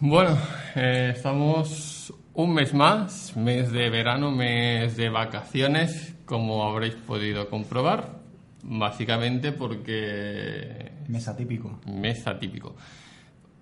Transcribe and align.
Bueno, 0.00 0.36
eh, 0.74 1.12
estamos 1.16 2.12
un 2.34 2.52
mes 2.52 2.74
más, 2.74 3.34
mes 3.34 3.72
de 3.72 3.88
verano, 3.88 4.30
mes 4.30 4.94
de 4.94 5.08
vacaciones, 5.08 6.14
como 6.26 6.64
habréis 6.64 6.94
podido 6.96 7.48
comprobar, 7.48 8.20
básicamente 8.62 9.52
porque... 9.52 10.92
Mes 11.08 11.26
atípico. 11.28 11.80
Mes 11.86 12.26
atípico. 12.26 12.76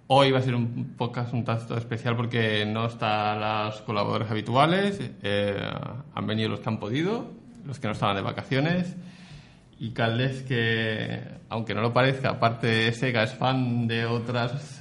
Hoy 0.09 0.33
va 0.33 0.41
a 0.41 0.43
ser 0.43 0.57
un 0.57 0.95
podcast 0.97 1.33
un 1.33 1.45
tanto 1.45 1.77
especial 1.77 2.16
porque 2.16 2.66
no 2.66 2.87
están 2.87 3.41
los 3.41 3.80
colaboradores 3.82 4.29
habituales, 4.29 4.98
eh, 5.23 5.57
han 6.15 6.26
venido 6.26 6.48
los 6.48 6.59
que 6.59 6.69
han 6.69 6.80
podido, 6.80 7.30
los 7.65 7.79
que 7.79 7.87
no 7.87 7.93
estaban 7.93 8.16
de 8.16 8.23
vacaciones 8.23 8.96
y 9.79 9.91
Caldes 9.93 10.43
que, 10.43 11.23
aunque 11.48 11.74
no 11.74 11.80
lo 11.80 11.93
parezca, 11.93 12.30
aparte 12.30 12.66
de 12.66 12.93
Sega 12.93 13.23
es 13.23 13.35
fan 13.35 13.87
de 13.87 14.07
otras, 14.07 14.73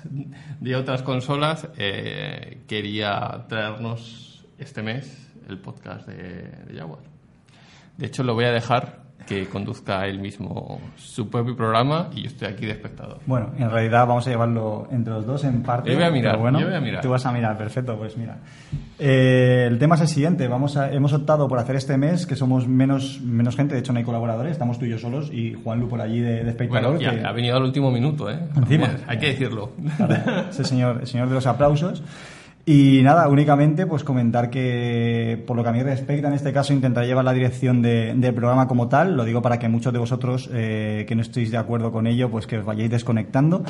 de 0.59 0.75
otras 0.75 1.01
consolas, 1.01 1.67
eh, 1.77 2.61
quería 2.67 3.45
traernos 3.47 4.45
este 4.57 4.81
mes 4.81 5.31
el 5.47 5.59
podcast 5.59 6.07
de, 6.07 6.49
de 6.67 6.77
Jaguar. 6.77 7.03
De 7.97 8.07
hecho, 8.07 8.23
lo 8.23 8.33
voy 8.33 8.45
a 8.45 8.51
dejar 8.51 9.02
que 9.27 9.47
conduzca 9.47 10.05
él 10.07 10.19
mismo 10.19 10.81
su 10.97 11.29
propio 11.29 11.55
programa 11.55 12.09
y 12.13 12.21
yo 12.23 12.27
estoy 12.27 12.47
aquí 12.49 12.65
de 12.65 12.73
espectador. 12.73 13.19
Bueno, 13.25 13.51
en 13.57 13.69
realidad 13.71 14.05
vamos 14.05 14.27
a 14.27 14.29
llevarlo 14.29 14.87
entre 14.91 15.13
los 15.13 15.25
dos 15.25 15.43
en 15.45 15.63
parte. 15.63 15.89
Yo 15.91 15.95
voy 15.95 16.03
a 16.05 16.11
mirar, 16.11 16.37
bueno, 16.37 16.59
yo 16.59 16.67
voy 16.67 16.75
a 16.75 16.81
mirar. 16.81 17.01
Tú 17.01 17.09
vas 17.09 17.25
a 17.25 17.31
mirar, 17.31 17.57
perfecto, 17.57 17.97
pues 17.97 18.17
mira. 18.17 18.37
Eh, 18.99 19.65
el 19.69 19.79
tema 19.79 19.95
es 19.95 20.01
el 20.01 20.07
siguiente, 20.07 20.47
vamos 20.47 20.77
a, 20.77 20.91
hemos 20.91 21.13
optado 21.13 21.47
por 21.47 21.57
hacer 21.59 21.75
este 21.75 21.97
mes 21.97 22.25
que 22.25 22.35
somos 22.35 22.67
menos, 22.67 23.21
menos 23.21 23.55
gente, 23.55 23.73
de 23.75 23.79
hecho 23.79 23.91
no 23.93 23.99
hay 23.99 24.05
colaboradores, 24.05 24.51
estamos 24.51 24.77
tú 24.77 24.85
y 24.85 24.89
yo 24.89 24.97
solos 24.97 25.31
y 25.33 25.53
Juan 25.53 25.79
Lu 25.79 25.87
por 25.89 26.01
allí 26.01 26.19
de, 26.19 26.43
de 26.43 26.49
espectador. 26.49 26.95
Bueno, 26.97 27.01
ya, 27.01 27.11
que- 27.19 27.25
ha 27.25 27.31
venido 27.31 27.55
al 27.57 27.63
último 27.63 27.91
minuto, 27.91 28.29
¿eh? 28.29 28.39
Encima. 28.55 28.89
Hay 29.07 29.17
que 29.19 29.27
decirlo. 29.27 29.71
Claro, 29.97 30.15
es 30.49 30.59
el 30.59 30.65
señor, 30.65 30.97
el 31.01 31.07
señor 31.07 31.29
de 31.29 31.35
los 31.35 31.47
aplausos. 31.47 32.03
Y 32.65 33.01
nada, 33.03 33.27
únicamente 33.27 33.85
pues 33.85 34.05
comentar 34.05 34.49
que 34.49 35.43
por 35.45 35.57
lo 35.57 35.63
que 35.63 35.69
a 35.69 35.73
mí 35.73 35.83
respecta, 35.83 36.29
en 36.29 36.33
este 36.33 36.53
caso 36.53 36.71
intentaré 36.71 37.07
llevar 37.07 37.25
la 37.25 37.33
dirección 37.33 37.81
de- 37.81 38.13
del 38.15 38.33
programa 38.33 38.67
como 38.69 38.87
tal. 38.87 39.17
Lo 39.17 39.25
digo 39.25 39.41
para 39.41 39.59
que 39.59 39.67
muchos 39.67 39.91
de 39.91 39.99
vosotros 39.99 40.49
eh, 40.53 41.03
que 41.07 41.13
no 41.15 41.21
estéis 41.21 41.51
de 41.51 41.57
acuerdo 41.57 41.91
con 41.91 42.07
ello, 42.07 42.29
pues 42.31 42.47
que 42.47 42.57
os 42.59 42.65
vayáis 42.65 42.89
desconectando. 42.89 43.63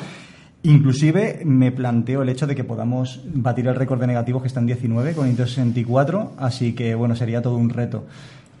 Inclusive 0.62 1.42
me 1.44 1.72
planteo 1.72 2.22
el 2.22 2.28
hecho 2.28 2.46
de 2.46 2.54
que 2.54 2.64
podamos 2.64 3.20
batir 3.34 3.66
el 3.66 3.74
récord 3.74 4.00
de 4.00 4.06
negativos 4.06 4.40
que 4.42 4.48
está 4.48 4.60
en 4.60 4.66
19 4.66 5.12
con 5.12 5.26
Nintendo 5.26 5.48
64, 5.50 6.32
así 6.38 6.72
que 6.74 6.94
bueno, 6.94 7.16
sería 7.16 7.42
todo 7.42 7.56
un 7.56 7.70
reto. 7.70 8.06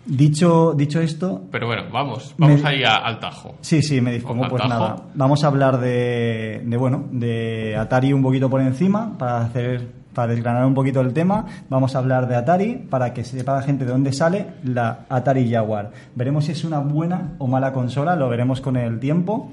Dicho, 0.04 0.74
dicho 0.76 1.00
esto, 1.00 1.44
Pero 1.50 1.66
bueno, 1.66 1.84
vamos, 1.90 2.34
vamos 2.36 2.60
Me- 2.62 2.68
ahí 2.68 2.82
a- 2.84 2.96
al 2.96 3.20
tajo. 3.20 3.54
Sí, 3.62 3.80
sí, 3.80 4.02
me 4.02 4.12
dispongo. 4.12 4.46
Pues 4.50 4.62
nada, 4.68 4.96
vamos 5.14 5.44
a 5.44 5.46
hablar 5.46 5.78
de, 5.80 6.60
de, 6.66 6.76
bueno, 6.76 7.04
de 7.10 7.74
Atari 7.76 8.12
un 8.12 8.22
poquito 8.22 8.50
por 8.50 8.60
encima 8.60 9.16
para 9.16 9.40
hacer, 9.40 9.88
para 10.14 10.32
desgranar 10.32 10.64
un 10.64 10.74
poquito 10.74 11.00
el 11.00 11.12
tema. 11.12 11.46
Vamos 11.68 11.94
a 11.94 11.98
hablar 11.98 12.28
de 12.28 12.36
Atari 12.36 12.86
para 12.88 13.12
que 13.12 13.24
sepa 13.24 13.54
la 13.54 13.62
gente 13.62 13.84
de 13.84 13.90
dónde 13.90 14.12
sale 14.12 14.46
la 14.64 15.06
Atari 15.08 15.50
Jaguar. 15.50 15.90
Veremos 16.14 16.44
si 16.46 16.52
es 16.52 16.64
una 16.64 16.78
buena 16.78 17.32
o 17.38 17.46
mala 17.46 17.72
consola, 17.72 18.16
lo 18.16 18.28
veremos 18.28 18.60
con 18.60 18.76
el 18.76 18.98
tiempo. 19.00 19.50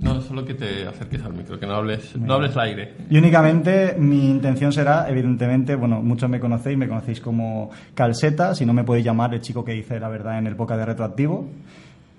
No, 0.00 0.20
solo 0.20 0.44
que 0.44 0.54
te 0.54 0.86
acerques 0.86 1.22
al 1.24 1.32
micro, 1.32 1.58
que 1.58 1.66
no 1.66 1.74
hables, 1.74 2.14
no 2.16 2.34
hables 2.34 2.56
al 2.56 2.68
aire. 2.68 2.94
Y 3.10 3.18
únicamente 3.18 3.96
mi 3.98 4.30
intención 4.30 4.72
será, 4.72 5.08
evidentemente, 5.08 5.74
bueno, 5.74 6.02
muchos 6.02 6.28
me 6.30 6.38
conocéis, 6.38 6.76
me 6.76 6.86
conocéis 6.86 7.20
como 7.20 7.70
Calseta, 7.94 8.54
si 8.54 8.64
no 8.64 8.72
me 8.72 8.84
podéis 8.84 9.06
llamar 9.06 9.34
el 9.34 9.40
chico 9.40 9.64
que 9.64 9.72
dice 9.72 9.98
la 9.98 10.08
verdad 10.08 10.38
en 10.38 10.46
el 10.46 10.54
boca 10.54 10.76
de 10.76 10.84
retroactivo. 10.84 11.48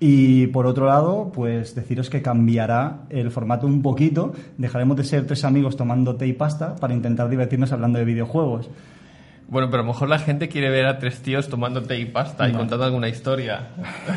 Y 0.00 0.46
por 0.48 0.66
otro 0.66 0.86
lado, 0.86 1.32
pues 1.34 1.74
deciros 1.74 2.08
que 2.08 2.22
cambiará 2.22 3.00
el 3.10 3.30
formato 3.32 3.66
un 3.66 3.82
poquito. 3.82 4.32
Dejaremos 4.56 4.96
de 4.96 5.04
ser 5.04 5.26
tres 5.26 5.44
amigos 5.44 5.76
tomando 5.76 6.14
té 6.14 6.26
y 6.28 6.32
pasta 6.34 6.76
para 6.76 6.94
intentar 6.94 7.28
divertirnos 7.28 7.72
hablando 7.72 7.98
de 7.98 8.04
videojuegos. 8.04 8.70
Bueno, 9.48 9.68
pero 9.70 9.82
a 9.82 9.86
lo 9.86 9.92
mejor 9.92 10.08
la 10.08 10.18
gente 10.18 10.48
quiere 10.48 10.70
ver 10.70 10.86
a 10.86 10.98
tres 10.98 11.20
tíos 11.22 11.48
tomando 11.48 11.82
té 11.82 11.98
y 11.98 12.04
pasta 12.04 12.48
y 12.48 12.52
No. 12.52 12.58
contando 12.58 12.84
alguna 12.84 13.08
historia. 13.08 13.68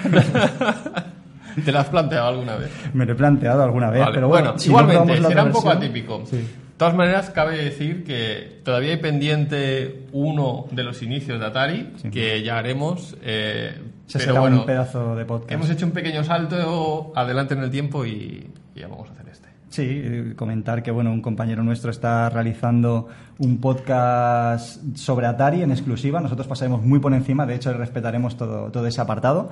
¿Te 1.65 1.71
la 1.71 1.81
has 1.81 1.87
planteado 1.89 2.27
alguna 2.27 2.55
vez? 2.55 2.69
Me 2.93 3.05
lo 3.05 3.11
he 3.13 3.15
planteado 3.15 3.63
alguna 3.63 3.89
vez, 3.89 4.01
Vale, 4.01 4.13
pero 4.13 4.27
bueno, 4.27 4.57
si 4.57 4.69
no 4.69 4.79
igualmente, 4.81 5.19
la 5.19 5.29
será 5.29 5.43
un 5.43 5.51
poco 5.51 5.69
atípico. 5.69 6.21
Sí. 6.25 6.37
De 6.37 6.45
todas 6.77 6.95
maneras, 6.95 7.29
cabe 7.29 7.57
decir 7.63 8.03
que 8.03 8.59
todavía 8.63 8.91
hay 8.91 8.97
pendiente 8.97 10.07
uno 10.13 10.65
de 10.71 10.83
los 10.83 11.01
inicios 11.03 11.39
de 11.39 11.45
Atari, 11.45 11.89
Sí. 11.97 12.09
que 12.09 12.41
ya 12.43 12.57
haremos. 12.57 13.15
eh, 13.21 13.73
Se 14.11 14.19
pero 14.19 14.41
bueno, 14.41 14.59
un 14.61 14.65
pedazo 14.65 15.15
de 15.15 15.25
podcast. 15.25 15.51
hemos 15.51 15.69
hecho 15.69 15.85
un 15.85 15.91
pequeño 15.91 16.23
salto 16.23 17.13
adelante 17.15 17.53
en 17.53 17.61
el 17.61 17.71
tiempo 17.71 18.05
y, 18.05 18.49
y 18.75 18.79
ya 18.79 18.87
vamos 18.87 19.09
a 19.09 19.13
hacer 19.13 19.29
este. 19.29 19.49
Sí, 19.69 20.33
comentar 20.35 20.83
que 20.83 20.91
bueno, 20.91 21.11
un 21.13 21.21
compañero 21.21 21.63
nuestro 21.63 21.91
está 21.91 22.29
realizando 22.29 23.07
un 23.37 23.59
podcast 23.59 24.81
sobre 24.95 25.27
Atari 25.27 25.61
en 25.61 25.71
exclusiva. 25.71 26.19
Nosotros 26.19 26.47
pasaremos 26.47 26.83
muy 26.83 26.99
por 26.99 27.13
encima, 27.13 27.45
de 27.45 27.55
hecho 27.55 27.71
respetaremos 27.73 28.35
todo, 28.35 28.69
todo 28.69 28.85
ese 28.85 28.99
apartado. 28.99 29.51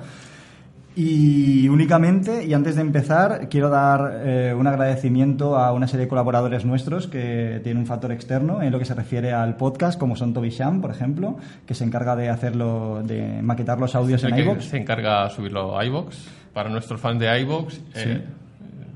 Y 0.96 1.68
únicamente, 1.68 2.44
y 2.44 2.52
antes 2.52 2.74
de 2.74 2.80
empezar, 2.82 3.48
quiero 3.48 3.70
dar 3.70 4.22
eh, 4.24 4.54
un 4.58 4.66
agradecimiento 4.66 5.56
a 5.56 5.72
una 5.72 5.86
serie 5.86 6.06
de 6.06 6.08
colaboradores 6.08 6.64
nuestros 6.64 7.06
que 7.06 7.60
tienen 7.62 7.82
un 7.82 7.86
factor 7.86 8.10
externo 8.10 8.60
en 8.60 8.72
lo 8.72 8.78
que 8.80 8.84
se 8.84 8.94
refiere 8.94 9.32
al 9.32 9.56
podcast, 9.56 9.98
como 10.00 10.16
son 10.16 10.34
Toby 10.34 10.50
Sham, 10.50 10.80
por 10.80 10.90
ejemplo, 10.90 11.36
que 11.64 11.74
se 11.74 11.84
encarga 11.84 12.16
de 12.16 12.28
hacerlo, 12.28 13.02
de 13.04 13.40
maquetar 13.40 13.78
los 13.78 13.94
audios 13.94 14.24
en 14.24 14.36
iVoox. 14.36 14.64
se 14.64 14.78
encarga 14.78 15.24
de 15.24 15.30
subirlo 15.30 15.78
a 15.78 15.84
iVoox. 15.84 16.16
Para 16.52 16.68
nuestros 16.68 17.00
fans 17.00 17.20
de 17.20 17.40
iVoox, 17.42 17.74
eh, 17.94 18.24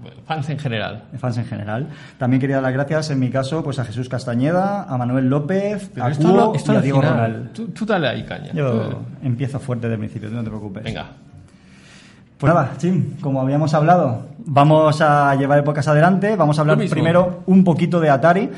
bueno, 0.03 0.17
fans 0.27 0.51
en 0.51 0.59
general. 0.59 1.05
fans 1.17 1.39
en 1.39 1.45
general. 1.47 1.89
También 2.19 2.41
quería 2.41 2.57
dar 2.57 2.65
las 2.65 2.73
gracias, 2.73 3.11
en 3.11 3.21
mi 3.21 3.31
caso, 3.31 3.63
pues 3.63 3.79
a 3.79 3.85
Jesús 3.85 4.09
Castañeda, 4.09 4.83
a 4.83 4.99
Manuel 4.99 5.29
López, 5.31 5.89
Pero 5.95 6.07
a 6.07 6.11
esto, 6.11 6.27
Cuo 6.29 6.37
lo- 6.37 6.55
esto 6.57 6.73
y 6.73 6.77
a 6.77 6.81
Diego. 6.81 7.01
Ronald. 7.01 7.53
Tú, 7.53 7.69
tú 7.69 7.87
dale 7.87 8.09
ahí 8.09 8.25
caña. 8.25 8.51
Yo 8.53 9.01
empiezo 9.23 9.61
fuerte 9.61 9.87
desde 9.87 9.95
el 9.95 10.01
principio, 10.11 10.29
no 10.31 10.43
te 10.43 10.51
preocupes. 10.51 10.83
Venga. 10.83 11.07
Pues 12.39 12.53
nada, 12.53 12.75
Chim, 12.79 13.17
como 13.21 13.41
habíamos 13.41 13.75
hablado, 13.75 14.23
vamos 14.39 15.01
a 15.01 15.35
llevar 15.37 15.59
el 15.59 15.65
podcast 15.65 15.89
adelante. 15.89 16.35
Vamos 16.35 16.59
a 16.59 16.63
hablar 16.63 16.79
primero 16.89 17.43
un 17.47 17.63
poquito 17.63 18.01
de 18.01 18.11
Atari, 18.11 18.51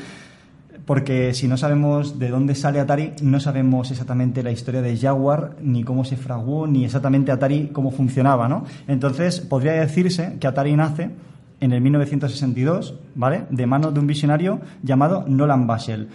porque 0.85 1.33
si 1.35 1.47
no 1.47 1.57
sabemos 1.57 2.17
de 2.17 2.29
dónde 2.29 2.55
sale 2.55 2.79
Atari, 2.79 3.13
no 3.21 3.39
sabemos 3.39 3.91
exactamente 3.91 4.41
la 4.41 4.51
historia 4.51 4.81
de 4.81 4.97
Jaguar, 4.97 5.57
ni 5.61 5.83
cómo 5.83 6.05
se 6.05 6.17
fraguó, 6.17 6.65
ni 6.65 6.85
exactamente 6.85 7.31
Atari 7.31 7.67
cómo 7.67 7.91
funcionaba, 7.91 8.47
¿no? 8.47 8.65
Entonces, 8.87 9.41
podría 9.41 9.73
decirse 9.73 10.37
que 10.39 10.47
Atari 10.47 10.75
nace 10.75 11.11
en 11.59 11.71
el 11.71 11.81
1962, 11.81 12.95
¿vale? 13.13 13.43
De 13.51 13.67
manos 13.67 13.93
de 13.93 13.99
un 13.99 14.07
visionario 14.07 14.59
llamado 14.81 15.23
Nolan 15.27 15.67
Bushnell. 15.67 16.09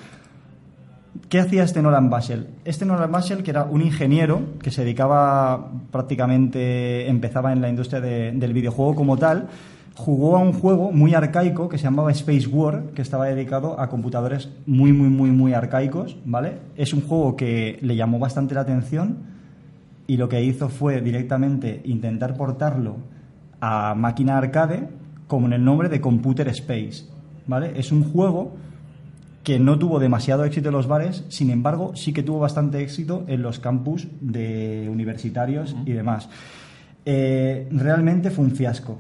¿Qué 1.33 1.41
hacía 1.41 1.65
este 1.65 1.81
Nolan 1.81 2.11
Bushnell? 2.11 2.47
Este 2.63 2.85
Nolan 2.85 3.11
Bushnell, 3.11 3.43
que 3.43 3.53
era 3.53 3.65
un 3.65 3.81
ingeniero 3.81 4.43
que 4.63 4.71
se 4.71 4.83
dedicaba 4.83 5.71
prácticamente, 5.91 7.09
empezaba 7.09 7.55
en 7.55 7.63
la 7.63 7.71
industria 7.71 8.03
de- 8.03 8.33
del 8.33 8.53
videojuego 8.53 8.95
como 8.95 9.17
tal, 9.17 9.49
jugó 9.95 10.37
a 10.37 10.41
un 10.41 10.53
juego 10.53 10.93
muy 10.93 11.15
arcaico 11.15 11.71
que 11.71 11.79
se 11.79 11.85
llamaba 11.85 12.11
Space 12.11 12.47
War, 12.49 12.83
que 12.95 13.01
estaba 13.01 13.25
dedicado 13.29 13.81
a 13.81 13.89
computadores 13.89 14.51
muy, 14.67 14.93
muy, 14.93 15.09
muy, 15.09 15.31
muy 15.31 15.55
arcaicos, 15.55 16.19
¿vale? 16.27 16.59
Es 16.77 16.93
un 16.93 17.01
juego 17.01 17.35
que 17.35 17.79
le 17.81 17.97
llamó 17.97 18.19
bastante 18.19 18.55
la 18.55 18.61
atención 18.61 19.17
y 20.07 20.19
lo 20.19 20.29
que 20.29 20.45
hizo 20.45 20.69
fue 20.69 21.01
directamente 21.01 21.81
intentar 21.87 22.37
portarlo 22.37 22.97
a 23.59 23.95
máquina 23.95 24.37
arcade 24.37 24.87
como 25.29 25.47
en 25.47 25.55
el 25.55 25.65
nombre 25.65 25.89
de 25.89 25.99
Computer 25.99 26.47
Space, 26.49 27.07
¿vale? 27.47 27.73
Es 27.77 27.91
un 27.91 28.05
juego 28.05 28.53
que 29.43 29.59
no 29.59 29.79
tuvo 29.79 29.99
demasiado 29.99 30.45
éxito 30.45 30.69
en 30.69 30.75
los 30.75 30.87
bares, 30.87 31.25
sin 31.29 31.51
embargo, 31.51 31.93
sí 31.97 32.13
que 32.13 32.23
tuvo 32.23 32.39
bastante 32.39 32.81
éxito 32.83 33.25
en 33.27 33.43
los 33.43 33.59
campus 33.59 34.07
de 34.21 34.89
universitarios 34.91 35.75
y 35.85 35.93
demás. 35.93 36.29
Eh, 37.05 37.69
realmente 37.73 38.31
fue 38.31 38.45
un 38.45 38.53
fiasco. 38.53 38.99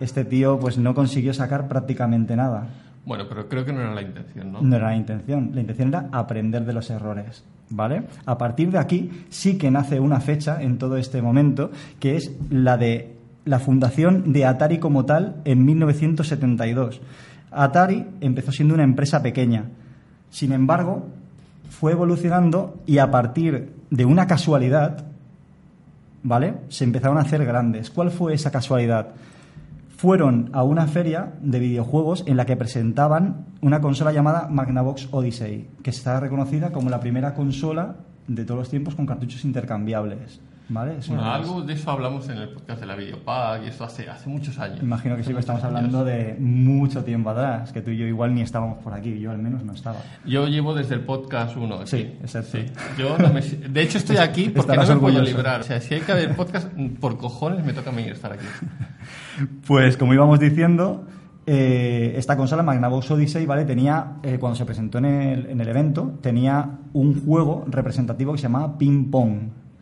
Este 0.00 0.24
tío 0.24 0.58
pues 0.58 0.78
no 0.78 0.94
consiguió 0.94 1.32
sacar 1.32 1.68
prácticamente 1.68 2.36
nada. 2.36 2.68
Bueno, 3.04 3.24
pero 3.28 3.48
creo 3.48 3.64
que 3.64 3.72
no 3.72 3.80
era 3.80 3.94
la 3.94 4.02
intención, 4.02 4.52
¿no? 4.52 4.60
No 4.60 4.76
era 4.76 4.88
la 4.88 4.96
intención. 4.96 5.50
La 5.54 5.60
intención 5.60 5.88
era 5.88 6.08
aprender 6.12 6.64
de 6.64 6.72
los 6.72 6.90
errores. 6.90 7.44
¿Vale? 7.70 8.02
A 8.26 8.36
partir 8.36 8.70
de 8.70 8.78
aquí 8.78 9.10
sí 9.30 9.56
que 9.56 9.70
nace 9.70 9.98
una 9.98 10.20
fecha 10.20 10.62
en 10.62 10.76
todo 10.76 10.98
este 10.98 11.22
momento, 11.22 11.70
que 11.98 12.16
es 12.16 12.30
la 12.50 12.76
de 12.76 13.16
la 13.46 13.58
fundación 13.58 14.32
de 14.32 14.44
Atari 14.44 14.78
como 14.78 15.06
tal 15.06 15.36
en 15.44 15.64
1972. 15.64 17.00
Atari 17.54 18.06
empezó 18.20 18.52
siendo 18.52 18.74
una 18.74 18.84
empresa 18.84 19.22
pequeña. 19.22 19.66
Sin 20.30 20.52
embargo, 20.52 21.06
fue 21.70 21.92
evolucionando 21.92 22.78
y 22.86 22.98
a 22.98 23.10
partir 23.10 23.72
de 23.90 24.04
una 24.04 24.26
casualidad, 24.26 25.04
¿vale? 26.22 26.54
Se 26.68 26.84
empezaron 26.84 27.18
a 27.18 27.22
hacer 27.22 27.44
grandes. 27.44 27.90
¿Cuál 27.90 28.10
fue 28.10 28.34
esa 28.34 28.50
casualidad? 28.50 29.08
fueron 30.02 30.50
a 30.52 30.64
una 30.64 30.88
feria 30.88 31.34
de 31.42 31.60
videojuegos 31.60 32.24
en 32.26 32.36
la 32.36 32.44
que 32.44 32.56
presentaban 32.56 33.46
una 33.60 33.80
consola 33.80 34.10
llamada 34.10 34.48
Magnavox 34.48 35.06
Odyssey, 35.12 35.68
que 35.80 35.90
está 35.90 36.18
reconocida 36.18 36.72
como 36.72 36.90
la 36.90 36.98
primera 36.98 37.34
consola 37.34 37.98
de 38.26 38.44
todos 38.44 38.58
los 38.58 38.68
tiempos 38.68 38.96
con 38.96 39.06
cartuchos 39.06 39.44
intercambiables. 39.44 40.40
¿Vale? 40.72 40.98
Es 40.98 41.08
Bueno, 41.08 41.24
algo 41.24 41.62
de 41.62 41.74
eso 41.74 41.90
hablamos 41.90 42.28
en 42.28 42.38
el 42.38 42.48
podcast 42.50 42.80
de 42.80 42.86
la 42.86 42.96
Videopack 42.96 43.64
y 43.64 43.68
eso 43.68 43.84
hace, 43.84 44.08
hace 44.08 44.28
muchos 44.28 44.58
años. 44.58 44.80
Imagino 44.82 45.16
que 45.16 45.22
sí, 45.22 45.28
que 45.28 45.34
Hace 45.34 45.40
estamos 45.40 45.64
hablando 45.64 46.04
de 46.04 46.36
mucho 46.38 47.04
tiempo 47.04 47.30
atrás, 47.30 47.72
que 47.72 47.82
tú 47.82 47.90
y 47.90 47.98
yo 47.98 48.06
igual 48.06 48.34
ni 48.34 48.42
estábamos 48.42 48.78
por 48.82 48.94
aquí, 48.94 49.18
yo 49.20 49.30
al 49.30 49.38
menos 49.38 49.62
no 49.64 49.72
estaba. 49.72 49.98
Yo 50.24 50.46
llevo 50.48 50.74
desde 50.74 50.94
el 50.94 51.00
podcast 51.02 51.56
1. 51.56 51.86
Sí, 51.86 52.16
exacto. 52.20 52.58
Yo 52.98 53.18
no 53.18 53.32
me- 53.32 53.40
de 53.42 53.82
hecho, 53.82 53.98
estoy 53.98 54.16
aquí 54.16 54.44
porque 54.54 54.60
Estarás 54.72 54.88
no 54.88 54.94
me 54.96 55.00
puedo 55.00 55.14
orgulloso. 55.16 55.36
librar. 55.36 55.60
O 55.60 55.64
sea, 55.64 55.80
si 55.80 55.94
hay 55.94 56.00
que 56.00 56.12
haber 56.12 56.34
podcast, 56.34 56.68
por 57.00 57.16
cojones 57.18 57.64
me 57.64 57.72
toca 57.72 57.90
a 57.90 57.92
mí 57.92 58.02
estar 58.02 58.32
aquí. 58.32 58.46
Pues 59.66 59.96
como 59.96 60.14
íbamos 60.14 60.38
diciendo, 60.38 61.06
eh, 61.46 62.14
esta 62.16 62.36
consola 62.36 62.62
Magnavox 62.62 63.10
Odyssey, 63.10 63.46
¿vale? 63.46 63.64
Tenía, 63.64 64.14
eh, 64.22 64.38
cuando 64.38 64.56
se 64.56 64.64
presentó 64.64 64.98
en 64.98 65.04
el, 65.06 65.46
en 65.46 65.60
el 65.60 65.68
evento, 65.68 66.18
tenía 66.20 66.78
un 66.92 67.24
juego 67.24 67.64
representativo 67.68 68.32
que 68.32 68.38
se 68.38 68.42
llamaba 68.44 68.76
Ping 68.78 69.10
Pong, 69.10 69.38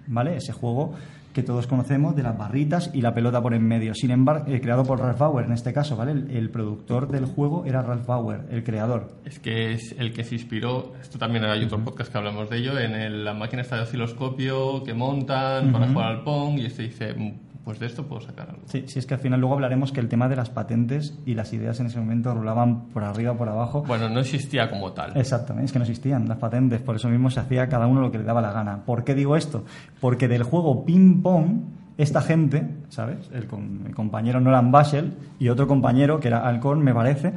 ¿vale? 0.07 0.37
Ese 0.37 0.53
juego 0.53 0.95
que 1.33 1.45
todos 1.45 1.69
conocemos 1.69 2.17
de 2.17 2.25
las 2.25 2.37
barritas 2.37 2.91
y 2.93 3.03
la 3.03 3.15
pelota 3.15 3.41
por 3.41 3.55
en 3.55 3.63
medio. 3.63 3.95
Sin 3.95 4.11
embargo, 4.11 4.47
eh, 4.49 4.61
creado 4.61 4.83
por 4.83 4.99
Ralph 4.99 5.19
Bauer 5.19 5.47
en 5.47 5.53
este 5.53 5.73
caso, 5.73 5.97
¿vale? 5.97 6.11
El, 6.11 6.31
el 6.37 6.51
productor 6.51 7.07
del 7.09 7.25
juego 7.25 7.65
era 7.67 7.83
Ralph 7.83 8.05
Bauer, 8.05 8.41
el 8.51 8.65
creador. 8.65 9.13
Es 9.25 9.39
que 9.39 9.73
es 9.73 9.95
el 9.97 10.13
que 10.13 10.25
se 10.25 10.35
inspiró, 10.35 10.93
esto 11.01 11.19
también 11.19 11.45
hay 11.45 11.63
otro 11.65 11.79
podcast 11.85 12.11
que 12.11 12.19
hablamos 12.19 12.51
de 12.51 12.57
ello, 12.59 12.77
en 12.81 12.95
el- 12.97 13.25
la 13.25 13.33
máquina 13.35 13.63
esta 13.63 13.77
de 13.77 13.83
osciloscopio 13.83 14.83
que 14.83 14.93
montan 14.93 15.71
para 15.71 15.87
jugar 15.87 16.09
al 16.09 16.25
Pong 16.25 16.59
y 16.59 16.67
este 16.67 16.83
dice, 16.83 17.15
"Mm, 17.15 17.33
pues 17.65 17.79
de 17.79 17.87
esto 17.87 18.05
puedo 18.07 18.21
sacar 18.23 18.49
algo. 18.51 18.63
Sí, 18.67 18.85
sí, 18.87 18.99
es 18.99 19.07
que 19.07 19.15
al 19.15 19.21
final 19.21 19.39
luego 19.41 19.55
hablaremos 19.55 19.93
que 19.93 20.01
el 20.01 20.09
tema 20.09 20.29
de 20.29 20.37
las 20.37 20.51
patentes 20.51 21.19
y 21.27 21.35
las 21.35 21.53
ideas 21.53 21.79
en 21.81 21.87
ese 21.87 21.99
momento 22.01 22.33
rulaban 22.35 22.87
por 22.89 23.05
arriba, 23.05 23.35
por 23.35 23.49
abajo. 23.49 23.83
Bueno, 23.87 24.09
no 24.09 24.21
existía 24.21 24.71
como 24.71 24.93
tal. 24.93 25.17
Exactamente, 25.17 25.67
es 25.67 25.73
que 25.73 25.79
no 25.79 25.85
existían 25.85 26.29
las 26.29 26.39
patentes, 26.39 26.81
por 26.81 26.97
eso 26.97 27.09
mismo 27.09 27.31
se 27.31 27.41
hacía 27.41 27.69
cada 27.69 27.87
uno 27.87 28.01
lo 28.01 28.11
que 28.11 28.19
le 28.19 28.25
daba 28.25 28.41
la 28.41 28.53
gana. 28.53 28.79
¿Por 28.87 29.05
qué 29.05 29.15
digo 29.15 29.37
esto? 29.37 29.65
Porque 30.01 30.27
del 30.29 30.43
juego 30.43 30.85
Ping 30.85 31.23
Pong, 31.23 31.61
esta 31.99 32.23
gente, 32.23 32.67
¿sabes? 32.89 33.29
El, 33.33 33.47
el 33.87 33.95
compañero 33.95 34.41
Nolan 34.41 34.73
Basel 34.73 35.13
y 35.39 35.51
otro 35.51 35.67
compañero, 35.69 36.19
que 36.19 36.29
era 36.29 36.47
Alcorn, 36.49 36.83
me 36.83 36.95
parece, 36.95 37.35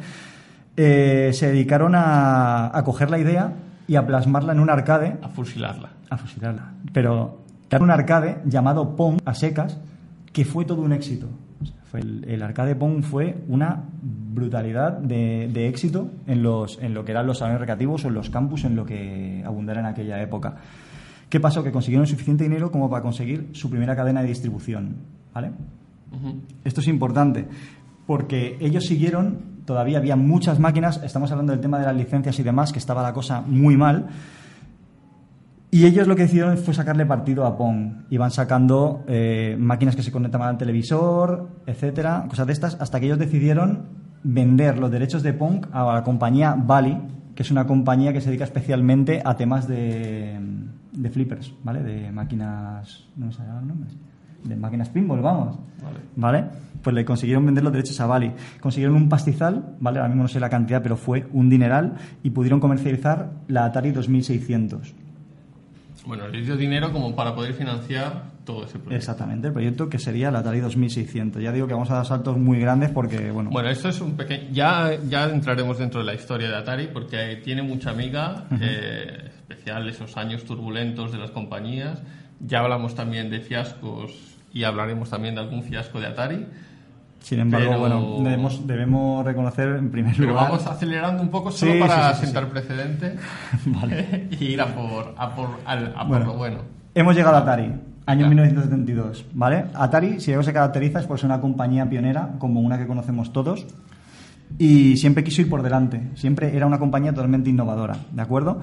eh, 0.77 1.31
se 1.33 1.47
dedicaron 1.47 1.95
a, 1.95 2.75
a 2.75 2.83
coger 2.83 3.11
la 3.11 3.19
idea 3.19 3.53
y 3.87 3.95
a 3.97 4.07
plasmarla 4.07 4.53
en 4.53 4.59
un 4.61 4.69
arcade, 4.69 5.17
A 5.21 5.27
fusilarla. 5.27 5.89
a 6.09 6.17
fusilarla, 6.17 6.71
pero 6.93 7.39
era 7.69 7.83
un 7.83 7.91
arcade 7.91 8.37
llamado 8.45 8.95
Pong 8.95 9.19
a 9.25 9.33
secas, 9.33 9.79
que 10.33 10.43
fue 10.43 10.65
todo 10.65 10.81
un 10.81 10.91
éxito. 10.91 11.29
O 11.61 11.65
sea, 11.65 11.75
fue 11.85 12.01
el, 12.01 12.25
el 12.27 12.41
arcade 12.41 12.75
Pong 12.75 13.03
fue 13.03 13.43
una 13.47 13.83
brutalidad 14.01 14.97
de, 14.97 15.49
de 15.53 15.69
éxito 15.69 16.09
en, 16.27 16.43
los, 16.43 16.79
en 16.81 16.93
lo 16.93 17.05
que 17.05 17.11
eran 17.11 17.25
los 17.27 17.37
salones 17.37 17.59
recreativos 17.59 18.03
o 18.03 18.09
en 18.09 18.15
los 18.15 18.29
campus, 18.29 18.65
en 18.65 18.75
lo 18.75 18.85
que 18.85 19.41
abundara 19.45 19.79
en 19.79 19.85
aquella 19.85 20.21
época. 20.21 20.55
¿Qué 21.29 21.39
pasó? 21.39 21.63
Que 21.63 21.71
consiguieron 21.71 22.05
suficiente 22.07 22.43
dinero 22.43 22.71
como 22.71 22.89
para 22.89 23.01
conseguir 23.01 23.49
su 23.53 23.69
primera 23.69 23.95
cadena 23.95 24.21
de 24.21 24.27
distribución. 24.27 24.95
¿Vale? 25.33 25.51
Esto 26.63 26.81
es 26.81 26.87
importante 26.87 27.47
porque 28.05 28.57
ellos 28.59 28.85
siguieron, 28.85 29.39
todavía 29.65 29.97
había 29.97 30.15
muchas 30.15 30.59
máquinas, 30.59 31.01
estamos 31.03 31.31
hablando 31.31 31.53
del 31.53 31.61
tema 31.61 31.79
de 31.79 31.85
las 31.85 31.95
licencias 31.95 32.37
y 32.39 32.43
demás, 32.43 32.71
que 32.71 32.79
estaba 32.79 33.01
la 33.01 33.13
cosa 33.13 33.41
muy 33.41 33.77
mal. 33.77 34.07
Y 35.73 35.87
ellos 35.87 36.07
lo 36.07 36.15
que 36.15 36.21
decidieron 36.21 36.55
fue 36.59 36.75
sacarle 36.75 37.03
partido 37.03 37.47
a 37.47 37.57
Pong. 37.57 38.03
Iban 38.11 38.29
sacando 38.29 39.03
eh, 39.07 39.57
máquinas 39.59 39.95
que 39.95 40.03
se 40.03 40.11
conectaban 40.11 40.49
al 40.49 40.57
televisor, 40.59 41.49
etcétera, 41.65 42.25
cosas 42.29 42.45
de 42.45 42.53
estas, 42.53 42.77
hasta 42.79 42.99
que 42.99 43.07
ellos 43.07 43.17
decidieron 43.17 43.87
vender 44.21 44.77
los 44.77 44.91
derechos 44.91 45.23
de 45.23 45.33
Pong 45.33 45.65
a 45.71 45.91
la 45.91 46.03
compañía 46.03 46.53
Bally, 46.55 47.01
que 47.33 47.41
es 47.41 47.49
una 47.49 47.65
compañía 47.65 48.13
que 48.13 48.21
se 48.21 48.27
dedica 48.27 48.43
especialmente 48.43 49.23
a 49.25 49.35
temas 49.35 49.67
de, 49.67 50.39
de 50.91 51.09
flippers, 51.09 51.51
¿vale? 51.63 51.81
De 51.81 52.11
máquinas. 52.11 53.07
No 53.17 53.25
me 53.25 53.33
sale 53.33 53.49
ahora 53.49 53.61
el 53.61 53.67
nombre. 53.69 53.89
De 54.43 54.55
máquinas 54.55 54.89
pinball, 54.89 55.21
vamos. 55.21 55.57
Vale. 55.81 55.97
¿Vale? 56.15 56.45
Pues 56.83 56.93
le 56.93 57.03
consiguieron 57.03 57.47
vender 57.47 57.63
los 57.63 57.73
derechos 57.73 57.99
a 57.99 58.05
Bali. 58.05 58.31
Consiguieron 58.61 58.95
un 58.95 59.09
pastizal, 59.09 59.75
¿vale? 59.79 59.97
Ahora 59.97 60.09
mismo 60.09 60.21
no 60.21 60.29
sé 60.29 60.39
la 60.39 60.51
cantidad, 60.51 60.83
pero 60.83 60.97
fue 60.97 61.25
un 61.33 61.49
dineral 61.49 61.95
y 62.21 62.29
pudieron 62.29 62.59
comercializar 62.59 63.31
la 63.47 63.65
Atari 63.65 63.89
2600. 63.89 65.01
Bueno, 66.05 66.27
les 66.27 66.45
dio 66.45 66.57
dinero 66.57 66.91
como 66.91 67.15
para 67.15 67.33
poder 67.33 67.53
financiar 67.53 68.31
todo 68.45 68.65
ese 68.65 68.73
proyecto. 68.73 68.95
Exactamente, 68.95 69.47
el 69.47 69.53
proyecto 69.53 69.87
que 69.87 69.99
sería 69.99 70.31
la 70.31 70.39
Atari 70.39 70.59
2600. 70.59 71.41
Ya 71.41 71.51
digo 71.51 71.65
que 71.67 71.73
vamos 71.73 71.89
a 71.91 71.95
dar 71.95 72.05
saltos 72.05 72.37
muy 72.37 72.59
grandes 72.59 72.89
porque, 72.89 73.31
bueno, 73.31 73.49
Bueno, 73.51 73.69
esto 73.69 73.89
es 73.89 74.01
un 74.01 74.17
pequeño. 74.17 74.49
Ya, 74.51 74.97
ya 75.09 75.25
entraremos 75.25 75.77
dentro 75.77 76.01
de 76.01 76.05
la 76.05 76.13
historia 76.13 76.49
de 76.49 76.57
Atari 76.57 76.87
porque 76.87 77.39
tiene 77.43 77.61
mucha 77.61 77.91
amiga, 77.91 78.45
eh, 78.59 79.29
especial 79.29 79.87
esos 79.87 80.17
años 80.17 80.43
turbulentos 80.43 81.11
de 81.13 81.19
las 81.19 81.31
compañías. 81.31 82.01
Ya 82.41 82.59
hablamos 82.59 82.95
también 82.95 83.29
de 83.29 83.39
fiascos 83.39 84.11
y 84.53 84.65
hablaremos 84.65 85.09
también 85.09 85.35
de 85.35 85.41
algún 85.41 85.63
fiasco 85.63 86.01
de 86.01 86.07
Atari. 86.07 86.45
Sin 87.23 87.39
embargo, 87.39 87.67
pero- 87.69 87.79
bueno, 87.79 88.17
debemos, 88.23 88.67
debemos 88.67 89.25
reconocer 89.25 89.69
en 89.69 89.89
primer 89.89 90.15
Pero 90.15 90.29
lugar. 90.29 90.49
vamos 90.51 90.67
acelerando 90.67 91.23
un 91.23 91.29
poco 91.29 91.49
solo 91.51 91.73
Sí, 91.73 91.79
para 91.79 92.13
sí, 92.13 92.19
sí, 92.19 92.25
sentar 92.27 92.47
precedente 92.49 93.15
Vale. 93.65 94.27
y 94.39 94.45
ir 94.45 94.61
a 94.61 94.67
por, 94.75 95.15
a 95.17 95.33
por, 95.35 95.49
al- 95.65 95.93
a 95.95 95.99
por 95.99 96.07
Bueno. 96.07 96.25
lo 96.25 96.33
bueno. 96.37 96.57
Hemos 96.93 97.15
llegado 97.15 97.37
a 97.37 97.39
Atari, 97.39 97.63
año 97.63 97.79
Claro. 98.05 98.27
1972, 98.29 99.25
¿vale? 99.33 99.65
Atari, 99.73 100.19
si 100.19 100.31
algo 100.31 100.43
se 100.43 100.53
caracteriza 100.53 100.99
es 100.99 101.07
por 101.07 101.17
ser 101.17 101.25
una 101.25 101.41
compañía 101.41 101.89
pionera, 101.89 102.33
como 102.37 102.59
una 102.61 102.77
que 102.77 102.85
conocemos 102.85 103.33
todos, 103.33 103.65
y 104.59 104.97
siempre 104.97 105.23
quiso 105.23 105.41
ir 105.41 105.49
por 105.49 105.63
delante, 105.63 106.09
siempre 106.15 106.55
era 106.55 106.67
una 106.67 106.77
compañía 106.77 107.11
totalmente 107.13 107.49
innovadora, 107.49 107.95
¿de 108.11 108.21
acuerdo? 108.21 108.61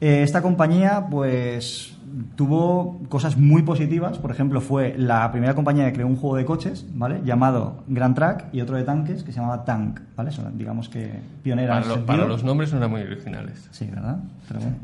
Eh, 0.00 0.22
esta 0.22 0.42
compañía, 0.42 1.06
pues, 1.10 1.94
tuvo 2.36 3.00
cosas 3.08 3.36
muy 3.36 3.62
positivas, 3.62 4.18
por 4.18 4.30
ejemplo, 4.30 4.60
fue 4.60 4.94
la 4.96 5.30
primera 5.30 5.54
compañía 5.54 5.86
que 5.86 5.92
creó 5.94 6.06
un 6.06 6.16
juego 6.16 6.36
de 6.36 6.44
coches, 6.44 6.86
¿vale? 6.94 7.20
Llamado 7.24 7.82
Grand 7.88 8.14
Track 8.14 8.46
y 8.52 8.60
otro 8.60 8.76
de 8.76 8.84
tanques 8.84 9.22
que 9.22 9.32
se 9.32 9.40
llamaba 9.40 9.64
Tank, 9.64 10.00
¿vale? 10.16 10.30
Son, 10.30 10.56
digamos 10.56 10.88
que 10.88 11.12
pionera 11.42 11.82
Para, 12.06 12.22
lo- 12.22 12.28
los 12.28 12.44
nombres 12.44 12.72
no 12.72 12.78
eran 12.78 12.90
muy 12.90 13.02
originales. 13.02 13.68
Sí, 13.72 13.86
¿verdad? 13.92 14.18
Pero 14.48 14.60
bueno, 14.60 14.76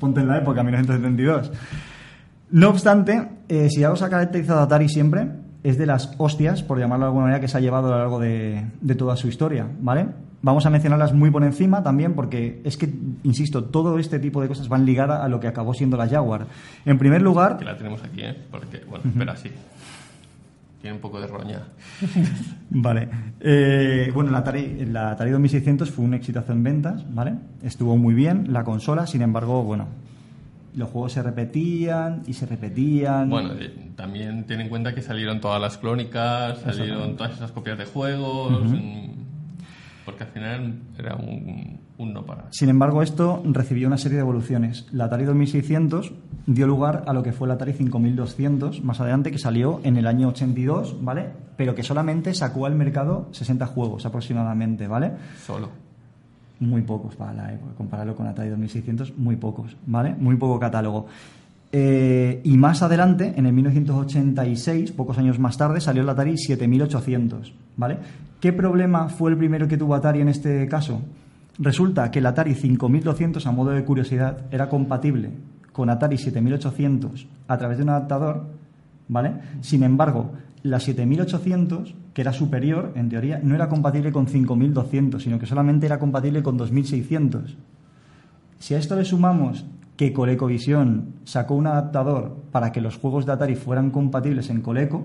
ponte 0.00 0.20
en 0.20 0.28
la 0.28 0.38
época, 0.38 0.62
1972. 0.62 1.52
No 2.50 2.68
obstante, 2.70 3.28
eh, 3.48 3.68
si 3.70 3.82
algo 3.84 3.96
se 3.96 4.04
ha 4.04 4.10
caracterizado 4.10 4.60
a 4.60 4.64
Atari 4.64 4.88
siempre, 4.88 5.28
es 5.62 5.78
de 5.78 5.86
las 5.86 6.12
hostias, 6.18 6.62
por 6.62 6.78
llamarlo 6.78 7.04
de 7.06 7.08
alguna 7.08 7.24
manera, 7.26 7.40
que 7.40 7.48
se 7.48 7.56
ha 7.56 7.60
llevado 7.60 7.88
a 7.88 7.90
lo 7.92 7.98
largo 7.98 8.18
de, 8.20 8.64
de 8.80 8.94
toda 8.94 9.16
su 9.16 9.28
historia, 9.28 9.66
¿vale? 9.80 10.06
Vamos 10.44 10.66
a 10.66 10.70
mencionarlas 10.70 11.14
muy 11.14 11.30
por 11.30 11.42
encima 11.42 11.82
también 11.82 12.12
porque 12.12 12.60
es 12.64 12.76
que, 12.76 12.92
insisto, 13.22 13.64
todo 13.64 13.98
este 13.98 14.18
tipo 14.18 14.42
de 14.42 14.48
cosas 14.48 14.68
van 14.68 14.84
ligadas 14.84 15.22
a 15.22 15.28
lo 15.28 15.40
que 15.40 15.48
acabó 15.48 15.72
siendo 15.72 15.96
la 15.96 16.06
Jaguar. 16.06 16.46
En 16.84 16.98
primer 16.98 17.22
lugar, 17.22 17.56
Que 17.56 17.64
la 17.64 17.78
tenemos 17.78 18.04
aquí, 18.04 18.20
¿eh? 18.20 18.36
Porque, 18.50 18.82
bueno, 18.86 19.04
espera, 19.08 19.36
sí. 19.36 19.48
Tiene 20.82 20.96
un 20.96 21.00
poco 21.00 21.18
de 21.18 21.28
roña. 21.28 21.62
Vale. 22.68 23.08
Eh, 23.40 24.10
bueno, 24.12 24.32
la 24.32 24.38
Atari, 24.40 24.84
la 24.84 25.12
Atari 25.12 25.30
2600 25.30 25.90
fue 25.90 26.04
un 26.04 26.12
exitazo 26.12 26.52
en 26.52 26.62
ventas, 26.62 27.06
¿vale? 27.14 27.36
Estuvo 27.62 27.96
muy 27.96 28.12
bien 28.12 28.52
la 28.52 28.64
consola, 28.64 29.06
sin 29.06 29.22
embargo, 29.22 29.62
bueno, 29.62 29.88
los 30.76 30.90
juegos 30.90 31.12
se 31.14 31.22
repetían 31.22 32.22
y 32.26 32.34
se 32.34 32.44
repetían. 32.44 33.30
Bueno, 33.30 33.54
eh, 33.58 33.92
también 33.96 34.44
ten 34.44 34.60
en 34.60 34.68
cuenta 34.68 34.94
que 34.94 35.00
salieron 35.00 35.40
todas 35.40 35.58
las 35.58 35.78
clónicas, 35.78 36.58
salieron 36.58 37.16
todas 37.16 37.32
esas 37.32 37.50
copias 37.50 37.78
de 37.78 37.86
juegos, 37.86 38.62
porque 40.04 40.24
al 40.24 40.30
final 40.30 40.80
era 40.98 41.16
un, 41.16 41.80
un 41.98 42.12
no 42.12 42.24
parar. 42.24 42.46
Sin 42.50 42.68
embargo, 42.68 43.02
esto 43.02 43.42
recibió 43.44 43.88
una 43.88 43.96
serie 43.96 44.16
de 44.16 44.22
evoluciones. 44.22 44.86
La 44.92 45.04
Atari 45.04 45.24
2600 45.24 46.12
dio 46.46 46.66
lugar 46.66 47.04
a 47.06 47.12
lo 47.12 47.22
que 47.22 47.32
fue 47.32 47.48
la 47.48 47.54
Atari 47.54 47.72
5200 47.72 48.82
más 48.84 49.00
adelante, 49.00 49.30
que 49.30 49.38
salió 49.38 49.80
en 49.84 49.96
el 49.96 50.06
año 50.06 50.28
82, 50.28 51.02
¿vale? 51.02 51.30
Pero 51.56 51.74
que 51.74 51.82
solamente 51.82 52.34
sacó 52.34 52.66
al 52.66 52.74
mercado 52.74 53.28
60 53.32 53.66
juegos 53.66 54.06
aproximadamente, 54.06 54.86
¿vale? 54.86 55.12
Solo. 55.44 55.68
Muy 56.60 56.82
pocos 56.82 57.16
para 57.16 57.32
la 57.32 57.52
época, 57.52 57.72
compararlo 57.76 58.14
con 58.14 58.26
Atari 58.26 58.48
2600, 58.50 59.16
muy 59.18 59.36
pocos, 59.36 59.76
¿vale? 59.86 60.14
Muy 60.14 60.36
poco 60.36 60.58
catálogo. 60.58 61.06
Eh, 61.76 62.40
y 62.44 62.56
más 62.56 62.82
adelante, 62.82 63.34
en 63.36 63.46
el 63.46 63.52
1986, 63.52 64.92
pocos 64.92 65.18
años 65.18 65.40
más 65.40 65.56
tarde, 65.56 65.80
salió 65.80 66.02
el 66.02 66.08
Atari 66.08 66.38
7800, 66.38 67.52
¿vale? 67.76 67.98
¿Qué 68.44 68.52
problema 68.52 69.08
fue 69.08 69.30
el 69.30 69.38
primero 69.38 69.66
que 69.66 69.78
tuvo 69.78 69.94
Atari 69.94 70.20
en 70.20 70.28
este 70.28 70.68
caso? 70.68 71.00
Resulta 71.58 72.10
que 72.10 72.18
el 72.18 72.26
Atari 72.26 72.52
5200, 72.54 73.46
a 73.46 73.52
modo 73.52 73.70
de 73.70 73.82
curiosidad, 73.86 74.36
era 74.50 74.68
compatible 74.68 75.30
con 75.72 75.88
Atari 75.88 76.18
7800 76.18 77.26
a 77.48 77.56
través 77.56 77.78
de 77.78 77.84
un 77.84 77.88
adaptador, 77.88 78.44
¿vale? 79.08 79.32
Sin 79.62 79.82
embargo, 79.82 80.32
la 80.62 80.78
7800, 80.78 81.94
que 82.12 82.20
era 82.20 82.34
superior, 82.34 82.92
en 82.96 83.08
teoría, 83.08 83.40
no 83.42 83.54
era 83.54 83.70
compatible 83.70 84.12
con 84.12 84.26
5200, 84.26 85.22
sino 85.22 85.38
que 85.38 85.46
solamente 85.46 85.86
era 85.86 85.98
compatible 85.98 86.42
con 86.42 86.58
2600. 86.58 87.56
Si 88.58 88.74
a 88.74 88.78
esto 88.78 88.94
le 88.94 89.06
sumamos 89.06 89.64
que 89.96 90.12
ColecoVision 90.12 91.14
sacó 91.24 91.54
un 91.54 91.66
adaptador 91.68 92.36
para 92.50 92.72
que 92.72 92.80
los 92.80 92.96
juegos 92.96 93.26
de 93.26 93.32
Atari 93.32 93.54
fueran 93.54 93.90
compatibles 93.90 94.50
en 94.50 94.60
Coleco, 94.60 95.04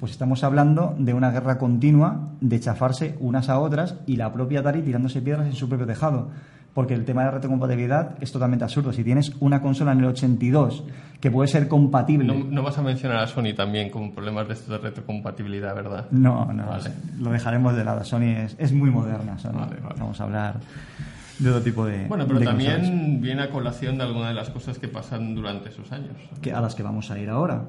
pues 0.00 0.12
estamos 0.12 0.42
hablando 0.44 0.94
de 0.98 1.14
una 1.14 1.30
guerra 1.30 1.58
continua 1.58 2.30
de 2.40 2.58
chafarse 2.60 3.16
unas 3.20 3.48
a 3.48 3.58
otras 3.60 3.96
y 4.06 4.16
la 4.16 4.32
propia 4.32 4.60
Atari 4.60 4.82
tirándose 4.82 5.22
piedras 5.22 5.46
en 5.46 5.54
su 5.54 5.68
propio 5.68 5.86
tejado. 5.86 6.30
porque 6.74 6.92
el 6.92 7.06
tema 7.06 7.22
de 7.22 7.26
la 7.28 7.32
retrocompatibilidad 7.32 8.16
es 8.20 8.30
totalmente 8.30 8.62
absurdo. 8.64 8.92
Si 8.92 9.02
tienes 9.02 9.32
una 9.40 9.62
consola 9.62 9.92
en 9.92 10.00
el 10.00 10.04
82 10.06 10.84
que 11.20 11.30
puede 11.30 11.48
ser 11.48 11.68
compatible... 11.68 12.26
No, 12.26 12.44
no 12.44 12.62
vas 12.62 12.76
a 12.76 12.82
mencionar 12.82 13.16
a 13.16 13.26
Sony 13.26 13.54
también 13.56 13.88
con 13.88 14.12
problemas 14.12 14.46
de 14.46 14.52
esto 14.52 14.72
de 14.72 14.78
retrocompatibilidad, 14.78 15.74
¿verdad? 15.74 16.04
No, 16.10 16.52
no, 16.52 16.66
Vale. 16.66 16.90
lo 17.18 17.30
dejaremos 17.30 17.74
de 17.74 17.82
lado. 17.82 18.04
Sony 18.04 18.24
es, 18.44 18.56
es 18.58 18.72
muy 18.74 18.90
moderna. 18.90 19.38
Sony. 19.38 19.52
Vale, 19.54 19.76
vale. 19.80 19.94
Vamos 19.98 20.20
a 20.20 20.24
hablar 20.24 20.56
de 21.38 21.50
otro 21.50 21.62
tipo 21.62 21.84
de. 21.86 22.06
Bueno, 22.06 22.24
pero 22.26 22.38
de 22.40 22.46
también 22.46 23.20
viene 23.20 23.42
a 23.42 23.50
colación 23.50 23.98
de 23.98 24.04
algunas 24.04 24.28
de 24.28 24.34
las 24.34 24.50
cosas 24.50 24.78
que 24.78 24.88
pasan 24.88 25.34
durante 25.34 25.68
esos 25.70 25.90
años. 25.92 26.16
que, 26.40 26.52
a 26.52 26.60
las 26.60 26.74
que 26.74 26.82
vamos 26.82 27.10
a 27.10 27.18
ir 27.18 27.28
ahora. 27.30 27.64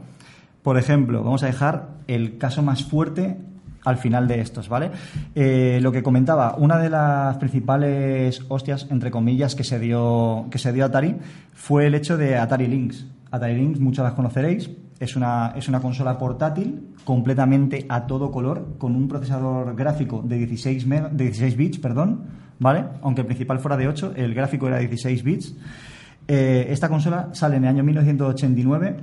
Por 0.63 0.77
ejemplo, 0.77 1.23
vamos 1.23 1.43
a 1.43 1.47
dejar 1.47 1.89
el 2.07 2.37
caso 2.37 2.61
más 2.61 2.83
fuerte 2.83 3.37
al 3.85 3.97
final 3.97 4.27
de 4.27 4.41
estos, 4.41 4.67
¿vale? 4.67 4.91
Eh, 5.33 5.79
lo 5.81 5.93
que 5.93 6.03
comentaba, 6.03 6.55
una 6.57 6.77
de 6.77 6.89
las 6.89 7.37
principales 7.37 8.41
hostias, 8.49 8.87
entre 8.89 9.11
comillas, 9.11 9.55
que 9.55 9.63
se 9.63 9.79
dio, 9.79 10.47
que 10.51 10.57
se 10.57 10.73
dio 10.73 10.83
a 10.83 10.87
Atari 10.87 11.15
fue 11.53 11.87
el 11.87 11.95
hecho 11.95 12.17
de 12.17 12.37
Atari 12.37 12.67
Lynx. 12.67 13.05
Atari 13.31 13.55
Lynx, 13.55 13.79
muchos 13.79 14.03
las 14.03 14.13
conoceréis, 14.13 14.69
es 14.99 15.15
una, 15.15 15.53
es 15.55 15.69
una 15.69 15.79
consola 15.79 16.17
portátil 16.17 16.89
completamente 17.05 17.85
a 17.87 18.05
todo 18.07 18.31
color, 18.31 18.75
con 18.77 18.95
un 18.95 19.07
procesador 19.07 19.73
gráfico 19.75 20.21
de 20.21 20.37
16, 20.39 20.85
mega- 20.85 21.09
de 21.09 21.23
16 21.25 21.55
bits, 21.55 21.79
perdón, 21.79 22.23
¿vale? 22.59 22.83
Aunque 23.01 23.21
el 23.21 23.27
principal 23.27 23.59
fuera 23.59 23.77
de 23.77 23.87
8, 23.87 24.13
el 24.15 24.33
gráfico 24.33 24.67
era 24.67 24.77
16 24.79 25.23
bits. 25.23 25.55
Eh, 26.27 26.67
esta 26.71 26.89
consola 26.89 27.29
sale 27.33 27.55
en 27.57 27.63
el 27.63 27.69
año 27.69 27.83
1989 27.83 28.97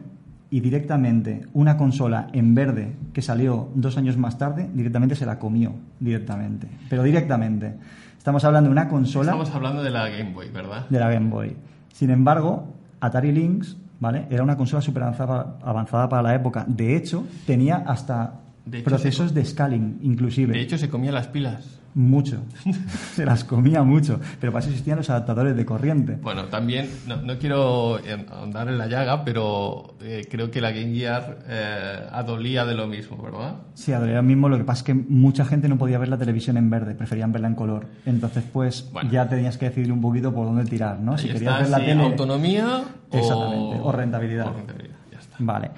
y 0.50 0.61
directamente 0.61 1.46
una 1.54 1.76
consola 1.76 2.28
en 2.32 2.54
verde 2.54 2.92
que 3.12 3.23
salió 3.23 3.70
dos 3.75 3.96
años 3.96 4.16
más 4.16 4.38
tarde, 4.38 4.68
directamente 4.75 5.16
se 5.16 5.26
la 5.26 5.38
comió, 5.38 5.73
directamente. 6.00 6.68
Pero 6.88 7.02
directamente. 7.02 7.75
Estamos 8.18 8.44
hablando 8.44 8.68
de 8.68 8.73
una 8.73 8.88
consola 8.88 9.32
Estamos 9.32 9.50
hablando 9.54 9.82
de 9.82 9.90
la 9.90 10.08
Game 10.08 10.32
Boy, 10.32 10.49
¿verdad? 10.50 10.87
de 10.88 10.99
la 10.99 11.11
Game 11.11 11.28
Boy. 11.30 11.56
Sin 11.92 12.11
embargo, 12.11 12.75
Atari 13.00 13.32
Lynx, 13.32 13.76
¿vale? 14.00 14.26
Era 14.30 14.42
una 14.42 14.56
consola 14.56 14.80
súper 14.82 15.02
avanzada, 15.02 15.56
avanzada 15.62 16.08
para 16.08 16.23
la 16.23 16.34
época. 16.34 16.64
De 16.68 16.96
hecho, 16.96 17.26
tenía 17.46 17.76
hasta 17.87 18.40
De 18.64 18.78
hecho, 18.78 18.84
procesos 18.90 19.28
se- 19.30 19.34
de 19.34 19.44
scaling, 19.44 19.99
inclusive. 20.02 20.52
De 20.54 20.61
hecho, 20.61 20.78
se 20.78 20.88
comía 20.88 21.12
las 21.12 21.26
pilas. 21.28 21.80
Mucho. 21.95 22.43
se 23.15 23.25
las 23.25 23.45
comía 23.45 23.83
mucho. 23.83 24.21
Pero 24.41 24.53
para 24.53 24.61
eso 24.63 24.71
existían 24.71 24.99
los 24.99 25.11
adaptadores 25.11 25.57
de 25.57 25.65
corriente. 25.65 26.19
Bueno, 26.21 26.47
también, 26.47 26.91
no, 27.07 27.17
no 27.17 27.39
quiero 27.39 27.99
ahondar 28.33 28.69
en 28.69 28.79
la 28.79 28.87
llaga, 28.87 29.25
pero 29.25 29.95
eh, 30.03 30.27
creo 30.31 30.51
que 30.51 30.61
la 30.61 30.73
Game 30.73 30.93
Gear 30.95 31.39
eh, 31.49 32.07
adolía 32.11 32.65
de 32.65 32.75
lo 32.75 32.87
mismo, 32.87 33.23
¿verdad? 33.23 33.57
Sí, 33.75 33.93
adoraría 33.93 34.17
lo 34.19 34.23
mismo. 34.25 34.49
Lo 34.49 34.59
que 34.59 34.65
pasa 34.65 34.79
es 34.81 34.85
que 34.85 34.95
mucha 34.95 35.45
gente 35.45 35.69
no 35.69 35.79
podía 35.79 35.99
ver 35.99 36.09
la 36.09 36.19
televisión 36.19 36.57
en 36.57 36.69
verde, 36.71 36.95
preferían 36.95 37.33
verla 37.33 37.49
en 37.49 37.55
color. 37.55 37.87
Entonces, 38.07 38.45
pues 38.53 38.89
Bueno. 38.93 39.11
ya 39.11 39.29
tenías 39.29 39.57
que 39.59 39.67
decidir 39.69 39.93
un 39.93 40.01
poquito 40.01 40.33
por 40.35 40.47
dónde 40.47 40.65
tirar, 40.65 40.99
¿no? 41.01 41.17
si 41.19 41.29
Ahí 41.29 41.35
querías 41.35 41.53
está, 41.53 41.63
ver 41.63 41.71
la 41.71 41.79
sí, 41.79 41.85
tele. 41.87 42.03
autonomía 42.03 42.83
o... 43.11 43.17
Exactamente, 43.17 43.81
o 43.83 43.93
rentabilidad. 43.93 44.47
o 44.49 44.53
rentabilidad, 44.53 44.97
ya 45.13 45.19
está. 45.19 45.37
Vale. 45.39 45.71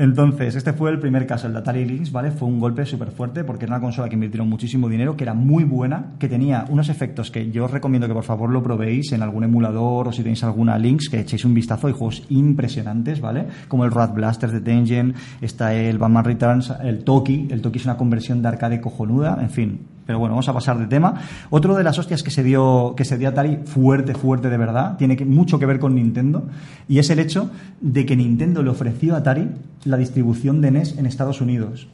Entonces, 0.00 0.56
este 0.56 0.72
fue 0.72 0.90
el 0.90 0.98
primer 0.98 1.26
caso, 1.26 1.46
el 1.46 1.52
de 1.52 1.58
Atari 1.58 1.84
Lynx, 1.84 2.10
¿vale? 2.10 2.30
Fue 2.30 2.48
un 2.48 2.58
golpe 2.58 2.86
súper 2.86 3.10
fuerte 3.10 3.44
porque 3.44 3.66
era 3.66 3.74
una 3.74 3.82
consola 3.82 4.08
que 4.08 4.14
invirtieron 4.14 4.48
muchísimo 4.48 4.88
dinero, 4.88 5.14
que 5.14 5.24
era 5.24 5.34
muy 5.34 5.62
buena, 5.62 6.12
que 6.18 6.26
tenía 6.26 6.64
unos 6.70 6.88
efectos 6.88 7.30
que 7.30 7.50
yo 7.50 7.66
os 7.66 7.70
recomiendo 7.70 8.08
que 8.08 8.14
por 8.14 8.24
favor 8.24 8.48
lo 8.48 8.62
probéis 8.62 9.12
en 9.12 9.22
algún 9.22 9.44
emulador 9.44 10.08
o 10.08 10.12
si 10.12 10.22
tenéis 10.22 10.42
alguna 10.42 10.78
Lynx, 10.78 11.10
que 11.10 11.20
echéis 11.20 11.44
un 11.44 11.52
vistazo. 11.52 11.86
Hay 11.86 11.92
juegos 11.92 12.22
impresionantes, 12.30 13.20
¿vale? 13.20 13.46
Como 13.68 13.84
el 13.84 13.90
Rat 13.90 14.14
Blasters 14.14 14.54
de 14.54 14.62
Tengen, 14.62 15.16
está 15.42 15.74
el 15.74 15.98
Batman 15.98 16.24
Returns, 16.24 16.72
el 16.82 17.04
Toki. 17.04 17.48
El 17.50 17.60
Toki 17.60 17.78
es 17.78 17.84
una 17.84 17.98
conversión 17.98 18.40
de 18.40 18.48
arcade 18.48 18.80
cojonuda, 18.80 19.36
en 19.38 19.50
fin. 19.50 19.80
Pero 20.10 20.18
bueno, 20.18 20.32
vamos 20.32 20.48
a 20.48 20.52
pasar 20.52 20.76
de 20.76 20.88
tema. 20.88 21.14
Otro 21.50 21.76
de 21.76 21.84
las 21.84 21.96
hostias 21.96 22.24
que 22.24 22.32
se 22.32 22.42
dio, 22.42 22.94
que 22.96 23.04
se 23.04 23.16
dio 23.16 23.28
Atari 23.28 23.60
fuerte, 23.64 24.12
fuerte 24.16 24.50
de 24.50 24.56
verdad, 24.56 24.96
tiene 24.96 25.16
mucho 25.24 25.60
que 25.60 25.66
ver 25.66 25.78
con 25.78 25.94
Nintendo, 25.94 26.48
y 26.88 26.98
es 26.98 27.10
el 27.10 27.20
hecho 27.20 27.48
de 27.80 28.04
que 28.04 28.16
Nintendo 28.16 28.64
le 28.64 28.70
ofreció 28.70 29.14
a 29.14 29.18
Atari 29.18 29.46
la 29.84 29.96
distribución 29.96 30.60
de 30.62 30.72
NES 30.72 30.98
en 30.98 31.06
Estados 31.06 31.40
Unidos. 31.40 31.86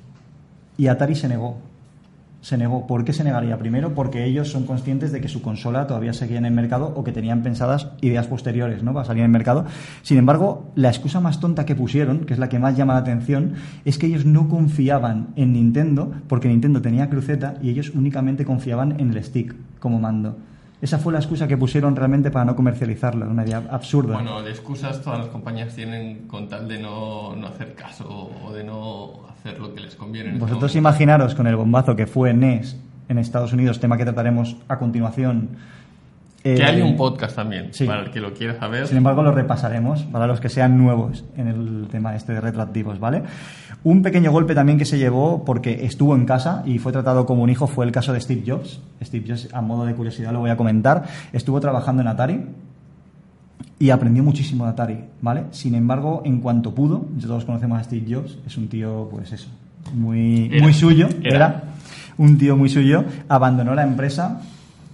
Y 0.79 0.87
Atari 0.87 1.15
se 1.15 1.29
negó. 1.29 1.59
Se 2.47 2.57
negó. 2.57 2.87
¿Por 2.87 3.05
qué 3.05 3.13
se 3.13 3.25
negaría? 3.25 3.59
Primero, 3.59 3.93
porque 3.93 4.25
ellos 4.25 4.53
son 4.53 4.67
conscientes 4.67 5.11
de 5.11 5.21
que 5.21 5.27
su 5.27 5.43
consola 5.43 5.89
todavía 5.89 6.13
seguía 6.13 6.39
en 6.39 6.45
el 6.45 6.53
mercado 6.53 6.93
o 6.95 7.03
que 7.03 7.11
tenían 7.11 7.43
pensadas 7.43 7.89
ideas 8.03 8.29
posteriores 8.29 8.85
¿no? 8.85 8.95
para 8.95 9.05
salir 9.05 9.23
en 9.23 9.25
el 9.25 9.33
mercado. 9.33 9.65
Sin 10.03 10.17
embargo, 10.17 10.71
la 10.77 10.89
excusa 10.89 11.19
más 11.19 11.41
tonta 11.41 11.67
que 11.67 11.75
pusieron, 11.75 12.21
que 12.21 12.35
es 12.35 12.39
la 12.39 12.49
que 12.49 12.61
más 12.61 12.77
llama 12.77 12.93
la 12.93 13.01
atención, 13.01 13.55
es 13.85 13.99
que 13.99 14.07
ellos 14.07 14.27
no 14.27 14.49
confiaban 14.49 15.31
en 15.35 15.55
Nintendo 15.55 16.13
porque 16.29 16.47
Nintendo 16.47 16.81
tenía 16.81 17.11
cruceta 17.11 17.55
y 17.61 17.71
ellos 17.71 17.91
únicamente 17.91 18.45
confiaban 18.45 19.01
en 19.01 19.11
el 19.11 19.25
stick 19.25 19.53
como 19.81 19.99
mando. 19.99 20.37
Esa 20.81 20.99
fue 20.99 21.13
la 21.13 21.19
excusa 21.19 21.49
que 21.49 21.57
pusieron 21.57 21.97
realmente 21.97 22.31
para 22.31 22.45
no 22.45 22.55
comercializarla, 22.55 23.27
una 23.27 23.45
idea 23.45 23.63
absurda. 23.71 24.15
Bueno, 24.15 24.43
de 24.43 24.51
excusas 24.51 25.01
todas 25.01 25.21
las 25.21 25.29
compañías 25.29 25.75
tienen 25.75 26.29
con 26.29 26.49
tal 26.49 26.69
de 26.69 26.79
no, 26.79 27.35
no 27.35 27.47
hacer 27.47 27.75
caso 27.75 28.31
o 28.45 28.53
de 28.53 28.63
no 28.63 29.27
hacer 29.31 29.59
lo 29.59 29.75
que 29.75 29.81
les 29.81 29.95
conviene. 29.95 30.31
en 30.31 30.35
este 30.35 30.47
Vosotros 30.47 30.77
imaginaros 30.77 31.35
con 31.35 31.47
el 31.47 31.57
bombazo 31.57 31.97
que 31.97 32.07
fue 32.07 32.35
NES 32.35 32.77
en 33.09 33.19
Estados 33.19 33.55
Unidos, 33.55 33.81
tema 33.81 33.97
que 33.97 34.05
trataremos 34.05 34.57
a 34.69 34.79
continuación. 34.79 35.51
Que 36.55 36.63
eh, 36.63 36.65
hay 36.65 36.81
un 36.81 36.97
podcast 36.97 37.35
también, 37.35 37.69
sí. 37.73 37.85
para 37.87 38.03
el 38.03 38.11
que 38.11 38.21
lo 38.21 38.33
quiera 38.33 38.57
saber. 38.59 38.87
Sin 38.87 38.97
embargo, 38.97 39.23
lo 39.23 39.33
repasaremos 39.33 40.03
para 40.05 40.27
los 40.27 40.41
que 40.41 40.49
sean 40.49 40.79
nuevos 40.79 41.25
en 41.37 41.49
el 41.49 41.89
tema 41.91 42.15
este 42.15 42.35
de 42.35 42.41
retroactivos, 42.41 43.01
¿vale? 43.01 43.23
Un 43.83 44.03
pequeño 44.03 44.31
golpe 44.31 44.55
también 44.55 44.79
que 44.79 44.85
se 44.85 44.99
llevó 44.99 45.45
porque 45.45 45.85
estuvo 45.85 46.15
en 46.15 46.25
casa 46.25 46.63
y 46.65 46.79
fue 46.79 46.93
tratado 46.93 47.27
como 47.27 47.43
un 47.43 47.51
hijo 47.51 47.67
fue 47.67 47.85
el 47.85 47.93
caso 47.93 48.13
de 48.13 48.21
Steve 48.21 48.43
Jobs. 48.47 48.81
Steve 49.03 49.25
Jobs, 49.27 49.49
a 49.53 49.61
modo 49.61 49.85
de 49.87 49.95
curiosidad, 49.95 50.33
lo 50.33 50.41
voy 50.41 50.51
a 50.51 50.57
comentar. 50.57 51.05
Estuvo 51.33 51.61
trabajando 51.61 52.03
en 52.03 52.09
Atari 52.09 52.41
y 53.79 53.91
aprendió 53.91 54.23
muchísimo 54.23 54.65
de 54.65 54.71
Atari, 54.71 54.99
¿vale? 55.21 55.45
Sin 55.51 55.75
embargo, 55.75 56.23
en 56.25 56.41
cuanto 56.41 56.75
pudo, 56.75 57.07
ya 57.17 57.27
todos 57.27 57.45
conocemos 57.45 57.81
a 57.81 57.85
Steve 57.85 58.07
Jobs, 58.09 58.39
es 58.47 58.57
un 58.57 58.69
tío, 58.69 59.09
pues 59.11 59.33
eso, 59.33 59.49
muy, 59.95 60.47
Era. 60.53 60.63
muy 60.63 60.73
suyo, 60.73 61.09
Era. 61.23 61.37
era 61.37 61.63
un 62.19 62.39
tío 62.39 62.57
muy 62.57 62.69
suyo, 62.69 63.05
abandonó 63.29 63.75
la 63.75 63.83
empresa 63.83 64.41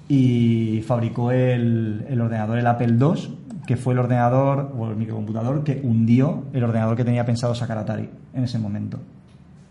y 0.09 0.83
fabricó 0.87 1.31
el, 1.33 2.05
el 2.09 2.21
ordenador, 2.21 2.59
el 2.59 2.67
Apple 2.67 2.97
II, 3.01 3.39
que 3.67 3.77
fue 3.77 3.93
el 3.95 4.01
ordenador 4.01 4.73
o 4.77 4.89
el 4.91 4.97
microcomputador 4.97 5.63
que 5.65 5.81
hundió 5.83 6.45
el 6.53 6.65
ordenador 6.65 6.97
que 6.97 7.05
tenía 7.05 7.25
pensado 7.25 7.55
sacar 7.55 7.79
Atari 7.79 8.09
en 8.35 8.45
ese 8.45 8.59
momento. 8.59 8.99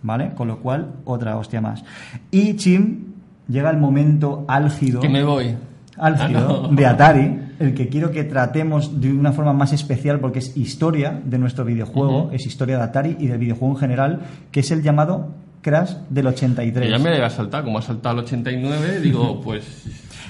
¿Vale? 0.04 0.32
Con 0.34 0.48
lo 0.48 0.60
cual, 0.60 0.94
otra 1.06 1.38
hostia 1.38 1.62
más. 1.62 1.84
Y 2.32 2.56
Chim, 2.56 3.06
llega 3.48 3.70
el 3.70 3.78
momento 3.78 4.46
álgido 4.48 5.00
Que 5.00 5.10
me 5.10 5.24
voy. 5.24 5.56
álgido 5.98 6.40
Ah, 6.66 6.68
no. 6.70 6.76
de 6.76 6.86
Atari, 6.88 7.40
el 7.60 7.74
que 7.76 7.88
quiero 7.90 8.10
que 8.10 8.24
tratemos 8.24 9.00
de 9.00 9.12
una 9.14 9.32
forma 9.32 9.54
más 9.54 9.74
especial 9.74 10.20
porque 10.20 10.40
es 10.40 10.58
historia 10.58 11.22
de 11.24 11.38
nuestro 11.38 11.66
videojuego, 11.66 12.30
es 12.32 12.48
historia 12.48 12.78
de 12.78 12.84
Atari 12.84 13.18
y 13.20 13.28
del 13.28 13.38
videojuego 13.38 13.76
en 13.76 13.80
general, 13.80 14.20
que 14.52 14.62
es 14.62 14.72
el 14.72 14.82
llamado 14.82 15.28
Crash 15.62 15.94
del 16.10 16.28
83. 16.28 16.86
Que 16.86 16.92
ya 16.92 16.98
me 17.00 17.10
había 17.10 17.30
saltado, 17.30 17.64
como 17.66 17.78
ha 17.78 17.82
saltado 17.82 18.20
el 18.20 18.26
89, 18.26 19.00
digo, 19.02 19.42
pues 19.44 19.86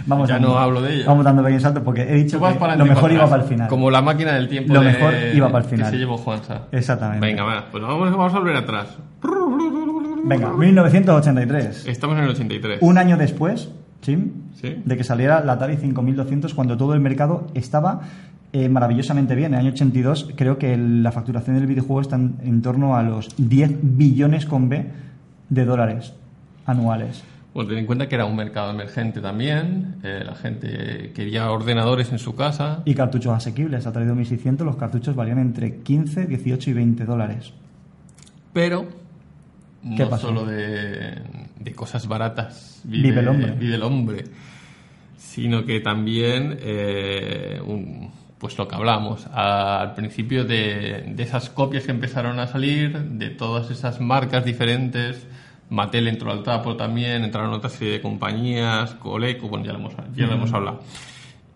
Vamos 0.06 0.28
ya 0.28 0.36
dando- 0.36 0.50
no 0.50 0.58
hablo 0.58 0.82
de 0.82 0.96
ello. 0.96 1.04
Vamos 1.08 1.24
dando 1.24 1.42
pequeños 1.44 1.62
saltos 1.64 1.84
porque 1.84 2.02
he 2.02 2.16
dicho 2.16 2.40
que 2.40 2.46
lo 2.78 2.86
y 2.86 2.90
mejor 2.90 3.12
iba 3.12 3.30
para 3.30 3.44
el 3.44 3.48
final. 3.50 3.68
Como 3.70 3.92
la 3.92 4.02
máquina 4.02 4.34
del 4.34 4.50
tiempo 4.50 4.74
Lo 4.74 4.80
de- 4.82 4.88
mejor 4.88 5.14
iba 5.34 5.52
para 5.52 5.64
el 5.64 5.70
final. 5.70 5.86
que 5.88 5.92
se 5.92 5.98
llevó 6.00 6.18
Juanza. 6.18 6.64
Exactamente. 6.72 7.26
Venga, 7.26 7.44
va, 7.44 7.66
pues 7.72 7.84
vamos, 7.84 8.10
vamos 8.12 8.34
a 8.34 8.40
volver 8.40 8.56
atrás. 8.56 8.88
Venga, 10.24 10.52
1983. 10.54 11.88
Estamos 11.88 12.18
en 12.18 12.24
el 12.24 12.30
83. 12.32 12.80
Un 12.82 12.98
año 12.98 13.18
después, 13.18 13.70
Chim, 14.02 14.32
Sí. 14.60 14.82
de 14.84 14.98
que 14.98 15.04
saliera 15.04 15.42
la 15.44 15.54
Atari 15.54 15.78
5200, 15.78 16.54
cuando 16.54 16.78
todo 16.78 16.94
el 16.94 17.00
mercado 17.00 17.48
estaba 17.54 18.02
eh, 18.54 18.68
maravillosamente 18.70 19.34
bien. 19.36 19.54
En 19.54 19.60
el 19.62 19.66
año 19.68 19.72
82 19.74 20.30
creo 20.36 20.58
que 20.58 20.74
el- 20.74 21.04
la 21.04 21.12
facturación 21.12 21.56
del 21.56 21.68
videojuego 21.68 22.02
está 22.02 22.18
en, 22.18 22.36
en 22.44 22.62
torno 22.62 22.96
a 22.98 23.04
los 23.04 23.30
10 23.38 23.72
billones 23.82 24.46
con 24.46 24.68
B 24.70 24.88
de 25.52 25.66
dólares 25.66 26.14
anuales. 26.66 27.24
Bueno, 27.54 27.70
ten 27.70 27.80
en 27.80 27.86
cuenta 27.86 28.08
que 28.08 28.16
era 28.16 28.24
un 28.26 28.36
mercado 28.38 28.72
emergente 28.72 29.20
también. 29.20 29.98
eh, 30.04 30.24
la 30.26 30.34
gente 30.36 31.12
quería 31.14 31.52
ordenadores 31.52 32.12
en 32.14 32.18
su 32.20 32.34
casa. 32.34 32.82
Y 32.86 32.96
cartuchos 32.96 33.34
asequibles. 33.34 33.86
Atari 33.86 34.06
2600 34.06 34.66
los 34.66 34.78
cartuchos 34.78 35.16
valían 35.16 35.38
entre 35.40 35.82
15, 35.82 36.26
18 36.28 36.70
y 36.70 36.74
20 36.74 37.06
dólares. 37.06 37.52
Pero 38.54 38.88
¿Qué 39.98 40.04
no 40.04 40.10
pasó? 40.10 40.28
solo 40.28 40.46
de, 40.46 41.22
de 41.60 41.72
cosas 41.74 42.08
baratas 42.08 42.82
Vive 42.86 43.20
el 43.20 43.28
hombre. 43.28 43.52
vive 43.52 43.76
el 43.76 43.84
hombre, 43.84 44.24
sino 45.18 45.66
que 45.66 45.80
también, 45.82 46.58
eh, 46.62 47.60
un- 47.66 48.10
pues 48.42 48.58
lo 48.58 48.68
que 48.68 48.74
hablamos 48.74 49.28
al 49.28 49.94
principio 49.94 50.44
de, 50.46 51.14
de 51.16 51.24
esas 51.24 51.52
copias 51.52 51.84
que 51.84 51.92
empezaron 51.92 52.40
a 52.40 52.48
salir, 52.48 53.00
de 53.00 53.30
todas 53.30 53.70
esas 53.70 54.02
marcas 54.02 54.44
diferentes. 54.44 55.28
Mattel 55.70 56.08
entró 56.08 56.32
al 56.32 56.42
tapo 56.42 56.76
también, 56.76 57.24
entraron 57.24 57.54
otra 57.54 57.70
serie 57.70 57.94
de 57.94 58.02
compañías, 58.02 58.96
Coleco, 58.96 59.48
bueno, 59.48 59.64
ya 59.64 59.74
lo 59.74 59.78
hemos, 59.78 59.94
ya 60.16 60.26
lo 60.26 60.34
hemos 60.34 60.52
hablado. 60.54 60.80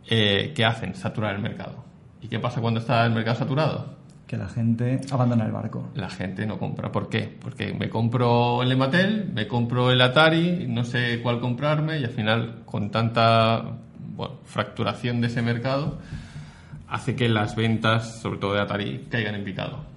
Eh, 0.08 0.54
¿Qué 0.56 0.64
hacen? 0.64 0.94
Saturar 0.94 1.34
el 1.34 1.42
mercado. 1.42 1.84
¿Y 2.22 2.28
qué 2.28 2.38
pasa 2.38 2.62
cuando 2.62 2.80
está 2.80 3.04
el 3.04 3.14
mercado 3.14 3.38
saturado? 3.38 3.96
Que 4.28 4.38
la 4.38 4.48
gente 4.48 5.02
abandona 5.10 5.44
el 5.44 5.52
barco. 5.52 5.90
la 5.96 6.12
gente 6.12 6.46
no 6.46 6.60
compra. 6.60 6.92
¿Por 6.92 7.10
qué? 7.10 7.36
Porque 7.42 7.74
me 7.74 7.90
compro 7.90 8.62
el 8.62 8.72
Ematel, 8.72 9.32
me 9.34 9.48
compro 9.48 9.90
el 9.90 10.02
Atari, 10.02 10.68
no 10.70 10.84
sé 10.84 11.20
cuál 11.24 11.40
comprarme 11.40 11.98
y 12.00 12.04
al 12.04 12.12
final 12.12 12.62
con 12.64 12.92
tanta 12.92 13.64
bueno, 14.16 14.36
fracturación 14.46 15.20
de 15.20 15.28
ese 15.28 15.42
mercado 15.42 15.98
hace 16.90 17.16
que 17.16 17.30
las 17.30 17.56
ventas, 17.56 18.20
sobre 18.22 18.40
todo 18.40 18.54
de 18.54 18.62
Atari, 18.62 19.08
caigan 19.10 19.36
en 19.36 19.44
picado. 19.44 19.96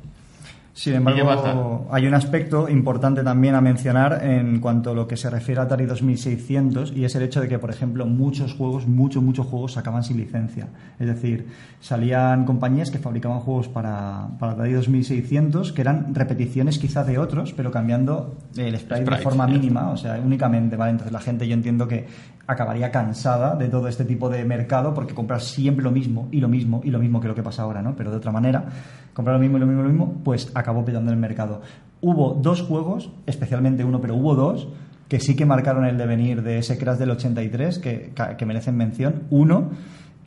Sin 0.79 0.95
embargo, 0.95 1.89
hay 1.91 2.07
un 2.07 2.15
aspecto 2.15 2.69
importante 2.69 3.25
también 3.25 3.57
a 3.57 3.61
mencionar 3.61 4.21
en 4.23 4.61
cuanto 4.61 4.93
a 4.93 4.95
lo 4.95 5.09
que 5.09 5.17
se 5.17 5.29
refiere 5.29 5.61
a 5.61 5.65
Atari 5.65 5.87
2600 5.87 6.93
y 6.95 7.05
es 7.05 7.17
el 7.17 7.25
hecho 7.25 7.41
de 7.41 7.49
que, 7.49 7.59
por 7.59 7.71
ejemplo, 7.71 8.07
muchos 8.07 8.55
juegos, 8.55 8.87
muchos, 8.87 9.21
muchos 9.21 9.45
juegos 9.49 9.73
sacaban 9.73 10.05
sin 10.05 10.19
licencia. 10.19 10.69
Es 11.01 11.09
decir, 11.09 11.49
salían 11.81 12.45
compañías 12.45 12.93
que 12.93 12.99
fabricaban 13.01 13.41
juegos 13.41 13.67
para, 13.67 14.29
para 14.39 14.53
Atari 14.53 14.73
2600 14.75 15.73
que 15.73 15.81
eran 15.81 16.15
repeticiones 16.15 16.79
quizá 16.79 17.03
de 17.03 17.19
otros, 17.19 17.53
pero 17.55 17.73
cambiando 17.73 18.37
el 18.57 18.79
sprite, 18.79 19.11
de 19.11 19.17
forma 19.17 19.49
mínima, 19.49 19.91
o 19.91 19.97
sea, 19.97 20.21
únicamente, 20.25 20.77
¿vale? 20.77 20.93
Entonces 20.93 21.13
la 21.13 21.21
gente 21.21 21.49
yo 21.49 21.55
entiendo 21.55 21.89
que 21.89 22.07
acabaría 22.49 22.91
cansada 22.91 23.55
de 23.55 23.69
todo 23.69 23.89
este 23.89 24.07
tipo 24.07 24.31
de 24.31 24.43
mercado 24.45 24.95
porque 24.95 25.15
comprar 25.15 25.43
siempre 25.43 25.85
lo 25.85 25.91
mismo 25.91 26.29
y 26.33 26.41
lo 26.41 26.49
mismo 26.49 26.81
y 26.83 26.91
lo 26.91 26.99
mismo 26.99 27.21
que 27.21 27.29
lo 27.29 27.35
que 27.35 27.43
pasa 27.43 27.63
ahora, 27.63 27.83
¿no? 27.83 27.95
Pero 27.95 28.11
de 28.11 28.17
otra 28.17 28.33
manera, 28.33 28.65
comprar 29.13 29.37
lo 29.37 29.41
mismo 29.41 29.59
y 29.59 29.61
lo 29.61 29.67
mismo 29.67 29.83
y 29.83 29.85
lo 29.85 29.91
mismo, 29.91 30.15
pues 30.25 30.51
acabó 30.55 30.83
petando 30.83 31.13
el 31.13 31.19
mercado. 31.19 31.61
Hubo 32.01 32.35
dos 32.35 32.63
juegos, 32.63 33.13
especialmente 33.27 33.85
uno, 33.85 34.01
pero 34.01 34.17
hubo 34.17 34.35
dos, 34.35 34.67
que 35.09 35.21
sí 35.21 35.37
que 35.37 35.45
marcaron 35.45 35.85
el 35.85 35.99
devenir 35.99 36.43
de 36.43 36.59
ese 36.59 36.79
Crash 36.79 36.97
del 36.97 37.11
83, 37.11 37.79
que, 37.79 38.13
que 38.39 38.47
merecen 38.47 38.77
mención. 38.77 39.25
Uno, 39.29 39.71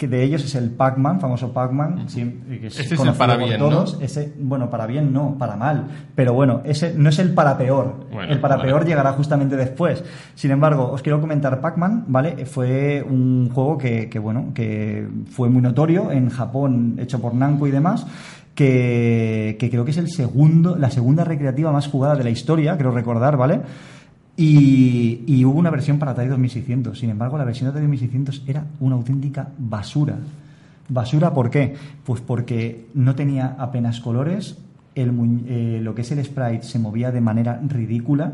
que 0.01 0.07
de 0.07 0.23
ellos 0.23 0.43
es 0.43 0.55
el 0.55 0.71
Pac-Man, 0.71 1.19
famoso 1.19 1.53
Pac-Man, 1.53 2.07
que 2.07 2.65
es 2.65 2.79
ese 2.79 2.95
es 2.95 3.01
el 3.01 3.13
para 3.13 3.37
bien, 3.37 3.59
todos. 3.59 3.99
Ese, 4.01 4.33
bueno, 4.39 4.67
para 4.67 4.87
bien 4.87 5.13
no, 5.13 5.37
para 5.37 5.55
mal. 5.55 5.89
Pero 6.15 6.33
bueno, 6.33 6.61
ese 6.65 6.95
no 6.97 7.09
es 7.09 7.19
el 7.19 7.35
para 7.35 7.55
peor. 7.55 8.07
el 8.27 8.39
para 8.39 8.59
peor 8.59 8.83
llegará 8.83 9.13
justamente 9.13 9.55
después. 9.55 10.03
Sin 10.33 10.49
embargo, 10.49 10.89
os 10.91 11.03
quiero 11.03 11.21
comentar 11.21 11.61
Pac-Man, 11.61 12.05
¿vale? 12.07 12.47
Fue 12.47 13.05
un 13.07 13.51
juego 13.53 13.77
que, 13.77 14.09
que, 14.09 14.17
bueno, 14.17 14.53
que 14.55 15.07
fue 15.29 15.49
muy 15.49 15.61
notorio 15.61 16.11
en 16.11 16.31
Japón, 16.31 16.95
hecho 16.97 17.21
por 17.21 17.35
Namco 17.35 17.67
y 17.67 17.71
demás 17.71 18.07
que, 18.55 19.67
creo 19.71 19.85
que 19.85 19.91
es 19.91 19.97
el 19.97 20.09
segundo, 20.09 20.75
la 20.77 20.91
segunda 20.91 21.23
recreativa 21.23 21.71
más 21.71 21.87
jugada 21.87 22.15
de 22.15 22.23
la 22.23 22.29
historia, 22.29 22.77
creo 22.77 22.91
recordar, 22.91 23.37
¿vale? 23.37 23.61
Y, 24.37 25.43
hubo 25.45 25.59
una 25.59 25.69
versión 25.69 25.99
para 25.99 26.11
Atari 26.11 26.29
2600. 26.29 26.97
Sin 26.97 27.09
embargo, 27.09 27.37
la 27.37 27.45
versión 27.45 27.65
de 27.65 27.71
Atari 27.71 27.85
2600 27.85 28.43
era 28.47 28.65
una 28.79 28.95
auténtica 28.95 29.49
basura. 29.57 30.17
¿Basura 30.89 31.33
por 31.33 31.49
qué? 31.49 31.75
Pues 32.03 32.21
porque 32.21 32.87
no 32.93 33.15
tenía 33.15 33.55
apenas 33.57 33.99
colores, 34.01 34.57
el, 34.95 35.11
eh, 35.47 35.79
lo 35.81 35.95
que 35.95 36.01
es 36.01 36.11
el 36.11 36.23
sprite 36.23 36.63
se 36.63 36.79
movía 36.79 37.11
de 37.11 37.21
manera 37.21 37.61
ridícula, 37.65 38.33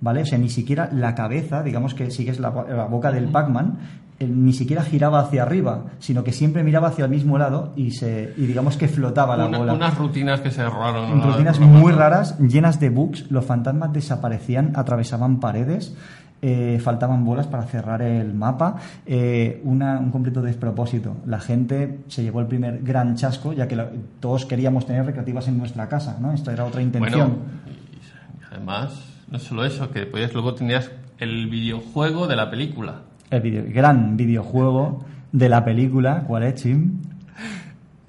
¿vale? 0.00 0.22
O 0.22 0.26
sea, 0.26 0.38
ni 0.38 0.48
siquiera 0.48 0.88
la 0.92 1.14
cabeza, 1.14 1.62
digamos 1.62 1.94
que 1.94 2.10
sigues 2.10 2.40
la, 2.40 2.50
la 2.68 2.86
boca 2.86 3.12
del 3.12 3.28
Pac-Man, 3.28 3.78
ni 4.20 4.52
siquiera 4.52 4.82
giraba 4.82 5.20
hacia 5.20 5.42
arriba, 5.42 5.84
sino 6.00 6.24
que 6.24 6.32
siempre 6.32 6.64
miraba 6.64 6.88
hacia 6.88 7.04
el 7.04 7.10
mismo 7.10 7.38
lado 7.38 7.72
y, 7.76 7.92
se, 7.92 8.34
y 8.36 8.46
digamos 8.46 8.76
que 8.76 8.88
flotaba 8.88 9.36
la 9.36 9.46
bola. 9.46 9.72
Unas 9.72 9.96
rutinas 9.96 10.40
que 10.40 10.50
se 10.50 10.62
erraron. 10.62 11.22
Rutinas 11.22 11.60
muy 11.60 11.92
raras, 11.92 12.36
llenas 12.38 12.80
de 12.80 12.90
bugs. 12.90 13.30
Los 13.30 13.44
fantasmas 13.44 13.92
desaparecían, 13.92 14.72
atravesaban 14.74 15.38
paredes. 15.38 15.94
Eh, 16.40 16.78
faltaban 16.80 17.24
bolas 17.24 17.48
para 17.48 17.64
cerrar 17.64 18.00
el 18.00 18.32
mapa, 18.32 18.76
eh, 19.04 19.60
un 19.64 20.10
completo 20.12 20.40
despropósito. 20.40 21.16
La 21.26 21.40
gente 21.40 22.02
se 22.06 22.22
llevó 22.22 22.38
el 22.38 22.46
primer 22.46 22.80
gran 22.82 23.16
chasco, 23.16 23.52
ya 23.52 23.66
que 23.66 23.76
todos 24.20 24.46
queríamos 24.46 24.86
tener 24.86 25.04
recreativas 25.04 25.48
en 25.48 25.58
nuestra 25.58 25.88
casa, 25.88 26.16
¿no? 26.20 26.32
Esta 26.32 26.52
era 26.52 26.64
otra 26.64 26.80
intención. 26.80 27.28
Bueno, 27.28 27.38
y 28.40 28.54
además, 28.54 29.02
no 29.28 29.40
solo 29.40 29.64
eso, 29.64 29.90
que 29.90 30.00
después 30.00 30.32
luego 30.32 30.54
tenías 30.54 30.92
el 31.18 31.48
videojuego 31.48 32.28
de 32.28 32.36
la 32.36 32.50
película 32.50 33.02
el 33.30 33.72
gran 33.72 34.16
videojuego 34.16 35.04
de 35.32 35.48
la 35.48 35.64
película. 35.64 36.24
¿Cuál 36.26 36.44
es, 36.44 36.54
Chim? 36.56 37.00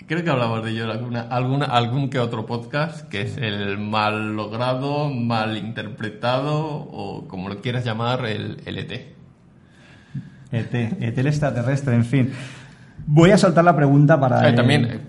Creo 0.07 0.23
que 0.23 0.29
hablamos 0.31 0.63
de 0.63 0.71
ello 0.71 0.85
en 0.85 1.15
alguna, 1.29 1.65
algún 1.65 2.09
que 2.09 2.17
otro 2.17 2.47
podcast, 2.47 3.07
que 3.09 3.21
es 3.21 3.37
el 3.37 3.77
mal 3.77 4.35
logrado, 4.35 5.09
mal 5.13 5.55
interpretado, 5.55 6.57
o 6.65 7.27
como 7.27 7.47
lo 7.47 7.61
quieras 7.61 7.85
llamar, 7.85 8.25
el, 8.25 8.57
el 8.65 8.79
ET. 8.79 8.91
ET, 10.51 10.73
ET 10.73 11.17
el 11.17 11.27
extraterrestre, 11.27 11.93
en 11.93 12.05
fin. 12.05 12.31
Voy 13.05 13.29
a 13.29 13.37
soltar 13.37 13.63
la 13.63 13.75
pregunta 13.75 14.19
para... 14.19 14.55
También, 14.55 14.85
eh, 14.85 14.99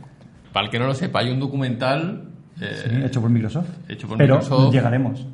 para 0.52 0.66
el 0.66 0.70
que 0.70 0.78
no 0.78 0.86
lo 0.86 0.94
sepa, 0.94 1.20
hay 1.20 1.30
un 1.30 1.40
documental... 1.40 2.28
Eh, 2.60 3.04
hecho 3.06 3.22
por 3.22 3.30
Microsoft. 3.30 3.70
Hecho 3.88 4.06
por 4.06 4.18
Pero 4.18 4.34
Microsoft. 4.36 4.70
llegaremos. 4.74 5.26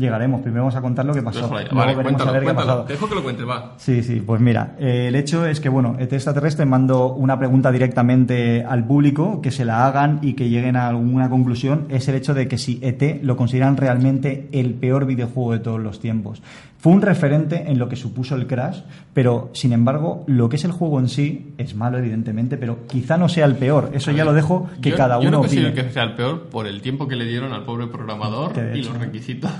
Llegaremos, 0.00 0.40
primero 0.40 0.62
vamos 0.62 0.76
a 0.76 0.80
contar 0.80 1.04
lo 1.04 1.12
que 1.12 1.20
pasó. 1.20 1.46
Vale, 1.46 1.94
veremos 1.94 2.26
a 2.26 2.32
ver 2.32 2.42
qué 2.42 2.48
ha 2.48 2.54
pasado. 2.54 2.84
Te 2.84 2.94
dejo 2.94 3.06
que 3.06 3.14
lo 3.14 3.22
cuentes, 3.22 3.46
va. 3.46 3.74
Sí, 3.76 4.02
sí, 4.02 4.22
pues 4.24 4.40
mira, 4.40 4.74
eh, 4.78 5.08
el 5.08 5.14
hecho 5.14 5.44
es 5.44 5.60
que, 5.60 5.68
bueno, 5.68 5.96
ET 5.98 6.10
extraterrestre 6.10 6.64
mando 6.64 7.12
una 7.12 7.38
pregunta 7.38 7.70
directamente 7.70 8.64
al 8.64 8.86
público, 8.86 9.42
que 9.42 9.50
se 9.50 9.66
la 9.66 9.86
hagan 9.86 10.20
y 10.22 10.32
que 10.32 10.48
lleguen 10.48 10.76
a 10.76 10.88
alguna 10.88 11.28
conclusión, 11.28 11.84
es 11.90 12.08
el 12.08 12.14
hecho 12.14 12.32
de 12.32 12.48
que 12.48 12.56
si 12.56 12.80
ET 12.80 13.22
lo 13.22 13.36
consideran 13.36 13.76
realmente 13.76 14.48
el 14.52 14.72
peor 14.72 15.04
videojuego 15.04 15.52
de 15.52 15.58
todos 15.58 15.80
los 15.80 16.00
tiempos. 16.00 16.40
Fue 16.80 16.94
un 16.94 17.02
referente 17.02 17.70
en 17.70 17.78
lo 17.78 17.90
que 17.90 17.96
supuso 17.96 18.34
el 18.34 18.46
Crash, 18.46 18.80
pero 19.12 19.50
sin 19.52 19.74
embargo, 19.74 20.24
lo 20.26 20.48
que 20.48 20.56
es 20.56 20.64
el 20.64 20.72
juego 20.72 20.98
en 20.98 21.10
sí 21.10 21.52
es 21.58 21.74
malo, 21.74 21.98
evidentemente, 21.98 22.56
pero 22.56 22.86
quizá 22.86 23.18
no 23.18 23.28
sea 23.28 23.44
el 23.44 23.56
peor. 23.56 23.90
Eso 23.92 24.12
ya 24.12 24.24
lo 24.24 24.32
dejo 24.32 24.70
que 24.80 24.94
cada 24.94 25.18
uno. 25.18 25.24
Yo 25.24 25.30
no 25.30 25.40
considero 25.40 25.74
que 25.74 25.90
sea 25.90 26.04
el 26.04 26.14
peor 26.14 26.44
por 26.44 26.66
el 26.66 26.80
tiempo 26.80 27.06
que 27.06 27.16
le 27.16 27.26
dieron 27.26 27.52
al 27.52 27.64
pobre 27.64 27.86
programador 27.86 28.52
y 28.74 28.82
los 28.82 28.98
requisitos. 28.98 29.50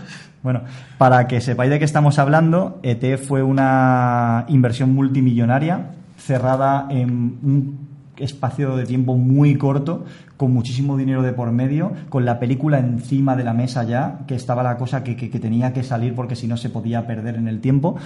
Bueno, 0.43 0.63
para 0.97 1.29
que 1.29 1.43
sepáis 1.43 1.71
de 1.71 1.79
qué 1.79 1.85
estamos 1.85 2.19
hablando, 2.19 2.81
ET 2.83 3.19
fue 3.19 3.43
una 3.43 4.47
inversión 4.49 4.95
multimillonaria 4.95 5.91
cerrada 6.17 6.87
en 6.89 7.39
un 7.43 7.89
espacio 8.17 8.77
de 8.77 8.87
tiempo 8.87 9.19
muy 9.19 9.57
corto, 9.57 10.07
con 10.41 10.55
muchísimo 10.55 10.97
dinero 10.97 11.21
de 11.21 11.35
por 11.35 11.53
medio, 11.53 11.93
con 12.09 12.25
la 12.25 12.39
película 12.39 12.79
encima 12.79 13.37
de 13.37 13.45
la 13.45 13.53
mesa 13.53 13.85
ya, 13.85 14.21
que 14.27 14.35
estaba 14.35 14.63
la 14.63 14.79
cosa 14.79 15.05
que, 15.05 15.15
tenía 15.15 15.75
que 15.75 15.83
salir 15.83 16.15
porque 16.15 16.35
si 16.35 16.47
no 16.47 16.57
se 16.57 16.71
podía 16.71 17.07
perder 17.07 17.35
en 17.35 17.47
el 17.47 17.61
tiempo. 17.61 17.97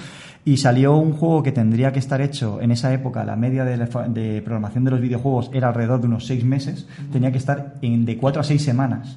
Y 0.45 0.57
salió 0.57 0.97
un 0.97 1.13
juego 1.13 1.45
que 1.45 1.53
tendría 1.53 1.93
que 1.93 2.01
estar 2.01 2.21
hecho 2.21 2.61
en 2.61 2.73
esa 2.73 2.93
época, 2.93 3.23
la 3.23 3.37
media 3.37 3.65
de, 3.65 4.43
programación 4.45 4.83
de 4.83 4.91
los 4.91 5.01
videojuegos 5.01 5.49
era 5.55 5.69
alrededor 5.69 6.01
de 6.01 6.09
unos 6.09 6.27
seis 6.27 6.43
meses, 6.43 6.89
tenía 7.13 7.31
que 7.31 7.39
estar 7.39 7.75
en, 7.83 8.05
de 8.05 8.17
cuatro 8.17 8.41
a 8.41 8.45
seis 8.45 8.65
semanas. 8.65 9.17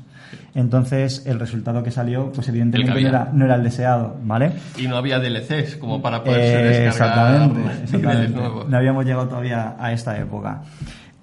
Entonces, 0.54 1.26
el 1.26 1.40
resultado 1.40 1.82
que 1.82 1.90
salió, 1.90 2.32
pues 2.32 2.48
evidentemente 2.50 3.02
no 3.34 3.46
era, 3.46 3.56
el 3.56 3.64
deseado, 3.64 4.16
¿vale? 4.22 4.52
Y 4.78 4.88
no 4.88 4.96
había 4.96 5.18
DLCs 5.18 5.78
como 5.78 6.04
para 6.04 6.24
poder 6.24 6.86
descargar 6.86 7.48
exactamente, 7.98 8.68
No 8.70 8.78
habíamos 8.78 9.06
llegado 9.06 9.28
todavía 9.28 9.76
a 9.80 9.92
esta 9.92 10.20
época. 10.20 10.62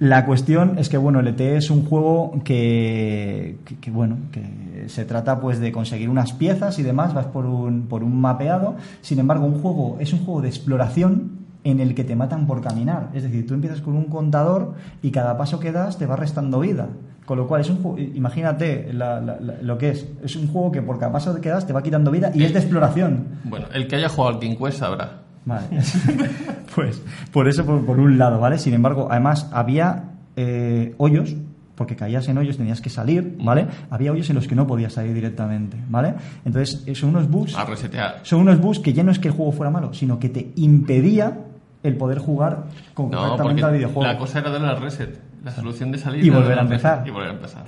La 0.05 0.27
cuestión 0.27 0.79
es 0.79 0.91
que, 0.91 0.99
bueno, 0.99 1.21
el 1.21 1.29
ET 1.29 1.41
es 1.41 1.71
un 1.71 1.87
juego 1.87 2.39
que, 2.45 3.57
bueno, 3.91 4.19
que 4.33 4.85
se 4.89 5.07
trata 5.07 5.41
pues 5.41 5.61
de 5.61 5.73
conseguir 5.73 6.11
unas 6.11 6.35
piezas 6.35 6.79
y 6.79 6.83
demás, 6.83 7.15
vas 7.15 7.25
por 7.25 7.47
un, 7.47 7.87
por 7.89 8.05
un 8.05 8.21
mapeado. 8.21 8.75
Sin 9.01 9.19
embargo, 9.19 9.47
un 9.47 9.63
juego 9.63 9.97
es 10.01 10.13
un 10.13 10.19
juego 10.23 10.43
de 10.43 10.49
exploración 10.49 11.47
en 11.65 11.81
el 11.81 11.95
que 11.95 12.05
te 12.05 12.17
matan 12.17 12.47
por 12.47 12.61
caminar. 12.61 13.09
Es 13.15 13.23
decir, 13.23 13.47
tú 13.47 13.55
empiezas 13.55 13.81
con 13.81 13.97
un 13.97 14.05
contador 14.05 14.75
y 15.01 15.11
cada 15.11 15.39
paso 15.39 15.59
que 15.59 15.73
das 15.73 15.97
te 15.97 16.05
va 16.05 16.17
restando 16.17 16.61
vida. 16.61 16.91
Con 17.25 17.39
lo 17.39 17.49
cual, 17.49 17.63
es 17.63 17.71
un 17.71 17.79
juego, 17.79 17.99
imagínate 17.99 18.93
lo 18.93 19.79
que 19.79 19.89
es. 19.89 20.07
Es 20.23 20.37
un 20.37 20.49
juego 20.49 20.71
que 20.71 20.83
por 20.83 20.99
cada 20.99 21.13
paso 21.13 21.35
que 21.41 21.49
das 21.49 21.67
te 21.67 21.73
va 21.73 21.83
quitando 21.83 22.11
vida 22.11 22.31
y 22.35 22.45
es 22.45 22.53
de 22.53 22.59
exploración. 22.59 23.41
Bueno, 23.45 23.69
el 23.73 23.89
que 23.89 23.97
haya 23.97 24.11
jugado 24.11 24.35
al 24.35 24.39
King 24.39 24.57
Quest 24.57 24.81
sabrá. 24.81 25.24
Vale. 25.45 25.67
pues 26.75 27.03
por 27.33 27.49
eso, 27.49 27.65
por, 27.65 27.99
un 27.99 28.19
lado, 28.19 28.41
¿vale? 28.41 28.59
Sin 28.59 28.75
embargo, 28.75 29.09
además 29.11 29.49
había 29.53 30.05
eh, 30.37 30.95
hoyos, 30.99 31.35
porque 31.75 31.97
caías 31.97 32.29
en 32.29 32.39
hoyos, 32.39 32.57
tenías 32.57 32.81
que 32.81 32.91
salir, 32.91 33.37
¿vale? 33.41 33.67
Había 33.91 34.13
hoyos 34.13 34.31
en 34.31 34.37
los 34.37 34.49
que 34.49 34.55
no 34.55 34.67
podías 34.67 34.93
salir 34.93 35.13
directamente, 35.13 35.77
¿vale? 35.89 36.15
Entonces, 36.45 36.83
eh, 36.87 36.95
son 36.95 37.11
unos 37.11 37.29
bugs. 37.29 37.57
A 37.57 37.65
resetear. 37.65 38.21
Son 38.23 38.41
unos 38.41 38.61
bugs 38.61 38.79
que 38.79 38.93
ya 38.93 39.03
no 39.03 39.11
es 39.11 39.19
que 39.19 39.29
el 39.29 39.35
juego 39.35 39.53
fuera 39.53 39.71
malo, 39.71 39.93
sino 39.93 40.19
que 40.19 40.29
te 40.29 40.53
impedía 40.57 41.39
el 41.83 41.97
poder 41.97 42.19
jugar 42.19 42.65
correctamente 42.95 43.65
al 43.65 43.75
videojuego. 43.75 44.05
La 44.05 44.19
cosa 44.19 44.39
era 44.39 44.51
darle 44.51 44.69
al 44.69 44.81
reset, 44.81 45.21
la 45.45 45.53
solución 45.53 45.93
de 45.93 45.99
salir. 45.99 46.25
Y 46.25 46.31
volver 46.31 46.59
a 46.59 46.63
empezar. 46.63 47.07
Y 47.07 47.11
volver 47.11 47.29
a 47.29 47.33
empezar. 47.35 47.65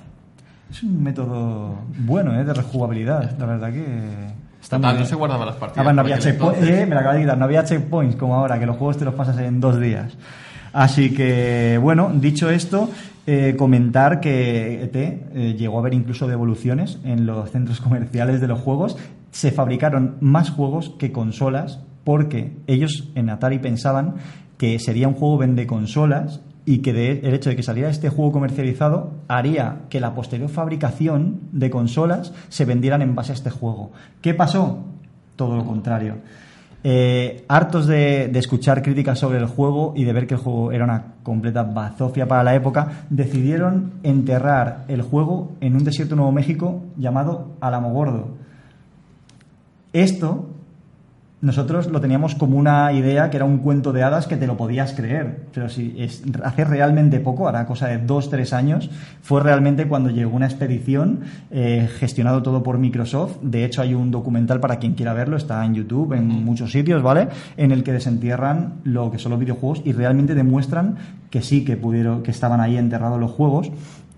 Es 0.70 0.82
un 0.82 1.02
método 1.02 1.78
bueno, 1.98 2.34
¿eh? 2.38 2.44
De 2.44 2.52
rejugabilidad. 2.52 3.38
La 3.38 3.46
verdad 3.46 3.72
que. 3.72 4.45
Está 4.66 4.80
no 4.80 5.04
se 5.04 5.14
guardaban 5.14 5.46
las 5.46 5.54
partidas. 5.54 5.86
Ah, 5.86 5.92
no 5.92 6.00
había 6.00 6.18
checkpoints, 6.18 6.60
eh, 6.60 6.86
me 6.86 6.96
la 6.96 7.02
acabo 7.02 7.14
de 7.14 7.20
quitar, 7.20 7.38
no 7.38 7.44
había 7.44 7.62
checkpoints 7.62 8.16
como 8.16 8.34
ahora, 8.34 8.58
que 8.58 8.66
los 8.66 8.76
juegos 8.76 8.96
te 8.96 9.04
los 9.04 9.14
pasas 9.14 9.38
en 9.38 9.60
dos 9.60 9.78
días. 9.78 10.16
Así 10.72 11.14
que, 11.14 11.78
bueno, 11.80 12.10
dicho 12.12 12.50
esto, 12.50 12.90
eh, 13.28 13.54
comentar 13.56 14.18
que 14.18 14.82
ET 14.82 14.96
eh, 14.96 15.54
llegó 15.56 15.76
a 15.76 15.80
haber 15.82 15.94
incluso 15.94 16.26
devoluciones 16.26 16.98
en 17.04 17.26
los 17.26 17.48
centros 17.52 17.80
comerciales 17.82 18.40
de 18.40 18.48
los 18.48 18.58
juegos. 18.58 18.98
Se 19.30 19.52
fabricaron 19.52 20.16
más 20.18 20.50
juegos 20.50 20.92
que 20.98 21.12
consolas 21.12 21.78
porque 22.02 22.56
ellos 22.66 23.08
en 23.14 23.30
Atari 23.30 23.60
pensaban 23.60 24.16
que 24.58 24.80
sería 24.80 25.06
un 25.06 25.14
juego 25.14 25.38
vende 25.38 25.68
consolas 25.68 26.40
y 26.66 26.78
que 26.78 26.90
el 27.22 27.32
hecho 27.32 27.48
de 27.48 27.56
que 27.56 27.62
saliera 27.62 27.88
este 27.88 28.10
juego 28.10 28.32
comercializado 28.32 29.12
haría 29.28 29.82
que 29.88 30.00
la 30.00 30.14
posterior 30.14 30.50
fabricación 30.50 31.40
de 31.52 31.70
consolas 31.70 32.32
se 32.48 32.64
vendieran 32.64 33.00
en 33.02 33.14
base 33.14 33.32
a 33.32 33.36
este 33.36 33.50
juego. 33.50 33.92
¿Qué 34.20 34.34
pasó? 34.34 34.80
Todo 35.36 35.56
lo 35.56 35.64
contrario. 35.64 36.16
eh, 36.88 37.44
hartos 37.48 37.88
de, 37.88 38.28
de 38.28 38.38
escuchar 38.38 38.80
críticas 38.80 39.18
sobre 39.18 39.38
el 39.38 39.46
juego 39.46 39.92
y 39.96 40.04
de 40.04 40.12
ver 40.12 40.28
que 40.28 40.34
el 40.34 40.40
juego 40.40 40.70
era 40.70 40.84
una 40.84 41.14
completa 41.24 41.64
bazofia 41.64 42.28
para 42.28 42.44
la 42.44 42.54
época, 42.54 43.06
decidieron 43.10 43.94
enterrar 44.04 44.84
el 44.86 45.02
juego 45.02 45.52
en 45.60 45.74
un 45.74 45.82
desierto 45.82 46.14
de 46.14 46.18
Nuevo 46.18 46.30
México 46.30 46.84
llamado 46.96 47.48
Alamogordo. 47.60 48.28
Esto 49.92 50.48
nosotros 51.46 51.86
lo 51.86 52.00
teníamos 52.00 52.34
como 52.34 52.58
una 52.58 52.92
idea 52.92 53.30
que 53.30 53.36
era 53.36 53.46
un 53.46 53.58
cuento 53.58 53.92
de 53.92 54.02
hadas 54.02 54.26
que 54.26 54.36
te 54.36 54.48
lo 54.48 54.56
podías 54.56 54.94
creer. 54.94 55.44
Pero 55.54 55.68
si 55.68 55.94
es, 55.96 56.24
hace 56.42 56.64
realmente 56.64 57.20
poco, 57.20 57.46
ahora 57.46 57.66
cosa 57.66 57.86
de 57.86 57.98
dos, 57.98 58.30
tres 58.30 58.52
años, 58.52 58.90
fue 59.22 59.40
realmente 59.40 59.86
cuando 59.86 60.10
llegó 60.10 60.34
una 60.34 60.46
expedición 60.46 61.20
eh, 61.52 61.88
gestionado 62.00 62.42
todo 62.42 62.64
por 62.64 62.78
Microsoft. 62.78 63.36
De 63.42 63.64
hecho, 63.64 63.80
hay 63.80 63.94
un 63.94 64.10
documental 64.10 64.58
para 64.58 64.80
quien 64.80 64.94
quiera 64.94 65.12
verlo, 65.12 65.36
está 65.36 65.64
en 65.64 65.74
YouTube, 65.76 66.14
en 66.14 66.26
muchos 66.26 66.72
sitios, 66.72 67.00
¿vale? 67.00 67.28
En 67.56 67.70
el 67.70 67.84
que 67.84 67.92
desentierran 67.92 68.80
lo 68.82 69.12
que 69.12 69.18
son 69.20 69.30
los 69.30 69.38
videojuegos 69.38 69.82
y 69.84 69.92
realmente 69.92 70.34
demuestran 70.34 70.96
que 71.30 71.42
sí 71.42 71.64
que 71.64 71.76
pudieron, 71.76 72.24
que 72.24 72.32
estaban 72.32 72.60
ahí 72.60 72.76
enterrados 72.76 73.20
los 73.20 73.30
juegos. 73.30 73.70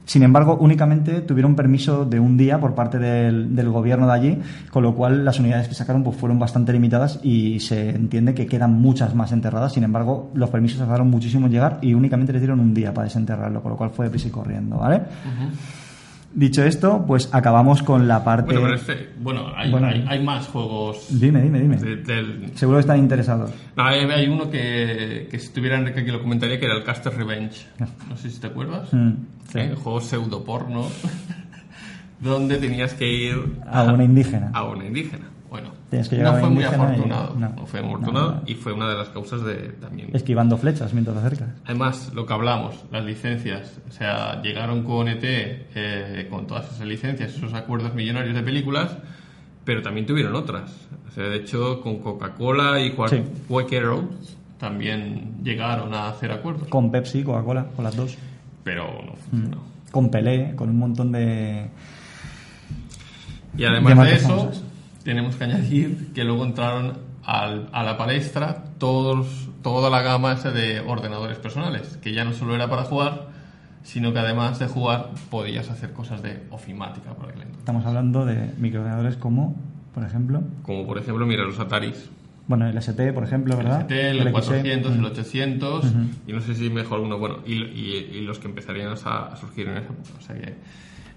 Sin 0.09 0.23
embargo, 0.23 0.57
únicamente 0.59 1.21
tuvieron 1.21 1.55
permiso 1.55 2.07
de 2.07 2.19
un 2.19 2.39
día 2.39 2.59
por 2.59 2.75
parte 2.75 2.99
del, 2.99 3.55
del, 3.55 3.69
gobierno 3.69 4.07
de 4.07 4.13
allí, 4.15 4.39
con 4.71 4.83
lo 4.83 4.95
cual 4.95 5.23
las 5.23 5.39
unidades 5.39 5.69
que 5.69 5.75
sacaron 5.75 6.03
pues, 6.03 6.17
fueron 6.17 6.39
bastante 6.39 6.73
limitadas 6.73 7.21
y 7.23 7.61
se 7.61 7.91
entiende 7.91 8.33
que 8.33 8.47
quedan 8.47 8.73
muchas 8.73 9.15
más 9.15 9.33
enterradas. 9.33 9.75
Sin 9.75 9.85
embargo, 9.85 10.31
los 10.33 10.49
permisos 10.49 10.79
tardaron 10.79 11.11
muchísimo 11.11 11.45
en 11.45 11.53
llegar 11.53 11.79
y 11.83 11.93
únicamente 11.93 12.33
les 12.33 12.41
dieron 12.41 12.59
un 12.59 12.73
día 12.73 12.95
para 12.95 13.05
desenterrarlo, 13.05 13.61
con 13.61 13.73
lo 13.73 13.77
cual 13.77 13.91
fue 13.91 14.07
deprisa 14.07 14.29
y 14.29 14.31
corriendo, 14.31 14.79
¿vale? 14.79 15.03
Dicho 16.35 16.63
esto, 16.63 17.05
pues 17.07 17.31
acabamos 17.33 17.83
con 17.83 18.07
la 18.07 18.23
parte. 18.23 18.53
Bueno, 18.53 18.61
pero 18.63 18.75
este, 18.75 19.09
bueno, 19.19 19.47
hay, 19.57 19.71
bueno, 19.71 19.87
hay, 19.87 20.05
hay 20.07 20.23
más 20.23 20.47
juegos. 20.47 21.07
Dime, 21.09 21.41
dime, 21.43 21.61
dime. 21.61 21.77
de- 21.79 21.97
del- 21.97 22.51
Seguro 22.55 22.77
que 22.77 22.81
están 22.83 22.99
interesados. 22.99 23.51
No, 23.77 23.85
hay, 23.85 24.01
hay 24.01 24.29
uno 24.29 24.51
que, 24.51 25.27
que 25.31 25.39
si 25.39 25.47
estuviera 25.47 25.79
Enrique 25.79 26.01
aquí 26.01 26.11
lo 26.11 26.21
comentaría 26.21 26.61
que 26.61 26.67
era 26.67 26.77
el 26.77 26.85
Caster 26.85 27.15
Revenge. 27.17 27.67
No 28.11 28.17
sé 28.17 28.29
si 28.31 28.39
te 28.41 28.47
acuerdas. 28.49 28.93
Mm, 28.93 29.13
sí. 29.51 29.59
¿Eh? 29.59 29.75
Juego 29.83 30.01
pseudo 30.03 30.45
porno 30.45 30.87
donde 32.21 32.59
tenías 32.59 32.95
que 32.95 33.11
ir 33.11 33.37
A 33.71 33.85
una 33.85 34.05
indígena. 34.05 34.51
a 34.53 34.65
una 34.65 34.85
indígena. 34.87 35.27
Tienes 35.91 36.09
que 36.09 36.17
llegar 36.17 36.35
no 36.35 36.41
fue 36.41 36.51
muy 36.51 36.63
indígena 36.65 36.83
y- 36.85 36.87
afortunado. 36.93 37.35
no. 37.39 37.49
No, 37.49 37.67
fue 37.67 37.81
afortunado 37.81 38.31
No, 38.33 38.43
y 38.47 38.55
fue 38.55 38.73
una 38.75 38.89
de 38.91 38.95
las 38.97 39.09
causas 39.09 39.43
de 39.43 39.55
también. 39.81 40.11
Esquivando 40.15 40.59
flechas 40.59 40.93
mientras 40.93 41.17
te 41.19 41.27
acercas. 41.27 41.49
Además, 41.65 42.13
lo 42.15 42.27
que 42.27 42.33
hablamos, 42.35 42.75
las 42.93 43.05
licencias. 43.05 43.79
O 43.89 43.93
sea, 43.93 44.43
llegaron 44.43 44.83
con 44.85 45.09
ET 45.09 45.21
eh, 45.23 46.27
con 46.31 46.47
todas 46.47 46.71
esas 46.73 46.87
licencias, 46.87 47.33
esos 47.35 47.55
acuerdos 47.55 47.95
millonarios 47.95 48.35
de 48.35 48.43
películas, 48.43 48.99
pero 49.65 49.81
también 49.81 50.05
tuvieron 50.07 50.35
otras. 50.35 50.71
O 51.09 51.11
sea, 51.11 51.25
de 51.25 51.37
hecho, 51.37 51.81
con 51.81 52.01
Coca-Cola 52.01 52.81
y 52.81 52.91
Sí. 53.09 53.23
Quaker 53.49 53.85
también 54.59 55.37
llegaron 55.43 55.95
a 55.95 56.09
hacer 56.11 56.33
acuerdos. 56.33 56.69
Con 56.69 56.91
Pepsi, 56.91 57.23
Coca-Cola, 57.23 57.67
con 57.75 57.85
las 57.85 57.97
dos. 57.97 58.17
Pero 58.63 58.85
no 59.07 59.15
funcionó. 59.31 59.63
Con 59.91 60.11
Pelé, 60.11 60.55
con 60.55 60.69
un 60.69 60.79
montón 60.79 61.13
de. 61.13 61.69
Y 63.55 63.59
De 63.63 63.67
además 63.67 64.05
de 64.05 64.15
eso, 64.15 64.29
famosas. 64.29 64.63
Tenemos 65.09 65.37
que 65.37 65.45
añadir 65.45 66.13
que 66.15 66.23
luego 66.23 66.45
entraron 66.45 66.99
al- 67.25 67.71
a 67.73 67.83
la 67.83 67.97
palestra 67.97 68.63
todos, 68.77 69.49
toda 69.63 69.89
la 69.89 70.03
gama 70.03 70.33
esa 70.35 70.51
de 70.51 70.81
ordenadores 70.81 71.39
personales, 71.39 71.97
que 72.03 72.13
ya 72.13 72.25
no 72.27 72.35
solo 72.35 72.55
era 72.55 72.69
para 72.69 72.83
jugar, 72.85 73.29
sino 73.83 74.13
que 74.13 74.19
además 74.19 74.59
de 74.59 74.67
jugar 74.67 75.09
podías 75.31 75.71
hacer 75.71 75.95
cosas 75.95 76.21
de 76.23 76.43
ofimática 76.51 77.15
por 77.15 77.31
entonces. 77.31 77.57
Estamos 77.59 77.87
hablando 77.87 78.27
de 78.27 78.53
microordenadores 78.59 79.17
como, 79.17 79.57
por 79.95 80.05
ejemplo, 80.05 80.43
Como 80.63 80.87
por 80.87 80.99
ejemplo, 80.99 81.25
mira 81.25 81.43
los 81.45 81.59
Ataris. 81.59 82.11
bueno, 82.47 82.67
el 82.69 82.77
ST, 82.77 83.13
por 83.15 83.25
ejemplo, 83.25 83.57
¿verdad? 83.57 83.91
el 83.91 83.97
ST, 83.97 84.11
el 84.11 84.19
XE. 84.25 84.31
400, 84.33 84.93
el 84.93 85.01
Mm. 85.01 85.05
800, 85.07 85.85
y 86.27 86.33
no 86.35 86.41
sé 86.43 86.55
si 86.55 86.69
mejor 86.69 87.01
uno, 87.01 87.17
bueno, 87.19 87.39
y, 87.47 87.55
y- 87.55 88.11
y 88.13 88.21
los 88.21 88.39
que 88.39 88.49
empezarían 88.49 88.89
a, 88.89 88.93
a 89.33 89.37
surgir 89.37 89.69
en 89.69 89.79
esa 89.79 89.87
época. 89.87 90.11
O 90.19 90.21
sea 90.23 90.37
que 90.37 90.55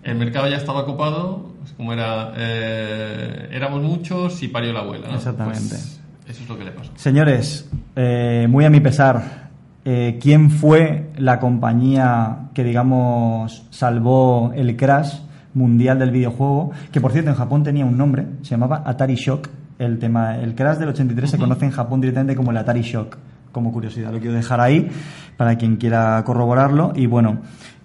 el 0.03 0.17
mercado 0.17 0.47
ya 0.47 0.57
estaba 0.57 0.81
ocupado, 0.81 1.51
pues 1.59 1.73
como 1.73 1.93
era, 1.93 2.33
eh, 2.35 3.49
éramos 3.51 3.83
muchos 3.83 4.41
y 4.41 4.47
parió 4.47 4.73
la 4.73 4.79
abuela. 4.79 5.07
¿no? 5.09 5.15
Exactamente. 5.15 5.69
Pues 5.69 6.01
eso 6.27 6.43
es 6.43 6.49
lo 6.49 6.57
que 6.57 6.65
le 6.65 6.71
pasó. 6.71 6.91
Señores, 6.95 7.69
eh, 7.95 8.47
muy 8.49 8.65
a 8.65 8.69
mi 8.69 8.79
pesar, 8.79 9.49
eh, 9.85 10.17
¿quién 10.21 10.49
fue 10.49 11.11
la 11.17 11.39
compañía 11.39 12.49
que, 12.53 12.63
digamos, 12.63 13.67
salvó 13.69 14.51
el 14.55 14.75
crash 14.75 15.19
mundial 15.53 15.99
del 15.99 16.11
videojuego? 16.11 16.71
Que, 16.91 17.01
por 17.01 17.11
cierto, 17.11 17.29
en 17.29 17.35
Japón 17.35 17.63
tenía 17.63 17.85
un 17.85 17.97
nombre, 17.97 18.25
se 18.41 18.51
llamaba 18.51 18.83
Atari 18.85 19.15
Shock. 19.15 19.49
El, 19.79 19.97
tema, 19.97 20.37
el 20.37 20.53
crash 20.53 20.77
del 20.77 20.89
83 20.89 21.31
se 21.31 21.37
conoce 21.39 21.65
en 21.65 21.71
Japón 21.71 22.01
directamente 22.01 22.35
como 22.35 22.51
el 22.51 22.57
Atari 22.57 22.81
Shock. 22.81 23.17
Como 23.51 23.73
curiosidad, 23.73 24.13
lo 24.13 24.19
quiero 24.19 24.35
dejar 24.35 24.61
ahí 24.61 24.89
para 25.35 25.57
quien 25.57 25.75
quiera 25.75 26.23
corroborarlo. 26.23 26.93
Y 26.95 27.07
bueno, 27.07 27.39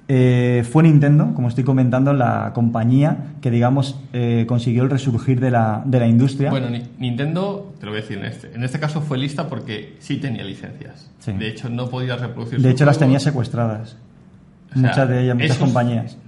eh, 0.08 0.64
fue 0.70 0.84
Nintendo, 0.84 1.32
como 1.34 1.48
estoy 1.48 1.64
comentando, 1.64 2.12
la 2.12 2.52
compañía 2.54 3.34
que, 3.40 3.50
digamos, 3.50 4.00
eh, 4.12 4.44
consiguió 4.46 4.84
el 4.84 4.90
resurgir 4.90 5.40
de 5.40 5.50
la, 5.50 5.82
de 5.84 5.98
la 6.00 6.06
industria. 6.06 6.50
Bueno, 6.50 6.70
Ni- 6.70 6.84
Nintendo, 6.98 7.72
te 7.80 7.86
lo 7.86 7.92
voy 7.92 7.98
a 7.98 8.02
decir 8.02 8.18
en 8.18 8.24
este. 8.26 8.54
En 8.54 8.62
este 8.62 8.78
caso 8.78 9.00
fue 9.00 9.18
lista 9.18 9.48
porque 9.48 9.96
sí 9.98 10.18
tenía 10.18 10.44
licencias. 10.44 11.10
Sí. 11.18 11.32
De 11.32 11.48
hecho, 11.48 11.68
no 11.68 11.88
podía 11.88 12.16
reproducir 12.16 12.60
de 12.60 12.70
hecho, 12.70 12.84
las 12.84 12.98
tenía 12.98 13.18
secuestradas. 13.18 13.96
O 14.70 14.78
sea, 14.78 14.88
muchas 14.90 15.08
de 15.08 15.22
ellas, 15.24 15.34
muchas 15.34 15.50
esos- 15.50 15.64
compañías. 15.64 16.18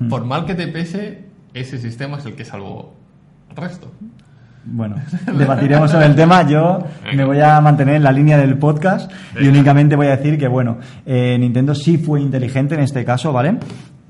Mm. 0.00 0.08
Por 0.08 0.24
mal 0.24 0.44
que 0.46 0.54
te 0.54 0.66
pese, 0.68 1.24
ese 1.54 1.78
sistema 1.78 2.18
es 2.18 2.26
el 2.26 2.34
que 2.34 2.44
salvó 2.44 2.94
al 3.50 3.56
resto. 3.56 3.92
Bueno, 4.64 4.96
debatiremos 5.38 5.90
sobre 5.90 6.06
el 6.06 6.14
tema. 6.14 6.46
Yo 6.46 6.84
me 7.14 7.24
voy 7.24 7.40
a 7.40 7.60
mantener 7.60 7.96
en 7.96 8.02
la 8.02 8.12
línea 8.12 8.36
del 8.36 8.58
podcast 8.58 9.10
y 9.40 9.48
únicamente 9.48 9.96
voy 9.96 10.08
a 10.08 10.16
decir 10.16 10.38
que, 10.38 10.48
bueno, 10.48 10.78
eh, 11.06 11.36
Nintendo 11.38 11.74
sí 11.74 11.98
fue 11.98 12.20
inteligente 12.20 12.74
en 12.74 12.80
este 12.80 13.04
caso, 13.04 13.32
¿vale? 13.32 13.56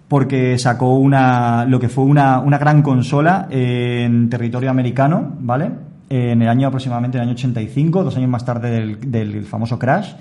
Porque 0.09 0.59
sacó 0.59 0.97
una, 0.97 1.65
lo 1.67 1.79
que 1.79 1.89
fue 1.89 2.05
una, 2.05 2.41
una 2.41 2.59
gran 2.59 2.83
consola 2.83 3.47
en 3.51 4.29
territorio 4.29 4.71
americano, 4.71 5.37
¿vale? 5.39 5.71
En 6.13 6.43
el 6.43 6.49
año 6.49 6.67
aproximadamente, 6.67 7.19
en 7.19 7.23
el 7.23 7.29
año 7.29 7.37
85, 7.37 8.03
dos 8.03 8.17
años 8.17 8.29
más 8.29 8.45
tarde 8.45 8.69
del, 8.69 9.11
del 9.13 9.45
famoso 9.45 9.79
Crash. 9.79 10.13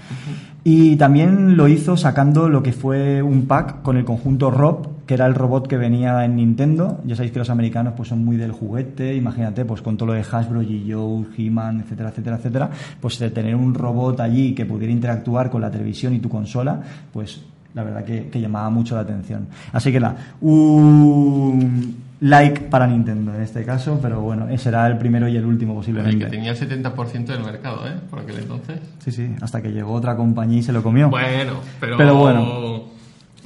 Y 0.63 0.97
también 0.97 1.57
lo 1.57 1.67
hizo 1.67 1.97
sacando 1.97 2.47
lo 2.47 2.61
que 2.61 2.73
fue 2.73 3.23
un 3.23 3.47
pack 3.47 3.81
con 3.81 3.97
el 3.97 4.05
conjunto 4.05 4.51
Rob, 4.51 5.05
que 5.07 5.15
era 5.15 5.25
el 5.25 5.33
robot 5.33 5.67
que 5.67 5.77
venía 5.77 6.23
en 6.23 6.35
Nintendo. 6.35 7.01
Ya 7.05 7.15
sabéis 7.15 7.31
que 7.31 7.39
los 7.39 7.49
americanos 7.49 7.95
pues 7.97 8.09
son 8.09 8.23
muy 8.23 8.37
del 8.37 8.51
juguete, 8.51 9.15
imagínate, 9.15 9.65
pues 9.65 9.81
con 9.81 9.97
todo 9.97 10.07
lo 10.07 10.13
de 10.13 10.21
Hasbro, 10.21 10.61
G.I. 10.61 10.93
He-Man, 11.35 11.81
etcétera, 11.81 12.09
etcétera, 12.09 12.35
etcétera. 12.35 12.69
Pues 13.01 13.17
de 13.17 13.31
tener 13.31 13.55
un 13.55 13.73
robot 13.73 14.19
allí 14.19 14.53
que 14.53 14.67
pudiera 14.67 14.93
interactuar 14.93 15.49
con 15.49 15.61
la 15.61 15.71
televisión 15.71 16.13
y 16.13 16.19
tu 16.19 16.29
consola, 16.29 16.79
pues 17.11 17.41
la 17.73 17.83
verdad 17.83 18.03
que, 18.03 18.27
que 18.27 18.39
llamaba 18.39 18.69
mucho 18.69 18.93
la 18.93 19.01
atención. 19.01 19.47
Así 19.73 19.91
que 19.91 19.99
un 20.41 21.95
like 22.21 22.61
para 22.69 22.85
Nintendo 22.87 23.33
en 23.33 23.41
este 23.41 23.63
caso, 23.65 23.99
pero 24.01 24.19
bueno, 24.21 24.45
será 24.57 24.87
el 24.87 24.97
primero 24.97 25.27
y 25.27 25.37
el 25.37 25.45
último 25.45 25.73
El 25.73 25.77
que 25.77 25.79
posiblemente. 25.93 26.25
tenía 26.27 26.51
el 26.51 26.57
70% 26.57 27.25
del 27.25 27.43
mercado, 27.43 27.87
¿eh? 27.87 27.93
Por 28.09 28.19
aquel 28.19 28.39
entonces. 28.39 28.79
Sí, 28.99 29.11
sí, 29.11 29.35
hasta 29.41 29.61
que 29.61 29.71
llegó 29.71 29.93
otra 29.93 30.15
compañía 30.15 30.59
y 30.59 30.63
se 30.63 30.71
lo 30.73 30.83
comió. 30.83 31.09
Bueno, 31.09 31.53
pero. 31.79 31.97
Pero 31.97 32.15
bueno. 32.15 32.83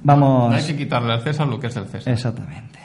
Vamos. 0.03 0.49
No 0.49 0.55
hay 0.55 0.63
que 0.65 0.75
quitarle 0.75 1.13
al 1.13 1.21
César 1.21 1.47
lo 1.47 1.59
que 1.59 1.67
es 1.67 1.75
del 1.75 1.85
César. 1.85 2.11
Exactamente. 2.13 2.79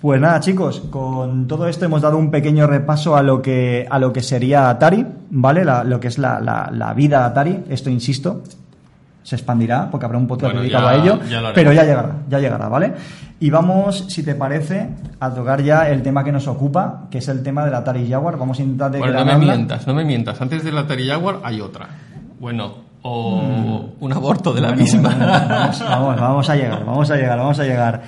Pues 0.00 0.18
nada, 0.20 0.40
chicos, 0.40 0.80
con 0.90 1.46
todo 1.46 1.68
esto 1.68 1.84
hemos 1.84 2.00
dado 2.00 2.16
un 2.16 2.30
pequeño 2.30 2.66
repaso 2.66 3.16
a 3.16 3.22
lo 3.22 3.42
que, 3.42 3.86
a 3.90 3.98
lo 3.98 4.12
que 4.14 4.22
sería 4.22 4.70
Atari, 4.70 5.06
¿vale? 5.30 5.62
La- 5.64 5.84
lo 5.84 6.00
que 6.00 6.08
es 6.08 6.16
la, 6.18 6.40
la- 6.40 6.70
la 6.72 6.94
vida 6.94 7.26
Atari. 7.26 7.64
Esto, 7.68 7.90
insisto, 7.90 8.42
se 9.22 9.36
expandirá 9.36 9.88
porque 9.90 10.06
habrá 10.06 10.18
un 10.18 10.26
podcast 10.26 10.52
Bueno, 10.54 10.60
dedicado 10.62 10.84
ya- 10.84 10.90
a 10.90 10.94
ello, 11.02 11.20
ya 11.28 11.52
pero 11.54 11.72
ya 11.72 11.84
llegará, 11.84 12.12
ya 12.28 12.38
llegará, 12.38 12.68
¿vale? 12.68 12.92
Y 13.40 13.48
vamos, 13.50 14.04
si 14.08 14.22
te 14.22 14.34
parece, 14.34 14.88
a 15.18 15.30
tocar 15.30 15.62
ya 15.62 15.88
el 15.88 16.02
tema 16.02 16.22
que 16.24 16.32
nos 16.32 16.46
ocupa, 16.48 17.04
que 17.10 17.18
es 17.18 17.28
el 17.28 17.42
tema 17.42 17.64
del 17.64 17.74
Atari 17.74 18.08
Jaguar. 18.08 18.36
Vamos 18.36 18.58
a 18.58 18.62
intentar 18.62 18.90
Bueno, 18.98 19.24
no 19.24 19.24
me 19.24 19.38
mientas, 19.38 19.86
no 19.86 19.94
me 19.94 20.04
mientas. 20.04 20.40
Antes 20.40 20.62
del 20.64 20.76
Atari 20.76 21.08
Jaguar 21.08 21.36
hay 21.42 21.60
otra. 21.60 21.86
Bueno, 22.38 22.74
o 23.02 23.88
un 24.00 24.12
aborto 24.12 24.52
de 24.52 24.60
la 24.60 24.68
Mm. 24.72 24.76
Bueno, 24.76 24.82
misma. 24.84 25.08
bueno, 25.10 25.26
bueno, 25.26 25.40
vamos, 25.58 25.80
vamos, 25.88 26.20
vamos 26.20 26.50
a 26.50 26.54
llegar, 26.56 26.84
vamos 26.84 27.10
a 27.10 27.16
llegar, 27.16 27.38
vamos 27.38 27.58
a 27.58 27.64
llegar. 27.64 28.02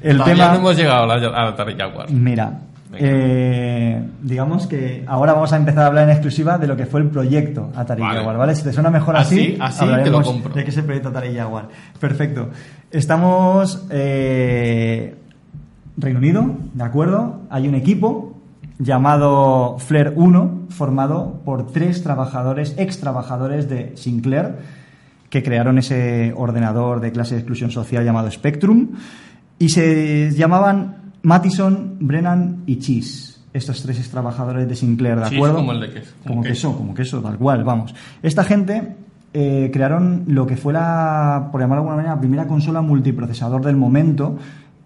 El 0.00 0.18
Todavía 0.18 0.34
tema... 0.34 0.48
no 0.52 0.58
hemos 0.60 0.76
llegado 0.76 1.02
a 1.04 1.06
la- 1.16 1.28
al 1.36 1.48
Atari 1.48 1.74
Jaguar. 1.76 2.10
Mira. 2.10 2.52
Eh, 2.98 4.02
digamos 4.22 4.66
que 4.66 5.04
ahora 5.06 5.32
vamos 5.32 5.52
a 5.52 5.56
empezar 5.56 5.84
a 5.84 5.86
hablar 5.86 6.04
en 6.04 6.10
exclusiva 6.10 6.58
de 6.58 6.66
lo 6.66 6.76
que 6.76 6.86
fue 6.86 7.00
el 7.00 7.08
proyecto 7.08 7.70
Atari 7.74 8.02
Vale. 8.02 8.18
Jaguar, 8.18 8.36
¿vale? 8.38 8.54
Si 8.54 8.62
te 8.62 8.72
suena 8.72 8.90
mejor 8.90 9.16
Así- 9.16 9.56
así, 9.60 9.82
así 9.84 10.02
te 10.04 10.10
lo 10.10 10.22
compro. 10.22 10.52
de 10.54 10.64
qué 10.64 10.70
es 10.70 10.76
el 10.76 10.84
proyecto 10.84 11.08
Atari 11.10 11.34
Jaguar. 11.34 11.68
Perfecto. 12.00 12.50
Estamos 12.90 13.86
eh, 13.90 15.14
Reino 15.96 16.18
Unido, 16.18 16.44
¿de 16.74 16.84
acuerdo? 16.84 17.40
Hay 17.50 17.68
un 17.68 17.74
equipo 17.74 18.34
llamado 18.78 19.76
Flair 19.78 20.12
1, 20.16 20.66
formado 20.68 21.40
por 21.44 21.66
tres 21.72 22.02
trabajadores, 22.02 22.74
ex 22.78 23.00
trabajadores 23.00 23.68
de 23.68 23.92
Sinclair, 23.96 24.56
que 25.30 25.42
crearon 25.42 25.78
ese 25.78 26.32
ordenador 26.36 27.00
de 27.00 27.10
clase 27.12 27.34
de 27.34 27.40
exclusión 27.40 27.70
social 27.70 28.04
llamado 28.04 28.30
Spectrum 28.30 28.90
y 29.58 29.70
se 29.70 30.30
llamaban 30.32 31.05
Mattison, 31.26 31.96
Brennan 31.98 32.62
y 32.66 32.78
Cheese. 32.78 33.34
estos 33.52 33.82
tres 33.82 33.98
ex 33.98 34.10
trabajadores 34.10 34.68
de 34.68 34.76
Sinclair, 34.76 35.18
¿de 35.18 35.28
Sí, 35.30 35.34
acuerdo? 35.36 35.56
es 35.56 35.60
como 35.62 35.72
el 35.72 35.80
de 35.80 35.90
queso, 35.90 36.12
como 36.22 36.28
Como 36.28 36.42
queso. 36.42 36.52
queso, 36.68 36.76
como 36.78 36.94
queso, 36.94 37.20
tal 37.22 37.36
cual, 37.38 37.64
vamos. 37.64 37.94
Esta 38.22 38.44
gente 38.44 38.94
eh, 39.34 39.70
crearon 39.72 40.22
lo 40.28 40.46
que 40.46 40.56
fue 40.56 40.72
la, 40.72 41.48
por 41.50 41.60
llamarlo 41.60 41.82
de 41.82 41.88
alguna 41.88 41.96
manera, 41.96 42.14
la 42.14 42.20
primera 42.20 42.46
consola 42.46 42.80
multiprocesador 42.80 43.64
del 43.64 43.76
momento, 43.76 44.36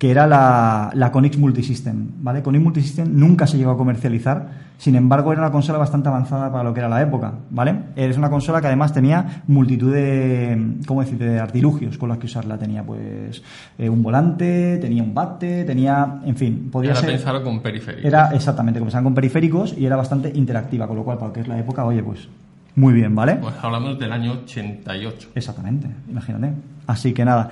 que 0.01 0.11
era 0.11 0.27
la, 0.27 0.91
la 0.95 1.13
Conix 1.13 1.37
Multisystem, 1.37 2.23
¿vale? 2.23 2.43
Conix 2.43 2.65
Multisystem 2.65 3.07
nunca 3.13 3.47
se 3.47 3.59
llegó 3.59 3.73
a 3.73 3.77
comercializar, 3.77 4.49
sin 4.79 4.95
embargo 4.95 5.31
era 5.31 5.43
una 5.43 5.53
consola 5.53 5.77
bastante 5.77 6.09
avanzada 6.09 6.51
para 6.51 6.65
lo 6.65 6.73
que 6.73 6.81
era 6.81 6.89
la 6.89 7.03
época, 7.03 7.35
¿vale? 7.51 7.75
Es 7.97 8.17
una 8.17 8.31
consola 8.31 8.63
que 8.63 8.69
además 8.69 8.95
tenía 8.95 9.43
multitud 9.49 9.93
de, 9.93 10.79
¿cómo 10.87 11.03
decir?, 11.03 11.19
de 11.19 11.39
artilugios 11.39 11.99
con 11.99 12.09
los 12.09 12.17
que 12.17 12.25
usarla. 12.25 12.57
Tenía, 12.57 12.83
pues, 12.83 13.43
eh, 13.77 13.91
un 13.91 14.03
volante, 14.03 14.79
tenía 14.79 15.03
un 15.03 15.13
bate, 15.13 15.65
tenía, 15.65 16.21
en 16.25 16.35
fin, 16.35 16.71
podía 16.73 16.93
Era 16.93 17.19
ser... 17.19 17.43
con 17.43 17.61
periféricos. 17.61 18.07
Era 18.07 18.31
exactamente, 18.31 18.81
comenzaban 18.81 19.05
con 19.05 19.15
periféricos 19.15 19.75
y 19.77 19.85
era 19.85 19.97
bastante 19.97 20.33
interactiva, 20.35 20.89
con 20.89 20.97
lo 20.97 21.05
cual, 21.05 21.19
para 21.19 21.29
lo 21.29 21.35
que 21.35 21.41
es 21.43 21.49
la 21.49 21.59
época, 21.59 21.85
oye, 21.85 22.03
pues 22.03 22.27
muy 22.75 22.95
bien, 22.95 23.15
¿vale? 23.15 23.35
Pues 23.35 23.55
hablamos 23.61 23.99
del 23.99 24.13
año 24.13 24.33
88. 24.45 25.29
Exactamente, 25.35 25.89
imagínate. 26.09 26.53
Así 26.87 27.13
que 27.13 27.23
nada. 27.27 27.51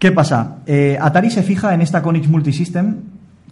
¿Qué 0.00 0.10
pasa? 0.12 0.56
Eh, 0.66 0.98
Atari 1.00 1.30
se 1.30 1.42
fija 1.44 1.72
en 1.74 1.82
esta 1.82 2.02
Conix 2.02 2.26
Multisystem 2.26 2.96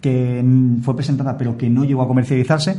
que 0.01 0.43
fue 0.83 0.97
presentada 0.97 1.37
pero 1.37 1.57
que 1.59 1.69
no 1.69 1.85
llegó 1.85 2.03
a 2.03 2.09
comercializarse 2.09 2.77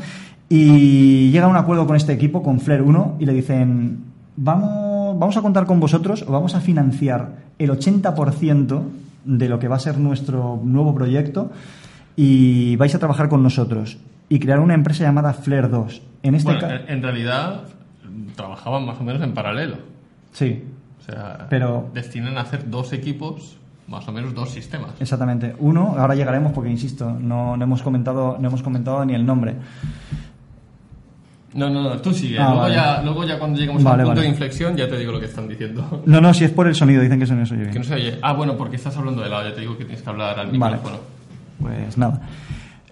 y 0.50 1.30
llega 1.32 1.46
a 1.46 1.50
un 1.50 1.56
acuerdo 1.56 1.86
con 1.86 1.96
este 1.96 2.12
equipo, 2.12 2.42
con 2.42 2.60
Flare 2.60 2.82
1 2.82 3.18
y 3.20 3.26
le 3.26 3.34
dicen 3.34 4.00
vamos, 4.36 5.20
vamos 5.20 5.38
a 5.38 5.42
contar 5.42 5.66
con 5.68 5.80
vosotros 5.80 6.26
o 6.28 6.32
vamos 6.32 6.56
a 6.56 6.62
financiar 6.62 7.36
el 7.60 7.70
80% 7.70 8.82
de 9.26 9.50
lo 9.50 9.60
que 9.60 9.68
va 9.68 9.76
a 9.76 9.80
ser 9.80 10.00
nuestro 10.00 10.60
nuevo 10.64 10.96
proyecto 10.96 11.52
y 12.16 12.76
vais 12.78 12.96
a 12.96 13.00
trabajar 13.00 13.30
con 13.30 13.44
nosotros 13.44 14.00
y 14.30 14.40
crear 14.40 14.60
una 14.60 14.74
empresa 14.74 15.04
llamada 15.04 15.34
Flare 15.34 15.68
2. 15.68 16.02
En 16.24 16.36
este 16.36 16.52
Bueno, 16.54 16.68
en 16.88 17.04
realidad 17.04 17.64
trabajaban 18.36 18.86
más 18.86 19.00
o 19.00 19.04
menos 19.04 19.22
en 19.22 19.34
paralelo. 19.34 19.78
Sí, 20.32 20.64
O 21.00 21.12
sea, 21.12 21.48
Pero- 21.50 21.90
destinan 21.94 22.38
a 22.38 22.42
hacer 22.42 22.70
dos 22.70 22.94
equipos, 22.94 23.58
más 23.90 24.08
o 24.08 24.12
menos 24.12 24.34
dos 24.34 24.50
sistemas. 24.50 24.92
Exactamente. 25.00 25.56
Uno, 25.60 25.96
ahora 25.98 26.16
llegaremos 26.16 26.52
porque 26.54 26.70
insisto, 26.70 27.12
no, 27.20 27.58
no 27.58 27.64
hemos 27.64 27.82
comentado, 27.82 28.38
no 28.40 28.48
hemos 28.48 28.62
comentado 28.62 29.04
ni 29.04 29.14
el 29.16 29.26
nombre. 29.26 29.56
No, 31.54 31.68
no, 31.68 31.82
no, 31.82 31.98
tú 32.00 32.14
sigue. 32.14 32.38
Ah, 32.38 32.44
luego, 32.46 32.60
vale. 32.62 32.76
ya, 32.76 33.02
luego 33.02 33.24
ya 33.26 33.40
cuando 33.40 33.58
lleguemos 33.60 33.84
Vale, 33.84 34.02
al 34.04 34.08
punto 34.10 34.20
vale. 34.20 34.22
de 34.22 34.28
inflexión 34.30 34.78
ya 34.78 34.88
te 34.88 34.98
digo 34.98 35.12
lo 35.12 35.20
que 35.20 35.26
están 35.26 35.48
diciendo. 35.48 36.04
No, 36.06 36.22
no, 36.22 36.32
si 36.34 36.44
es 36.44 36.52
por 36.52 36.68
el 36.68 36.76
sonido, 36.76 37.02
dicen 37.02 37.18
que 37.18 37.24
eso 37.26 37.34
no 37.34 37.44
se 37.46 37.56
oye 37.56 37.72
que 37.72 37.80
no 37.80 37.84
se 37.86 37.96
oye. 37.96 38.20
Ah, 38.22 38.34
bueno, 38.34 38.56
porque 38.56 38.76
estás 38.76 38.96
hablando 38.98 39.24
de 39.24 39.30
lado, 39.30 39.50
ya 39.50 39.56
te 39.56 39.62
digo 39.62 39.76
que 39.76 39.84
tienes 39.86 40.04
que 40.04 40.10
hablar 40.10 40.40
al 40.40 40.52
Vale. 40.52 40.76
micrófono. 40.76 41.02
Pues 41.60 41.98
nada. 41.98 42.22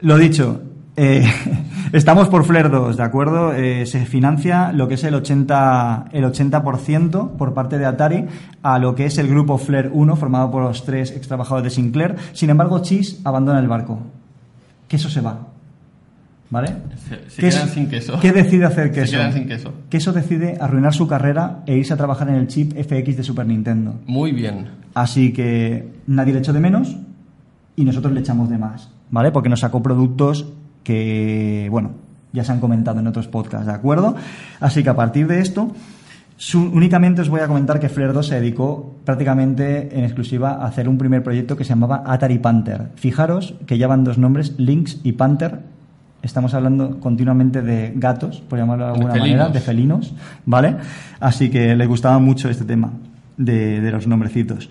Lo 0.02 0.18
dicho, 0.18 0.60
eh, 0.98 1.24
estamos 1.94 2.28
por 2.28 2.44
Flare 2.44 2.70
2, 2.70 2.98
¿de 2.98 3.04
acuerdo? 3.04 3.54
Eh, 3.54 3.86
se 3.86 4.06
financia 4.06 4.72
lo 4.74 4.88
que 4.88 4.96
es 4.96 5.04
el 5.04 5.14
80%, 5.14 6.06
el 6.12 6.26
80% 6.26 7.32
por 7.38 7.54
parte 7.54 7.78
de 7.78 7.86
Atari 7.86 8.26
a 8.64 8.80
lo 8.80 8.96
que 8.96 9.06
es 9.06 9.18
el 9.18 9.28
grupo 9.30 9.58
Flare 9.58 9.90
1, 9.94 10.16
formado 10.16 10.52
por 10.52 10.64
los 10.64 10.84
tres 10.84 11.12
ex 11.12 11.28
trabajadores 11.28 11.64
de 11.66 11.70
Sinclair. 11.70 12.16
Sin 12.34 12.50
embargo, 12.50 12.80
Chis 12.82 13.22
abandona 13.24 13.60
el 13.60 13.68
barco. 13.68 14.00
Queso 14.88 15.10
se 15.10 15.22
va. 15.22 15.38
¿Vale? 16.50 16.68
Se, 17.10 17.30
se 17.30 17.42
¿Qué 17.42 17.50
quedan 17.50 17.68
es- 17.68 17.74
sin 17.74 17.90
queso. 17.90 18.20
¿Qué 18.22 18.32
decide 18.32 18.64
hacer 18.66 18.88
Se 18.88 18.94
Queso? 19.02 19.12
quedan 19.18 19.34
sin 19.34 19.48
queso. 19.48 19.74
Queso 19.90 20.14
decide 20.14 20.58
arruinar 20.62 20.94
su 20.94 21.06
carrera 21.06 21.60
e 21.66 21.76
irse 21.76 21.94
a 21.94 21.98
trabajar 21.98 22.30
en 22.30 22.36
el 22.36 22.48
chip 22.48 22.72
FX 22.74 23.18
de 23.18 23.24
Super 23.24 23.46
Nintendo. 23.46 23.96
Muy 24.06 24.32
bien. 24.32 24.70
Así 24.94 25.34
que 25.34 25.92
nadie 26.08 26.32
le 26.34 26.40
echó 26.40 26.54
de 26.54 26.62
menos 26.62 26.96
y 27.76 27.84
nosotros 27.84 28.14
le 28.14 28.22
echamos 28.22 28.50
de 28.50 28.58
más, 28.58 28.90
¿vale? 29.12 29.32
Porque 29.34 29.50
nos 29.50 29.60
sacó 29.60 29.84
productos 29.84 30.48
que, 30.92 31.68
bueno, 31.70 31.92
ya 32.32 32.46
se 32.46 32.52
han 32.54 32.62
comentado 32.62 33.02
en 33.02 33.08
otros 33.08 33.28
podcasts, 33.28 33.68
¿de 33.68 33.74
acuerdo? 33.74 34.16
Así 34.62 34.84
que 34.84 34.90
a 34.90 34.96
partir 34.96 35.28
de 35.28 35.42
esto, 35.42 35.74
su- 36.38 36.72
únicamente 36.72 37.22
os 37.22 37.28
voy 37.30 37.42
a 37.42 37.48
comentar 37.48 37.78
que 37.82 37.90
Flare 37.90 38.14
2 38.14 38.26
se 38.28 38.36
dedicó 38.36 38.96
prácticamente 39.04 39.98
en 39.98 40.06
exclusiva 40.06 40.52
a 40.52 40.66
hacer 40.68 40.88
un 40.88 40.98
primer 40.98 41.24
proyecto 41.24 41.58
que 41.58 41.66
se 41.66 41.70
llamaba 41.72 42.04
Atari 42.06 42.40
Panther. 42.40 42.92
Fijaros 42.96 43.56
que 43.66 43.78
ya 43.78 43.88
van 43.88 44.06
dos 44.06 44.18
nombres, 44.18 44.54
Lynx 44.58 45.02
y 45.04 45.12
Panther. 45.12 45.60
Estamos 46.22 46.54
hablando 46.54 47.00
continuamente 47.02 47.62
de 47.62 47.92
gatos, 47.96 48.42
por 48.48 48.58
llamarlo 48.58 48.86
de 48.86 48.92
alguna 48.94 49.12
felinos. 49.14 49.30
manera, 49.40 49.50
de 49.50 49.60
felinos, 49.60 50.14
¿vale? 50.46 50.76
Así 51.20 51.50
que 51.50 51.76
le 51.76 51.86
gustaba 51.86 52.18
mucho 52.20 52.50
este 52.50 52.64
tema 52.66 52.92
de, 53.36 53.82
de 53.82 53.92
los 53.92 54.08
nombrecitos. 54.08 54.70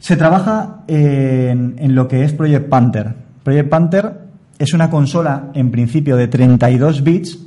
Se 0.00 0.16
trabaja 0.16 0.76
en, 0.86 1.74
en 1.78 1.94
lo 1.94 2.08
que 2.08 2.24
es 2.24 2.32
Project 2.32 2.68
Panther. 2.68 3.14
Project 3.42 3.68
Panther 3.68 4.27
es 4.58 4.72
una 4.74 4.90
consola, 4.90 5.50
en 5.54 5.70
principio, 5.70 6.16
de 6.16 6.28
32 6.28 7.02
bits 7.02 7.38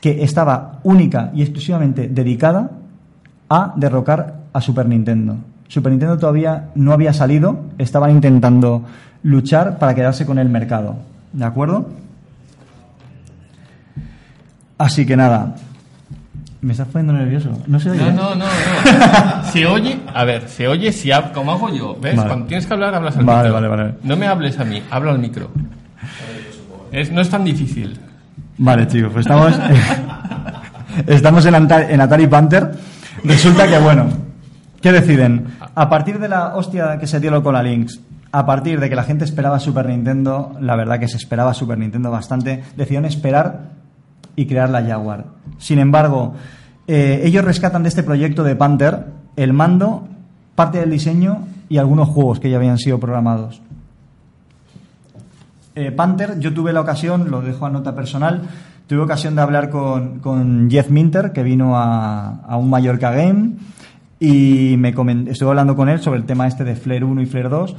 que 0.00 0.22
estaba 0.22 0.80
única 0.82 1.30
y 1.34 1.42
exclusivamente 1.42 2.08
dedicada 2.08 2.70
a 3.48 3.72
derrocar 3.76 4.34
a 4.52 4.60
Super 4.60 4.86
Nintendo. 4.86 5.36
Super 5.68 5.92
Nintendo 5.92 6.18
todavía 6.18 6.68
no 6.74 6.92
había 6.92 7.12
salido, 7.12 7.66
estaban 7.78 8.10
intentando 8.10 8.84
luchar 9.22 9.78
para 9.78 9.94
quedarse 9.94 10.26
con 10.26 10.38
el 10.38 10.48
mercado. 10.48 10.96
¿De 11.32 11.44
acuerdo? 11.44 11.88
Así 14.78 15.06
que 15.06 15.16
nada. 15.16 15.54
Me 16.60 16.72
estás 16.72 16.88
poniendo 16.88 17.12
nervioso. 17.14 17.50
No 17.66 17.80
se 17.80 17.90
oye. 17.90 18.00
No, 18.00 18.08
¿eh? 18.08 18.12
no, 18.12 18.34
no, 18.34 18.44
no. 18.44 19.44
Se 19.52 19.66
oye, 19.66 19.98
a 20.14 20.24
ver, 20.24 20.48
se 20.48 20.66
oye 20.68 20.92
si 20.92 21.08
hab- 21.10 21.32
como 21.32 21.52
hago 21.52 21.68
yo, 21.74 21.96
¿ves? 22.00 22.16
Vale. 22.16 22.28
Cuando 22.28 22.46
tienes 22.46 22.66
que 22.66 22.72
hablar, 22.72 22.94
hablas 22.94 23.16
al 23.16 23.24
Vale, 23.24 23.48
micro. 23.50 23.54
vale, 23.54 23.68
vale. 23.82 23.94
No 24.04 24.16
me 24.16 24.26
hables 24.26 24.58
a 24.60 24.64
mí, 24.64 24.80
habla 24.90 25.10
al 25.10 25.18
micro. 25.18 25.50
No 27.12 27.20
es 27.20 27.30
tan 27.30 27.44
difícil. 27.44 27.98
Vale, 28.58 28.86
chicos, 28.86 29.10
pues 29.12 29.26
estamos, 29.26 29.52
estamos 31.06 31.46
en, 31.46 31.54
Anta- 31.54 31.88
en 31.88 32.00
Atari 32.00 32.26
Panther. 32.26 32.70
Resulta 33.24 33.66
que, 33.66 33.78
bueno, 33.78 34.06
¿qué 34.80 34.92
deciden? 34.92 35.46
A 35.74 35.88
partir 35.88 36.18
de 36.18 36.28
la 36.28 36.54
hostia 36.54 36.98
que 36.98 37.06
se 37.06 37.18
dio 37.20 37.42
con 37.42 37.54
la 37.54 37.62
Lynx, 37.62 38.00
a 38.30 38.44
partir 38.46 38.78
de 38.80 38.88
que 38.90 38.96
la 38.96 39.04
gente 39.04 39.24
esperaba 39.24 39.58
Super 39.58 39.86
Nintendo, 39.86 40.56
la 40.60 40.76
verdad 40.76 40.98
que 40.98 41.08
se 41.08 41.16
esperaba 41.16 41.54
Super 41.54 41.78
Nintendo 41.78 42.10
bastante, 42.10 42.62
decidieron 42.76 43.06
esperar 43.06 43.70
y 44.36 44.46
crear 44.46 44.70
la 44.70 44.82
Jaguar. 44.82 45.24
Sin 45.58 45.78
embargo, 45.78 46.34
eh, 46.86 47.22
ellos 47.24 47.44
rescatan 47.44 47.82
de 47.82 47.88
este 47.88 48.02
proyecto 48.02 48.44
de 48.44 48.56
Panther 48.56 49.06
el 49.36 49.52
mando, 49.52 50.08
parte 50.54 50.78
del 50.78 50.90
diseño 50.90 51.46
y 51.68 51.78
algunos 51.78 52.08
juegos 52.08 52.38
que 52.40 52.50
ya 52.50 52.56
habían 52.56 52.78
sido 52.78 52.98
programados. 53.00 53.62
Eh, 55.74 55.90
Panther, 55.90 56.38
yo 56.38 56.52
tuve 56.52 56.72
la 56.72 56.82
ocasión, 56.82 57.30
lo 57.30 57.40
dejo 57.40 57.64
a 57.64 57.70
nota 57.70 57.94
personal, 57.94 58.42
tuve 58.86 59.00
ocasión 59.00 59.34
de 59.34 59.40
hablar 59.40 59.70
con, 59.70 60.68
Jeff 60.70 60.90
Minter, 60.90 61.32
que 61.32 61.42
vino 61.42 61.76
a, 61.76 62.56
un 62.58 62.68
Mallorca 62.68 63.10
Game, 63.10 63.52
y 64.20 64.76
me 64.76 64.90
estuve 64.90 65.48
hablando 65.48 65.74
con 65.74 65.88
él 65.88 66.00
sobre 66.00 66.18
el 66.18 66.26
tema 66.26 66.46
este 66.46 66.64
de 66.64 66.76
Flare 66.76 67.04
1 67.04 67.22
y 67.22 67.26
Flare 67.26 67.48
2, 67.48 67.76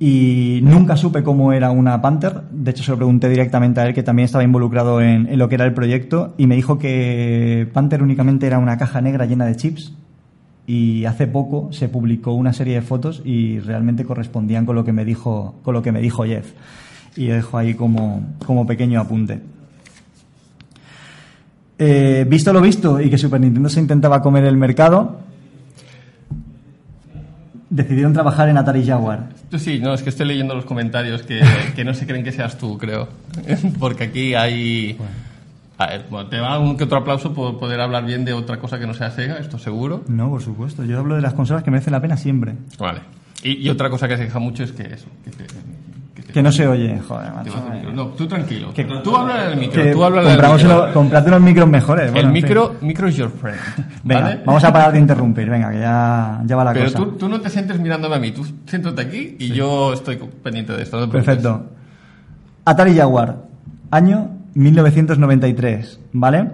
y 0.00 0.60
nunca 0.64 0.96
supe 0.96 1.22
cómo 1.22 1.52
era 1.52 1.70
una 1.70 2.02
Panther, 2.02 2.42
de 2.50 2.72
hecho 2.72 2.82
se 2.82 2.90
lo 2.90 2.96
pregunté 2.96 3.28
directamente 3.28 3.80
a 3.80 3.86
él, 3.86 3.94
que 3.94 4.02
también 4.02 4.24
estaba 4.24 4.42
involucrado 4.42 5.00
en, 5.00 5.28
en 5.28 5.38
lo 5.38 5.48
que 5.48 5.54
era 5.54 5.64
el 5.64 5.72
proyecto, 5.72 6.34
y 6.36 6.48
me 6.48 6.56
dijo 6.56 6.78
que 6.78 7.68
Panther 7.72 8.02
únicamente 8.02 8.48
era 8.48 8.58
una 8.58 8.76
caja 8.76 9.00
negra 9.00 9.26
llena 9.26 9.46
de 9.46 9.54
chips, 9.54 9.94
y 10.66 11.04
hace 11.04 11.28
poco 11.28 11.72
se 11.72 11.88
publicó 11.88 12.32
una 12.32 12.52
serie 12.52 12.74
de 12.74 12.82
fotos 12.82 13.22
y 13.24 13.60
realmente 13.60 14.04
correspondían 14.04 14.66
con 14.66 14.76
lo 14.76 14.84
que 14.84 14.92
me 14.92 15.04
dijo 15.04 15.56
con 15.64 15.74
lo 15.74 15.82
que 15.82 15.90
me 15.90 16.00
dijo 16.00 16.24
Jeff 16.24 16.52
y 17.16 17.26
dejo 17.26 17.58
ahí 17.58 17.74
como, 17.74 18.34
como 18.46 18.66
pequeño 18.66 19.00
apunte 19.00 19.40
Eh, 21.78 22.26
visto 22.28 22.52
lo 22.52 22.60
visto 22.60 23.00
y 23.00 23.08
que 23.08 23.18
Super 23.18 23.40
Nintendo 23.40 23.68
se 23.68 23.80
intentaba 23.80 24.20
comer 24.20 24.44
el 24.44 24.56
mercado 24.56 25.20
decidieron 27.70 28.12
trabajar 28.12 28.48
en 28.48 28.58
Atari 28.58 28.84
Jaguar 28.84 29.30
Tú 29.50 29.58
sí, 29.58 29.80
no, 29.80 29.92
es 29.94 30.02
que 30.02 30.10
estoy 30.10 30.26
leyendo 30.26 30.54
los 30.54 30.64
comentarios 30.64 31.22
que, 31.22 31.40
que 31.74 31.84
no 31.84 31.92
se 31.92 32.06
creen 32.06 32.22
que 32.22 32.30
seas 32.30 32.56
tú, 32.56 32.78
creo. 32.78 33.08
Porque 33.80 34.04
aquí 34.04 34.34
hay... 34.34 34.96
A 35.76 35.86
ver, 35.86 36.06
bueno, 36.08 36.28
te 36.28 36.38
va 36.38 36.58
un 36.60 36.76
que 36.76 36.84
otro 36.84 36.98
aplauso 36.98 37.34
por 37.34 37.58
poder 37.58 37.80
hablar 37.80 38.04
bien 38.04 38.24
de 38.24 38.32
otra 38.32 38.60
cosa 38.60 38.78
que 38.78 38.86
no 38.86 38.94
sea 38.94 39.10
Sega, 39.10 39.38
esto 39.38 39.58
seguro. 39.58 40.04
no 40.08 40.28
por 40.28 40.42
supuesto 40.42 40.84
yo 40.84 40.98
hablo 41.00 41.16
de 41.16 41.22
las 41.22 41.32
consolas 41.32 41.64
que 41.64 41.70
merecen 41.70 41.92
la 41.94 42.00
pena 42.00 42.16
siempre 42.16 42.54
Vale. 42.78 43.00
Y, 43.42 43.66
y 43.66 43.70
otra 43.70 43.88
cosa 43.88 44.06
que 44.06 44.18
se 44.18 44.24
queja 44.26 44.38
mucho 44.38 44.62
es 44.62 44.72
que 44.72 44.82
eso, 44.82 45.06
que 45.24 45.30
te, 45.30 45.46
que 46.32 46.42
no 46.42 46.50
se 46.52 46.66
oye 46.66 46.98
joder 47.06 47.32
macho. 47.32 47.52
micro. 47.72 47.92
No, 47.92 48.06
tú 48.08 48.26
tranquilo. 48.26 48.72
Que- 48.74 48.84
tú 48.84 49.16
habla 49.16 49.44
del 49.48 49.58
micro, 49.58 49.82
que 49.82 49.92
tú 49.92 50.04
habla 50.04 50.22
del 50.22 50.36
micro. 50.38 50.84
uno- 50.84 50.92
comprate 50.92 51.28
unos 51.28 51.40
micros 51.40 51.68
mejores 51.68 52.12
bueno, 52.12 52.18
el 52.30 52.36
en 52.36 52.42
fin. 52.42 52.42
micro, 52.42 52.76
micro 52.80 53.08
is 53.08 53.16
your 53.16 53.30
friend. 53.30 53.58
venga 54.04 54.20
¿vale? 54.22 54.40
vamos 54.44 54.64
a 54.64 54.72
parar 54.72 54.92
de 54.92 54.98
interrumpir 54.98 55.48
venga 55.50 55.70
que 55.70 55.80
ya, 55.80 56.40
ya 56.44 56.56
va 56.56 56.64
la 56.64 56.72
Pero 56.72 56.84
cosa 56.86 56.98
tú, 56.98 57.06
tú 57.12 57.28
no 57.28 57.40
te 57.40 57.48
sientes 57.50 57.78
mirándome 57.80 58.16
a 58.16 58.18
mí, 58.18 58.30
tú 58.32 58.46
siéntate 58.66 59.02
aquí 59.02 59.36
y 59.38 59.48
yo 59.52 59.92
estoy 59.92 60.16
pendiente 60.42 60.72
de 60.74 60.82
esto. 60.82 61.00
no. 61.00 61.10
Perfecto. 61.10 61.66
Atari 62.64 62.96
Jaguar, 62.96 63.36
año 63.90 64.30
1993, 64.54 66.00
¿vale? 66.12 66.50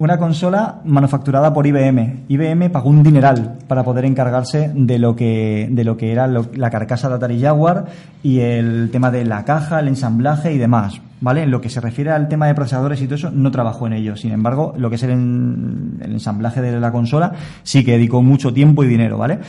Una 0.00 0.16
consola 0.16 0.76
manufacturada 0.84 1.52
por 1.52 1.66
IBM. 1.66 2.24
IBM 2.28 2.70
pagó 2.70 2.88
un 2.88 3.02
dineral 3.02 3.58
para 3.66 3.82
poder 3.82 4.04
encargarse 4.04 4.70
de 4.74 4.98
lo 4.98 5.16
que, 5.16 5.68
de 5.72 5.82
lo 5.84 5.96
que 5.96 6.12
era 6.12 6.28
lo- 6.28 6.46
la 6.54 6.70
carcasa 6.70 7.08
de 7.08 7.16
Atari 7.16 7.40
Jaguar 7.40 7.86
y 8.22 8.38
el 8.40 8.90
tema 8.92 9.10
de 9.10 9.24
la 9.24 9.44
caja, 9.44 9.80
el 9.80 9.88
ensamblaje 9.88 10.52
y 10.52 10.58
demás. 10.58 11.00
¿Vale? 11.20 11.42
En 11.42 11.50
lo 11.50 11.60
que 11.60 11.68
se 11.68 11.80
refiere 11.80 12.12
al 12.12 12.28
tema 12.28 12.46
de 12.46 12.54
procesadores 12.54 13.02
y 13.02 13.06
todo 13.06 13.16
eso, 13.16 13.30
no 13.32 13.50
trabajó 13.50 13.88
en 13.88 13.94
ello. 13.94 14.14
Sin 14.14 14.30
embargo, 14.30 14.72
lo 14.78 14.88
que 14.88 14.94
es 14.94 15.02
el, 15.02 15.10
en- 15.10 15.98
el 16.00 16.12
ensamblaje 16.12 16.60
de 16.62 16.78
la 16.78 16.92
consola, 16.92 17.32
sí 17.64 17.84
que 17.84 17.90
dedicó 17.92 18.22
mucho 18.22 18.52
tiempo 18.52 18.84
y 18.84 18.86
dinero, 18.86 19.18
¿vale? 19.18 19.40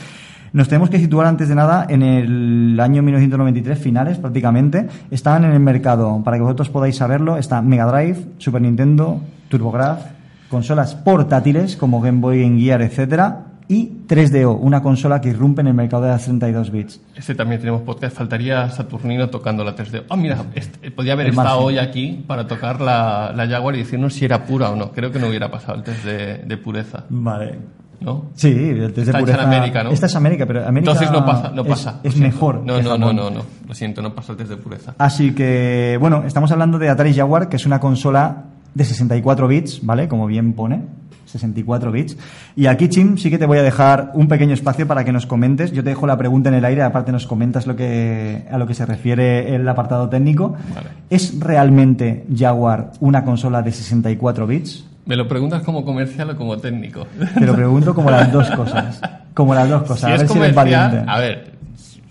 Nos 0.52 0.66
tenemos 0.66 0.90
que 0.90 0.98
situar 0.98 1.28
antes 1.28 1.48
de 1.48 1.54
nada 1.54 1.86
en 1.88 2.02
el 2.02 2.80
año 2.80 3.04
1993, 3.04 3.78
finales 3.78 4.18
prácticamente. 4.18 4.88
Estaban 5.12 5.44
en 5.44 5.52
el 5.52 5.60
mercado, 5.60 6.20
para 6.24 6.38
que 6.38 6.42
vosotros 6.42 6.70
podáis 6.70 6.96
saberlo, 6.96 7.36
está 7.36 7.62
Mega 7.62 7.84
Drive, 7.86 8.18
Super 8.38 8.60
Nintendo, 8.62 9.20
TurboGrafx, 9.48 10.18
consolas 10.50 10.94
portátiles 10.94 11.76
como 11.76 12.00
Game 12.00 12.20
Boy, 12.20 12.42
Game 12.42 12.60
Gear, 12.60 12.82
etcétera, 12.82 13.46
y 13.68 13.86
3DO, 14.08 14.58
una 14.60 14.82
consola 14.82 15.20
que 15.20 15.28
irrumpe 15.28 15.60
en 15.60 15.68
el 15.68 15.74
mercado 15.74 16.02
de 16.02 16.08
las 16.08 16.24
32 16.24 16.72
bits. 16.72 17.00
Este 17.14 17.36
también 17.36 17.60
tenemos 17.60 17.82
podcast. 17.82 18.16
Faltaría 18.16 18.68
Saturnino 18.68 19.28
tocando 19.30 19.62
la 19.62 19.76
3D. 19.76 20.02
Ah, 20.10 20.16
mira, 20.16 20.38
este- 20.56 20.90
podía 20.90 21.12
haber 21.12 21.26
El 21.26 21.30
estado 21.34 21.60
margen. 21.60 21.66
hoy 21.66 21.78
aquí 21.78 22.24
para 22.26 22.48
tocar 22.48 22.80
la, 22.80 23.32
la 23.34 23.46
Jaguar 23.46 23.76
y 23.76 23.78
decirnos 23.78 24.14
si 24.14 24.24
era 24.24 24.44
pura 24.44 24.70
o 24.70 24.76
no. 24.76 24.90
Creo 24.90 25.12
que 25.12 25.20
no 25.20 25.28
hubiera 25.28 25.48
pasado 25.52 25.78
el 25.78 25.84
test 25.84 26.04
de, 26.04 26.38
de 26.38 26.56
pureza, 26.56 27.04
Vale. 27.10 27.58
¿no? 28.00 28.24
Sí, 28.34 28.48
el 28.48 28.92
test 28.92 28.96
de 28.96 29.02
hecha 29.10 29.18
en 29.20 29.24
pureza. 29.24 29.42
América, 29.44 29.84
¿no? 29.84 29.90
Esta 29.90 30.06
es 30.06 30.16
América, 30.16 30.46
pero 30.46 30.66
América 30.66 30.90
Entonces 30.90 31.12
no 31.12 31.24
pasa, 31.24 31.52
no 31.54 31.62
es- 31.62 31.68
pasa. 31.68 32.00
Es, 32.02 32.14
siento. 32.14 32.34
mejor. 32.34 32.62
No, 32.64 32.82
no, 32.82 32.98
no, 32.98 33.12
no, 33.12 33.30
no. 33.30 33.42
Lo 33.68 33.74
siento, 33.74 34.02
no 34.02 34.12
pasa 34.16 34.32
el 34.32 34.38
test 34.38 34.50
de 34.50 34.56
pureza. 34.56 34.94
Así 34.98 35.32
que, 35.32 35.96
bueno, 36.00 36.24
estamos 36.26 36.50
hablando 36.50 36.76
de 36.80 36.88
Atari 36.88 37.14
Jaguar, 37.14 37.48
que 37.48 37.54
es 37.54 37.66
una 37.66 37.78
consola 37.78 38.46
de 38.74 38.84
64 38.84 39.48
bits, 39.48 39.84
¿vale? 39.84 40.08
Como 40.08 40.26
bien 40.26 40.52
pone. 40.52 40.82
64 41.26 41.92
bits. 41.92 42.16
Y 42.56 42.66
aquí, 42.66 42.88
Chim, 42.88 43.16
sí 43.16 43.30
que 43.30 43.38
te 43.38 43.46
voy 43.46 43.58
a 43.58 43.62
dejar 43.62 44.10
un 44.14 44.26
pequeño 44.26 44.52
espacio 44.52 44.86
para 44.86 45.04
que 45.04 45.12
nos 45.12 45.26
comentes. 45.26 45.70
Yo 45.72 45.84
te 45.84 45.90
dejo 45.90 46.06
la 46.06 46.16
pregunta 46.18 46.48
en 46.48 46.56
el 46.56 46.64
aire, 46.64 46.82
aparte 46.82 47.12
nos 47.12 47.26
comentas 47.26 47.66
lo 47.66 47.76
que, 47.76 48.46
a 48.50 48.58
lo 48.58 48.66
que 48.66 48.74
se 48.74 48.84
refiere 48.84 49.54
el 49.54 49.68
apartado 49.68 50.08
técnico. 50.08 50.56
Vale. 50.74 50.88
¿Es 51.08 51.38
realmente 51.38 52.26
Jaguar 52.36 52.92
una 53.00 53.24
consola 53.24 53.62
de 53.62 53.72
64 53.72 54.46
bits? 54.46 54.86
¿Me 55.06 55.16
lo 55.16 55.26
preguntas 55.26 55.62
como 55.62 55.84
comercial 55.84 56.30
o 56.30 56.36
como 56.36 56.56
técnico? 56.58 57.06
Te 57.34 57.46
lo 57.46 57.54
pregunto 57.54 57.94
como 57.94 58.10
las 58.10 58.30
dos 58.32 58.50
cosas. 58.50 59.00
Como 59.34 59.54
las 59.54 59.68
dos 59.68 59.82
cosas. 59.82 60.00
si 60.00 60.06
a 60.06 60.14
es 60.14 60.20
ver 60.22 60.28
si 60.28 60.38
eres 60.38 60.54
valiente. 60.54 61.02
a 61.06 61.18
ver, 61.18 61.52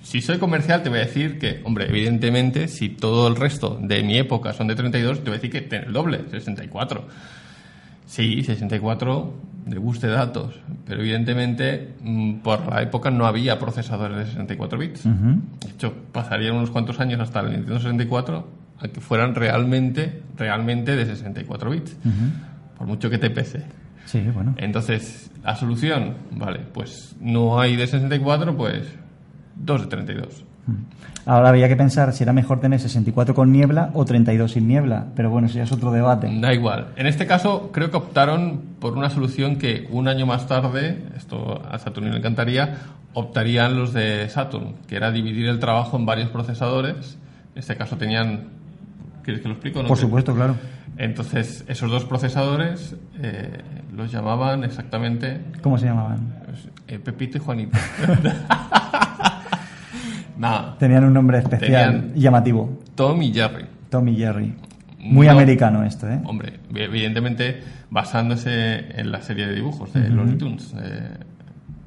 si 0.10 0.22
soy 0.22 0.40
comercial 0.40 0.82
te 0.82 0.90
voy 0.90 0.98
a 0.98 1.02
decir 1.02 1.38
que, 1.38 1.62
hombre, 1.66 1.86
evidentemente, 1.88 2.68
si 2.68 2.90
todo 2.90 3.28
el 3.28 3.36
resto 3.36 3.78
de 3.80 4.02
mi 4.02 4.18
época 4.18 4.54
son 4.54 4.66
de 4.66 4.74
32, 4.74 5.20
te 5.20 5.26
voy 5.26 5.34
a 5.34 5.34
decir 5.34 5.52
que 5.52 5.62
tiene 5.62 5.86
el 5.86 5.94
doble, 5.94 6.24
64. 6.32 7.06
Sí, 8.08 8.42
64 8.42 9.34
de 9.68 9.78
bus 9.78 10.02
de 10.02 10.08
datos, 10.08 10.60
pero 10.88 11.02
evidentemente 11.02 11.94
mm, 12.02 12.40
por 12.40 12.74
la 12.74 12.82
época 12.82 13.12
no 13.12 13.28
había 13.28 13.60
procesadores 13.60 14.18
de 14.18 14.26
64 14.26 14.80
bits. 14.80 15.06
Ujú. 15.06 15.42
De 15.64 15.70
hecho, 15.76 15.94
pasarían 16.12 16.56
unos 16.56 16.72
cuantos 16.72 17.00
años 17.00 17.20
hasta 17.20 17.42
el 17.42 17.52
Nintendo 17.52 17.78
64 17.78 18.48
a 18.80 18.88
que 18.88 19.02
fueran 19.02 19.36
realmente, 19.36 20.24
realmente 20.36 20.96
de 20.96 21.06
64 21.06 21.70
bits, 21.70 21.96
por 22.80 22.88
mucho 22.88 23.12
que 23.12 23.20
te 23.20 23.30
pese. 23.30 23.62
Sí, 24.06 24.22
bueno. 24.34 24.56
Entonces, 24.58 25.30
la 25.44 25.56
solución, 25.56 26.16
vale, 26.32 26.62
pues 26.74 27.16
no 27.22 27.60
hay 27.60 27.76
de 27.76 27.86
64, 27.86 28.58
pues 28.58 28.88
dos 29.60 29.82
de 29.82 29.88
32. 29.88 30.46
Ahora 31.26 31.50
había 31.50 31.68
que 31.68 31.76
pensar 31.76 32.14
si 32.14 32.24
era 32.24 32.34
mejor 32.34 32.60
tener 32.60 32.80
64 32.80 33.36
con 33.36 33.52
niebla 33.52 33.92
o 33.94 34.06
32 34.06 34.52
sin 34.52 34.68
niebla, 34.68 35.08
pero 35.16 35.30
bueno, 35.30 35.48
eso 35.48 35.58
ya 35.58 35.64
es 35.64 35.72
otro 35.72 35.92
debate. 35.92 36.30
Da 36.40 36.54
igual. 36.54 36.88
En 36.96 37.06
este 37.08 37.28
caso, 37.28 37.72
creo 37.72 37.92
que 37.92 37.98
optaron 37.98 38.62
por 38.80 38.98
una 38.98 39.10
solución 39.10 39.58
que 39.58 39.88
un 39.92 40.08
año 40.08 40.26
más 40.26 40.48
tarde, 40.48 41.04
esto 41.18 41.62
a 41.70 41.78
Saturn 41.78 42.10
le 42.12 42.18
encantaría, 42.18 42.78
optarían 43.14 43.76
los 43.78 43.94
de 43.94 44.28
Saturn, 44.30 44.76
que 44.88 44.96
era 44.96 45.12
dividir 45.12 45.48
el 45.48 45.60
trabajo 45.60 45.98
en 45.98 46.06
varios 46.06 46.30
procesadores. 46.30 47.18
En 47.54 47.60
este 47.60 47.76
caso 47.76 47.98
tenían. 47.98 48.46
¿Quieres 49.24 49.42
que 49.42 49.48
lo 49.50 49.56
explique? 49.56 49.78
o 49.80 49.84
no 49.84 49.88
Por 49.88 49.98
supuesto, 49.98 50.34
claro. 50.34 50.56
Entonces, 50.98 51.64
esos 51.68 51.92
dos 51.92 52.06
procesadores 52.06 52.96
eh, 53.22 53.62
los 53.96 54.12
llamaban 54.12 54.64
exactamente 54.64 55.40
¿Cómo 55.62 55.78
se 55.78 55.86
llamaban? 55.86 56.36
eh, 56.88 57.00
Pepito 57.00 57.38
y 57.38 57.42
Juanito. 57.42 57.78
Nada, 60.40 60.76
Tenían 60.80 61.04
un 61.04 61.14
nombre 61.14 61.38
especial, 61.38 61.92
Tenían- 62.02 62.16
llamativo. 62.16 62.80
Tom 62.96 63.22
y 63.22 63.32
Jerry. 63.34 63.66
Tom 63.90 64.08
y 64.08 64.16
Jerry. 64.16 64.56
Muy 65.00 65.28
No. 65.28 65.34
americano 65.34 65.84
esto, 65.84 66.10
¿eh? 66.10 66.20
Hombre, 66.26 66.60
evidentemente 66.74 67.62
basándose 67.90 69.00
en 69.00 69.12
la 69.12 69.22
serie 69.22 69.48
de 69.48 69.56
dibujos 69.56 69.94
de 69.94 70.10
Looney 70.10 70.38
Tunes 70.38 70.74
eh, 70.82 71.10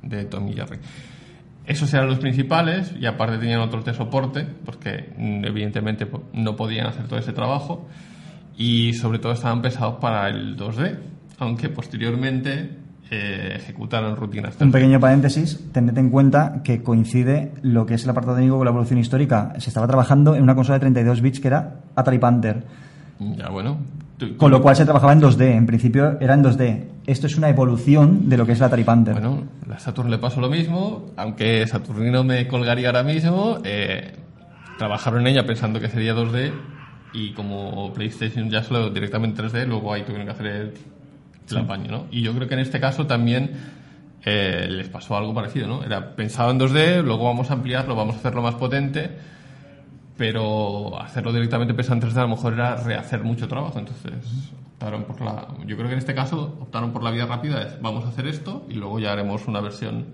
de 0.02 0.24
Tom 0.26 0.48
y 0.48 0.52
Jerry. 0.54 0.78
Esos 1.66 1.92
eran 1.94 2.08
los 2.08 2.18
principales 2.18 2.92
y 2.98 3.06
aparte 3.06 3.38
tenían 3.38 3.60
otros 3.60 3.84
de 3.84 3.94
soporte 3.94 4.46
porque 4.64 5.12
mm, 5.16 5.44
evidentemente 5.44 6.06
no 6.32 6.56
podían 6.56 6.86
hacer 6.86 7.06
todo 7.06 7.18
ese 7.18 7.32
trabajo 7.32 7.86
y 8.56 8.92
sobre 8.94 9.18
todo 9.18 9.32
estaban 9.32 9.62
pensados 9.62 9.96
para 10.00 10.28
el 10.28 10.56
2D, 10.56 10.98
aunque 11.38 11.68
posteriormente 11.68 12.70
eh, 13.12 14.14
rutinas 14.16 14.56
Un 14.60 14.68
3D. 14.68 14.72
pequeño 14.72 14.98
paréntesis, 15.00 15.60
tened 15.72 15.96
en 15.98 16.08
cuenta 16.08 16.62
que 16.64 16.82
coincide 16.82 17.52
lo 17.62 17.84
que 17.84 17.94
es 17.94 18.04
el 18.04 18.10
apartado 18.10 18.36
técnico 18.36 18.56
con 18.56 18.64
la 18.64 18.70
evolución 18.70 18.98
histórica. 18.98 19.52
Se 19.58 19.68
estaba 19.70 19.86
trabajando 19.86 20.34
en 20.34 20.42
una 20.42 20.54
consola 20.54 20.76
de 20.76 20.80
32 20.80 21.20
bits 21.20 21.40
que 21.40 21.48
era 21.48 21.74
Atari 21.94 22.18
Panther, 22.18 22.64
Ya 23.36 23.48
bueno. 23.50 23.78
Con 24.36 24.52
lo 24.52 24.62
cual 24.62 24.76
se 24.76 24.84
trabajaba 24.84 25.12
en 25.12 25.20
2D. 25.20 25.56
En 25.56 25.66
principio 25.66 26.16
era 26.20 26.34
en 26.34 26.44
2D. 26.44 26.84
Esto 27.06 27.26
es 27.26 27.36
una 27.36 27.48
evolución 27.48 28.28
de 28.28 28.36
lo 28.36 28.46
que 28.46 28.52
es 28.52 28.60
la 28.60 28.66
Atari 28.66 28.84
Panther. 28.84 29.14
Bueno, 29.14 29.42
a 29.68 29.78
Saturn 29.78 30.10
le 30.10 30.18
pasó 30.18 30.40
lo 30.40 30.48
mismo, 30.48 31.10
aunque 31.16 31.66
Saturnino 31.66 32.22
me 32.22 32.46
colgaría 32.46 32.88
ahora 32.88 33.02
mismo. 33.02 33.58
eh, 33.64 34.16
trabajaron 34.78 35.20
en 35.22 35.26
ella 35.28 35.46
pensando 35.46 35.80
que 35.80 35.88
sería 35.88 36.14
2D 36.14 36.52
y 37.12 37.32
como 37.34 37.92
PlayStation 37.92 38.48
ya 38.48 38.62
solo 38.62 38.90
directamente 38.90 39.42
3D, 39.42 39.66
luego 39.66 39.92
ahí 39.92 40.02
tuvieron 40.02 40.26
que 40.26 40.32
hacer 40.32 40.46
el, 40.46 40.72
el 41.50 41.58
apaño, 41.58 41.90
¿no? 41.90 42.06
Y 42.10 42.22
yo 42.22 42.34
creo 42.34 42.48
que 42.48 42.54
en 42.54 42.60
este 42.60 42.80
caso 42.80 43.06
también 43.06 43.52
eh, 44.24 44.66
les 44.70 44.88
pasó 44.88 45.16
algo 45.16 45.34
parecido, 45.34 45.66
¿no? 45.66 45.84
Era 45.84 46.14
pensado 46.14 46.50
en 46.50 46.60
2D, 46.60 47.02
luego 47.02 47.24
vamos 47.24 47.50
a 47.50 47.54
ampliarlo, 47.54 47.94
vamos 47.96 48.16
a 48.16 48.18
hacerlo 48.18 48.42
más 48.42 48.54
potente, 48.54 49.10
pero 50.16 51.00
hacerlo 51.00 51.32
directamente 51.32 51.74
pensando 51.74 52.06
en 52.06 52.12
3D 52.12 52.18
a 52.18 52.22
lo 52.22 52.28
mejor 52.28 52.52
era 52.54 52.76
rehacer 52.76 53.24
mucho 53.24 53.48
trabajo, 53.48 53.78
entonces 53.78 54.12
optaron 54.74 55.04
por 55.04 55.20
la... 55.20 55.48
Yo 55.66 55.76
creo 55.76 55.88
que 55.88 55.94
en 55.94 55.98
este 55.98 56.14
caso 56.14 56.56
optaron 56.60 56.92
por 56.92 57.02
la 57.02 57.10
vía 57.10 57.26
rápida, 57.26 57.62
es 57.62 57.80
vamos 57.80 58.04
a 58.04 58.08
hacer 58.08 58.26
esto 58.26 58.64
y 58.68 58.74
luego 58.74 58.98
ya 58.98 59.12
haremos 59.12 59.46
una 59.46 59.60
versión 59.60 60.06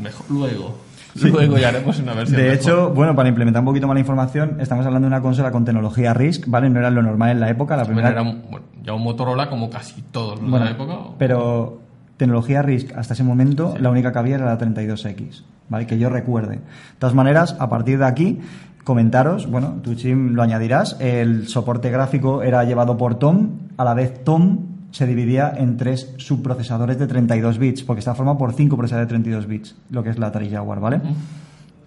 mejor. 0.00 0.30
Luego, 0.30 0.78
luego 1.22 1.58
ya 1.58 1.68
haremos 1.68 1.98
una 2.00 2.14
versión 2.14 2.36
De 2.40 2.48
mejor. 2.48 2.60
hecho, 2.60 2.90
bueno, 2.94 3.14
para 3.14 3.28
implementar 3.28 3.60
un 3.60 3.66
poquito 3.66 3.86
más 3.86 3.94
la 3.94 4.00
información, 4.00 4.56
estamos 4.60 4.84
hablando 4.86 5.06
de 5.06 5.14
una 5.14 5.20
consola 5.22 5.50
con 5.50 5.64
tecnología 5.64 6.12
RISC, 6.14 6.44
¿vale? 6.48 6.68
No 6.70 6.78
era 6.80 6.90
lo 6.90 7.02
normal 7.02 7.30
en 7.30 7.40
la 7.40 7.50
época. 7.50 7.76
La 7.76 7.84
primera 7.84 8.10
era 8.10 8.22
un- 8.22 8.42
bueno, 8.50 8.66
ya 8.82 8.92
un 8.94 9.02
Motorola 9.02 9.48
como 9.48 9.70
casi 9.70 10.02
todos 10.02 10.40
los 10.40 10.50
Bueno, 10.50 10.64
de 10.66 10.70
la 10.72 10.76
época. 10.76 10.92
o- 10.94 11.14
pero 11.18 11.80
tecnología 12.16 12.62
RISC 12.62 12.96
hasta 12.96 13.14
ese 13.14 13.24
momento 13.24 13.74
la 13.78 13.90
única 13.90 14.12
que 14.12 14.18
había 14.18 14.36
era 14.36 14.46
la 14.46 14.58
32X, 14.58 15.44
¿vale? 15.68 15.86
Que 15.86 15.98
yo 15.98 16.08
recuerde. 16.10 16.56
De 16.56 16.60
todas 16.98 17.14
maneras, 17.14 17.56
a 17.58 17.68
partir 17.68 17.98
de 17.98 18.06
aquí, 18.06 18.40
comentaros, 18.84 19.50
bueno, 19.50 19.76
tú 19.82 19.94
Chim 19.94 20.34
lo 20.34 20.42
añadirás, 20.42 20.96
el 21.00 21.48
soporte 21.48 21.90
gráfico 21.90 22.42
era 22.42 22.64
llevado 22.64 22.96
por 22.98 23.14
Tom, 23.18 23.48
a 23.78 23.84
la 23.84 23.94
vez 23.94 24.22
Tom 24.24 24.58
se 24.94 25.06
dividía 25.08 25.52
en 25.56 25.76
tres 25.76 26.14
subprocesadores 26.18 26.98
de 27.00 27.08
32 27.08 27.58
bits, 27.58 27.82
porque 27.82 27.98
está 27.98 28.14
formado 28.14 28.38
por 28.38 28.52
cinco 28.52 28.76
procesadores 28.76 29.08
de 29.08 29.12
32 29.14 29.46
bits, 29.48 29.74
lo 29.90 30.04
que 30.04 30.10
es 30.10 30.18
la 30.20 30.28
Atari 30.28 30.48
Jaguar, 30.48 30.78
¿vale? 30.78 31.00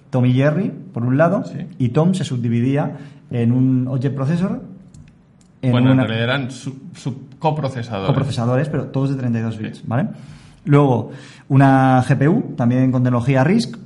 Tom 0.10 0.26
y 0.26 0.34
Jerry, 0.34 0.72
por 0.94 1.06
un 1.06 1.16
lado, 1.18 1.46
Sí. 1.46 1.60
y 1.80 1.90
Tom 1.90 2.14
se 2.14 2.26
subdividía 2.26 2.98
en 3.32 3.54
un 3.54 3.88
Object 3.88 4.14
Processor, 4.14 4.62
en 5.62 5.72
bueno, 5.72 5.94
una- 5.94 6.02
en 6.04 6.08
realidad 6.10 6.36
eran 6.36 6.52
sub- 6.52 6.82
subcoprocesadores. 6.96 8.08
coprocesadores, 8.08 8.70
pero 8.70 8.88
todos 8.88 9.12
de 9.12 9.16
32 9.16 9.58
bits, 9.58 9.88
¿vale? 9.88 10.10
Luego, 10.66 11.12
una 11.48 12.04
GPU, 12.08 12.56
también 12.58 12.92
con 12.92 13.04
tecnología 13.04 13.44
RISC, 13.46 13.78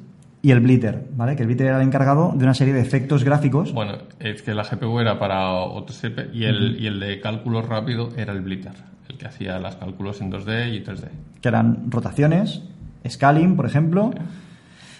y 0.44 0.50
el 0.50 0.60
Blitter, 0.62 1.10
¿vale? 1.16 1.36
Que 1.36 1.44
el 1.44 1.48
Blitter 1.48 1.68
era 1.68 1.78
el 1.80 1.84
encargado 1.88 2.34
de 2.36 2.44
una 2.44 2.56
serie 2.56 2.74
de 2.74 2.82
efectos 2.82 3.24
gráficos 3.24 3.72
Bueno, 3.74 3.94
es 4.20 4.42
que 4.42 4.56
la 4.56 4.64
GPU 4.64 5.00
era 5.00 5.20
para 5.20 5.52
OTSP 5.54 6.34
y 6.34 6.46
el, 6.46 6.78
y 6.82 6.88
el 6.88 7.00
de 7.00 7.22
cálculo 7.22 7.62
rápido 7.62 8.10
era 8.18 8.34
el 8.34 8.42
Blitter, 8.42 8.72
el 9.12 9.18
que 9.18 9.28
hacía 9.28 9.60
los 9.60 9.76
cálculos 9.76 10.22
en 10.22 10.32
2D 10.32 10.74
y 10.74 10.84
3D. 10.84 11.10
que 11.42 11.48
eran 11.48 11.92
rotaciones, 11.92 12.62
scaling, 13.08 13.56
por 13.56 13.66
ejemplo, 13.66 14.12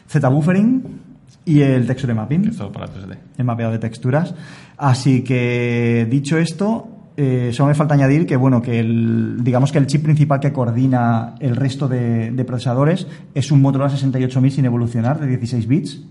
Z-buffering 0.08 1.02
y 1.46 1.62
el 1.62 1.88
texture 1.88 2.14
mapping. 2.14 2.50
Esto 2.50 2.72
para 2.72 2.88
3D. 2.88 3.18
el 3.38 3.46
mapeado 3.46 3.72
de 3.72 3.80
texturas. 3.80 4.36
Así 4.78 5.24
que, 5.24 6.08
dicho 6.10 6.38
esto, 6.38 6.88
eh, 7.18 7.52
solo 7.54 7.70
me 7.70 7.76
falta 7.76 7.94
añadir 7.94 8.26
que, 8.26 8.36
bueno, 8.36 8.62
que 8.62 8.80
el, 8.80 9.44
digamos 9.44 9.72
que 9.72 9.78
el 9.78 9.88
chip 9.88 10.04
principal 10.04 10.40
que 10.40 10.52
coordina 10.52 11.36
el 11.40 11.56
resto 11.56 11.88
de, 11.88 12.32
de 12.32 12.46
procesadores 12.46 13.08
es 13.34 13.52
un 13.52 13.62
Motorola 13.62 13.90
68000 13.90 14.52
sin 14.52 14.66
evolucionar 14.66 15.20
de 15.20 15.28
16 15.28 15.68
bits, 15.68 16.04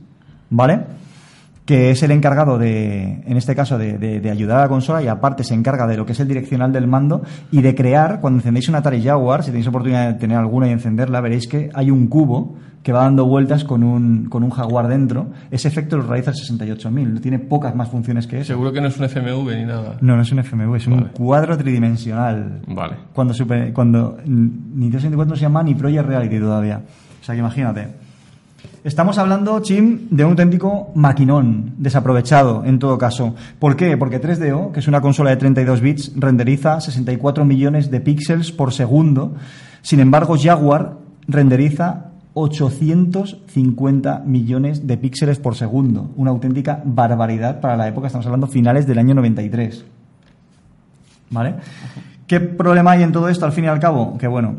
¿vale? 0.51 0.81
Que 1.65 1.91
es 1.91 2.03
el 2.03 2.11
encargado 2.11 2.59
de, 2.59 3.23
en 3.25 3.37
este 3.37 3.55
caso, 3.55 3.79
de, 3.79 3.97
de- 3.99 4.21
de 4.21 4.31
ayudar 4.31 4.59
a 4.59 4.63
la 4.63 4.69
consola 4.69 5.03
y 5.03 5.07
aparte 5.09 5.45
se 5.45 5.55
encarga 5.55 5.87
de 5.87 5.97
lo 5.97 6.05
que 6.05 6.13
es 6.13 6.21
el 6.21 6.27
direccional 6.27 6.73
del 6.73 6.87
mando 6.89 7.23
y 7.53 7.63
de 7.63 7.75
crear, 7.75 8.21
cuando 8.21 8.39
encendéis 8.41 8.69
una 8.69 8.79
Atari 8.79 9.03
Jaguar, 9.03 9.43
si 9.45 9.51
tenéis 9.51 9.69
oportunidad 9.69 10.09
de 10.09 10.15
tener 10.15 10.37
alguna 10.37 10.67
y 10.69 10.73
encenderla, 10.73 11.21
veréis 11.21 11.47
que 11.47 11.71
hay 11.75 11.91
un 11.91 12.09
cubo 12.09 12.57
que 12.83 12.93
va 12.93 13.03
dando 13.03 13.27
vueltas 13.27 13.63
con 13.65 13.85
un, 13.85 14.25
con 14.31 14.43
un 14.43 14.49
Jaguar 14.51 14.89
dentro. 14.89 15.29
Ese 15.51 15.69
efecto 15.69 15.99
lo 15.99 16.03
realiza 16.05 16.31
el 16.31 16.37
68000, 16.37 17.21
tiene 17.21 17.39
pocas 17.39 17.75
más 17.77 17.89
funciones 17.91 18.27
que 18.27 18.39
eso. 18.41 18.47
Seguro 18.55 18.73
que 18.73 18.81
no 18.81 18.89
es 18.89 18.99
un 18.99 19.05
FMV 19.09 19.55
ni 19.55 19.65
nada. 19.67 19.97
No, 20.01 20.17
no 20.17 20.23
es 20.23 20.33
un 20.33 20.39
FMV, 20.43 20.75
es 20.77 20.87
un 20.87 20.95
Vale. 20.97 21.07
cuadro 21.13 21.59
tridimensional. 21.59 22.63
Vale. 22.69 22.97
Cuando, 23.13 23.35
super- 23.35 23.73
cuando 23.75 24.17
Nintendo 24.25 24.99
64 24.99 25.31
no 25.31 25.37
se 25.37 25.43
llama 25.43 25.63
ni 25.63 25.75
Project 25.75 26.07
Reality 26.09 26.39
todavía. 26.41 26.81
O 27.21 27.25
sea 27.25 27.35
que 27.35 27.41
imagínate. 27.41 27.89
Estamos 28.83 29.19
hablando, 29.19 29.61
Chim, 29.61 30.09
de 30.11 30.25
un 30.25 30.31
auténtico 30.31 30.91
maquinón, 30.95 31.75
desaprovechado 31.77 32.65
en 32.65 32.79
todo 32.79 32.97
caso. 32.97 33.35
¿Por 33.59 33.77
qué? 33.77 33.99
Porque 33.99 34.21
3DO, 34.23 34.73
que 34.73 34.81
es 34.81 34.89
una 34.89 35.03
consola 35.03 35.31
de 35.31 35.37
32 35.37 35.81
bits, 35.83 36.13
renderiza 36.17 36.81
64 36.81 37.45
millones 37.45 37.91
de 37.91 38.01
píxeles 38.01 38.53
por 38.53 38.73
segundo. 38.73 39.35
Sin 39.83 40.01
embargo, 40.01 40.35
Jaguar 40.41 40.97
renderiza 41.29 42.07
850 42.33 44.23
millones 44.25 44.87
de 44.87 44.97
píxeles 44.97 45.39
por 45.39 45.57
segundo. 45.57 46.11
Una 46.17 46.31
auténtica 46.31 46.81
barbaridad 46.83 47.61
para 47.61 47.77
la 47.77 47.87
época. 47.87 48.07
Estamos 48.07 48.27
hablando 48.27 48.47
finales 48.47 48.87
del 48.87 48.99
año 48.99 49.15
93. 49.15 49.85
¿Vale? 51.31 51.57
¿Qué 52.27 52.41
problema 52.41 52.93
hay 52.93 53.03
en 53.03 53.13
todo 53.13 53.29
esto 53.29 53.45
al 53.45 53.53
fin 53.53 53.65
y 53.65 53.69
al 53.69 53.79
cabo? 53.81 54.17
Que 54.17 54.27
bueno, 54.27 54.55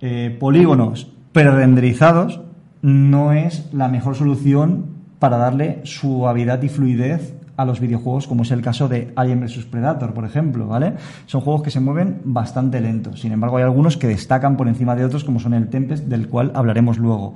eh, 0.00 0.36
polígonos 0.40 1.12
pre-renderizados 1.32 2.40
no 2.82 3.32
es 3.32 3.72
la 3.72 3.88
mejor 3.88 4.16
solución 4.16 4.86
para 5.18 5.38
darle 5.38 5.80
suavidad 5.84 6.60
y 6.62 6.68
fluidez 6.68 7.34
a 7.56 7.64
los 7.64 7.80
videojuegos, 7.80 8.26
como 8.26 8.42
es 8.42 8.50
el 8.50 8.62
caso 8.62 8.88
de 8.88 9.12
Alien 9.14 9.40
vs 9.40 9.66
Predator, 9.66 10.14
por 10.14 10.24
ejemplo, 10.24 10.66
¿vale? 10.66 10.94
Son 11.26 11.40
juegos 11.40 11.62
que 11.62 11.70
se 11.70 11.80
mueven 11.80 12.20
bastante 12.24 12.80
lentos. 12.80 13.20
Sin 13.20 13.32
embargo, 13.32 13.58
hay 13.58 13.62
algunos 13.62 13.96
que 13.96 14.08
destacan 14.08 14.56
por 14.56 14.68
encima 14.68 14.96
de 14.96 15.04
otros, 15.04 15.22
como 15.22 15.38
son 15.38 15.54
el 15.54 15.68
Tempest, 15.68 16.06
del 16.06 16.28
cual 16.28 16.50
hablaremos 16.54 16.98
luego. 16.98 17.34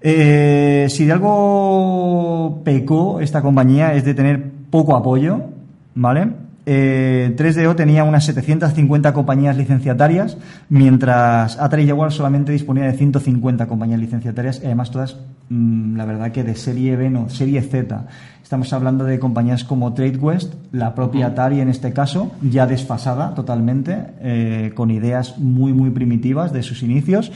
Eh, 0.00 0.86
si 0.90 1.06
de 1.06 1.12
algo 1.12 2.60
pecó 2.64 3.20
esta 3.20 3.40
compañía 3.40 3.94
es 3.94 4.04
de 4.04 4.14
tener 4.14 4.50
poco 4.68 4.96
apoyo, 4.96 5.40
¿vale? 5.94 6.41
Eh, 6.64 7.34
3DO 7.36 7.74
tenía 7.74 8.04
unas 8.04 8.24
750 8.24 9.12
compañías 9.12 9.56
licenciatarias, 9.56 10.36
mientras 10.68 11.58
Atari 11.58 11.86
Jaguar 11.86 12.12
solamente 12.12 12.52
disponía 12.52 12.84
de 12.84 12.92
150 12.92 13.66
compañías 13.66 13.98
licenciatarias, 14.00 14.60
y 14.62 14.66
además 14.66 14.90
todas, 14.90 15.16
mm, 15.48 15.96
la 15.96 16.04
verdad 16.04 16.30
que 16.32 16.44
de 16.44 16.54
serie 16.54 16.94
B, 16.96 17.10
no, 17.10 17.28
serie 17.28 17.60
Z. 17.62 18.06
Estamos 18.42 18.72
hablando 18.72 19.04
de 19.04 19.18
compañías 19.18 19.64
como 19.64 19.92
TradeWest, 19.94 20.54
la 20.72 20.94
propia 20.94 21.26
Atari 21.28 21.60
en 21.60 21.68
este 21.68 21.92
caso, 21.92 22.30
ya 22.42 22.66
desfasada 22.66 23.34
totalmente, 23.34 23.96
eh, 24.20 24.72
con 24.74 24.90
ideas 24.90 25.38
muy, 25.38 25.72
muy 25.72 25.90
primitivas 25.90 26.52
de 26.52 26.62
sus 26.62 26.82
inicios 26.82 27.32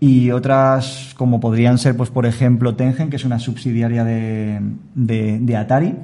y 0.00 0.32
otras 0.32 1.14
como 1.16 1.40
podrían 1.40 1.78
ser, 1.78 1.96
pues 1.96 2.10
por 2.10 2.26
ejemplo, 2.26 2.74
Tengen, 2.74 3.08
que 3.08 3.16
es 3.16 3.24
una 3.24 3.38
subsidiaria 3.38 4.04
de, 4.04 4.60
de- 4.94 5.38
de 5.40 5.56
Atari, 5.56 5.94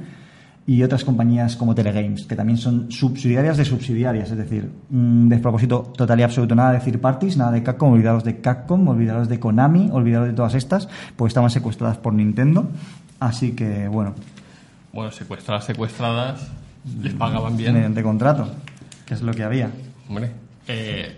y 0.66 0.82
otras 0.82 1.04
compañías 1.04 1.56
como 1.56 1.74
Telegames, 1.74 2.24
que 2.26 2.36
también 2.36 2.56
son 2.56 2.90
subsidiarias 2.90 3.56
de 3.56 3.64
subsidiarias, 3.64 4.30
es 4.30 4.36
decir, 4.36 4.70
un 4.90 5.28
despropósito 5.28 5.92
total 5.96 6.20
y 6.20 6.22
absoluto, 6.22 6.54
nada 6.54 6.72
de 6.72 6.78
third 6.80 7.00
parties, 7.00 7.36
nada 7.36 7.50
de 7.50 7.62
Capcom, 7.64 7.92
olvidaros 7.92 8.22
de 8.22 8.40
Capcom, 8.40 8.86
olvidaros 8.86 9.28
de 9.28 9.40
Konami, 9.40 9.90
olvidaros 9.92 10.28
de 10.28 10.34
todas 10.34 10.54
estas, 10.54 10.88
pues 11.16 11.30
estaban 11.30 11.50
secuestradas 11.50 11.98
por 11.98 12.12
Nintendo, 12.14 12.68
así 13.18 13.52
que 13.52 13.88
bueno, 13.88 14.14
Bueno, 14.92 15.10
secuestradas, 15.10 15.64
secuestradas, 15.64 16.48
les 17.00 17.14
pagaban 17.14 17.56
bien. 17.56 17.74
mediante 17.74 18.02
contrato, 18.02 18.48
que 19.06 19.14
es 19.14 19.22
lo 19.22 19.32
que 19.32 19.42
había. 19.42 19.70
Hombre. 20.08 20.30
Eh, 20.68 21.16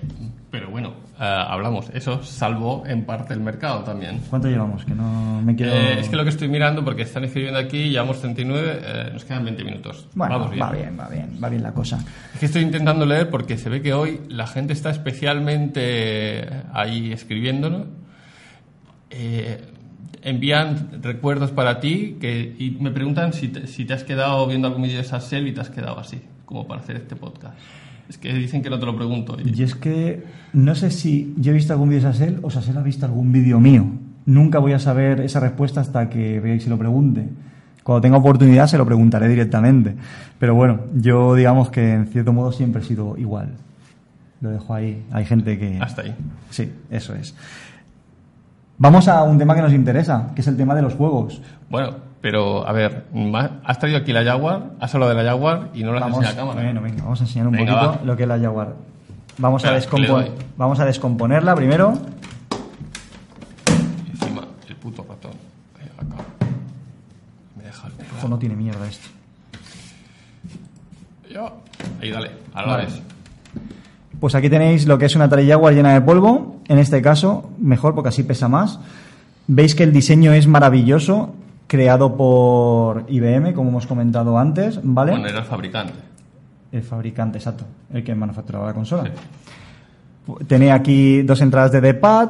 pero 0.51 0.71
bueno, 0.71 0.95
eh, 1.21 1.45
hablamos. 1.49 1.91
Eso 1.95 2.23
salvó 2.23 2.85
en 2.87 3.05
parte 3.05 3.35
el 3.35 3.41
mercado 3.41 3.85
también. 3.85 4.21
¿Cuánto 4.29 4.49
llevamos? 4.49 4.85
Que 4.85 4.95
no 4.95 5.41
me 5.43 5.55
quiero... 5.55 5.73
Eh, 5.73 6.01
es 6.01 6.09
que 6.09 6.17
lo 6.17 6.25
que 6.25 6.31
estoy 6.31 6.49
mirando, 6.49 6.85
porque 6.85 7.03
están 7.03 7.25
escribiendo 7.25 7.59
aquí, 7.59 7.91
llevamos 7.91 8.21
39, 8.21 8.81
eh, 8.83 9.11
nos 9.13 9.25
quedan 9.25 9.45
20 9.45 9.65
minutos. 9.65 10.09
Bueno, 10.15 10.35
Vamos 10.39 10.51
bien. 10.51 10.63
va 10.63 10.71
bien, 10.73 10.99
va 10.99 11.09
bien, 11.09 11.39
va 11.43 11.49
bien 11.49 11.63
la 11.63 11.73
cosa. 11.73 12.05
Es 12.33 12.41
que 12.41 12.47
estoy 12.47 12.63
intentando 12.63 13.07
leer 13.07 13.31
porque 13.31 13.57
se 13.59 13.69
ve 13.71 13.81
que 13.81 13.93
hoy 13.95 14.21
la 14.29 14.47
gente 14.47 14.73
está 14.73 14.91
especialmente 14.91 16.49
ahí 16.73 17.13
escribiéndonos. 17.13 17.87
Eh, 19.11 19.61
envían 20.23 21.01
recuerdos 21.03 21.53
para 21.53 21.79
ti 21.81 22.17
que, 22.21 22.57
y 22.59 22.71
me 22.81 22.91
preguntan 22.91 23.33
si 23.33 23.49
te, 23.49 23.67
si 23.67 23.85
te 23.85 23.93
has 23.93 24.03
quedado 24.03 24.47
viendo 24.47 24.67
algún 24.67 24.83
vídeo 24.83 24.99
de 24.99 25.05
Sassel 25.05 25.47
y 25.47 25.53
te 25.53 25.61
has 25.61 25.71
quedado 25.71 25.99
así, 25.99 26.21
como 26.45 26.67
para 26.67 26.81
hacer 26.81 26.97
este 26.97 27.15
podcast. 27.15 27.55
Es 28.09 28.19
que 28.19 28.33
dicen 28.35 28.63
que 28.63 28.71
no 28.71 28.79
te 28.79 28.87
lo 28.87 28.95
pregunto. 28.97 29.37
y- 29.43 29.63
es 29.63 29.75
que 29.75 30.25
no 30.53 30.75
sé 30.75 30.91
si 30.91 31.35
yo 31.39 31.53
he 31.53 31.55
visto 31.55 31.73
algún 31.73 31.89
vídeo 31.89 32.03
de 32.07 32.13
Sassel 32.13 32.39
o 32.43 32.51
Sassel 32.51 32.77
ha 32.77 32.83
visto 32.83 33.07
algún 33.07 33.33
vídeo 33.33 33.59
mío. 33.61 33.87
Nunca 34.27 34.59
voy 34.59 34.73
a 34.73 34.79
saber 34.79 35.21
esa 35.21 35.41
respuesta 35.41 35.81
hasta 35.81 36.09
que 36.09 36.41
veáis 36.41 36.67
y 36.67 36.71
lo 36.71 36.79
pregunte. 36.79 37.29
Cuando 37.83 38.01
tenga 38.01 38.17
oportunidad 38.17 38.67
se 38.67 38.79
lo 38.79 38.87
preguntaré 38.87 39.29
directamente. 39.29 39.95
Pero 40.39 40.55
bueno, 40.55 40.81
yo 40.95 41.35
digamos 41.35 41.71
que 41.71 41.93
en 41.95 42.07
cierto 42.07 42.33
modo 42.33 42.53
siempre 42.53 42.83
he 42.83 42.85
sido 42.85 43.17
igual. 43.19 43.49
Lo 44.41 44.51
dejo 44.51 44.75
ahí. 44.75 45.03
Hay 45.11 45.25
gente 45.25 45.59
que... 45.59 45.79
Hasta 45.81 46.03
ahí. 46.03 46.15
Sí, 46.51 46.71
eso 46.91 47.15
es. 47.15 47.35
Vamos 48.79 49.07
a 49.09 49.23
un 49.23 49.39
tema 49.39 49.55
que 49.55 49.63
nos 49.63 49.73
interesa, 49.73 50.33
que 50.35 50.41
es 50.41 50.47
el 50.49 50.57
tema 50.57 50.75
de 50.75 50.83
los 50.83 50.95
juegos. 50.95 51.41
Bueno, 51.71 51.95
pero 52.25 52.67
a 52.67 52.73
ver, 52.73 53.05
has 53.65 53.79
traído 53.79 53.99
aquí 53.99 54.11
la 54.11 54.25
Jaguar, 54.25 54.71
has 54.81 54.95
hablado 54.95 55.15
de 55.15 55.23
la 55.23 55.29
Jaguar 55.29 55.69
y 55.75 55.83
no 55.83 55.91
la 55.93 55.99
has 55.99 56.05
Vamos, 56.05 56.19
enseñado 56.25 56.37
a 56.37 56.41
cámara. 56.55 56.63
bueno, 56.73 56.81
venga, 56.81 57.03
vamos 57.03 57.21
a 57.21 57.25
enseñar 57.25 57.47
un 57.49 57.53
Venga, 57.53 57.73
poquito 57.75 57.91
va. 58.01 58.05
lo 58.07 58.17
que 58.17 58.23
es 58.23 58.29
la 58.31 58.39
Jaguar. 58.39 58.75
Vamos 59.37 59.63
a, 59.67 59.77
Espera, 59.77 59.91
que 59.97 60.01
le 60.01 60.09
descompo- 60.09 60.23
doy. 60.23 60.31
vamos 60.57 60.81
a 60.81 60.85
descomponerla 60.87 61.55
primero. 61.55 61.93
Encima, 64.11 64.43
el 64.67 64.77
puto 64.77 65.05
ratón. 65.07 65.33
Acá. 65.99 66.23
Me 67.59 67.65
deja 67.65 67.89
el 67.89 67.93
Ojo, 68.19 68.29
no 68.29 68.39
tiene 68.39 68.57
mierda 68.57 68.87
esto. 68.89 69.09
Yo. 71.31 71.59
Ahí, 72.01 72.11
dale. 72.11 72.31
Ahora 72.55 72.67
Vale. 72.73 72.83
la 72.85 72.89
ves. 72.89 73.03
Pues 74.19 74.35
aquí 74.35 74.49
tenéis 74.49 74.87
lo 74.87 74.97
que 74.97 75.05
es 75.05 75.15
una 75.15 75.27
Atari 75.27 75.47
Jaguar 75.47 75.75
llena 75.75 75.93
de 75.93 76.01
polvo. 76.01 76.61
En 76.69 76.79
este 76.79 77.03
caso, 77.03 77.51
mejor 77.59 77.95
porque 77.95 78.09
así 78.09 78.23
pesa 78.23 78.49
más. 78.49 78.79
Veis 79.47 79.75
que 79.75 79.83
el 79.83 79.93
diseño 79.93 80.33
es 80.33 80.47
maravilloso, 80.47 81.35
creado 81.75 82.17
por 82.17 83.05
IBM, 83.09 83.53
como 83.53 83.71
hemos 83.71 83.85
comentado 83.89 84.39
antes, 84.39 84.79
¿vale? 84.81 85.11
Bueno, 85.11 85.27
era 85.27 85.41
el 85.41 85.45
fabricante. 85.45 85.95
El 86.71 86.85
fabricante, 86.85 87.39
exacto, 87.39 87.65
el 87.93 88.05
que 88.05 88.15
manufacturaba 88.15 88.67
la 88.67 88.75
consola. 88.75 89.11
Tenía 90.47 90.75
aquí 90.75 91.23
dos 91.23 91.41
entradas 91.41 91.73
de 91.73 91.81
D-pad, 91.81 92.29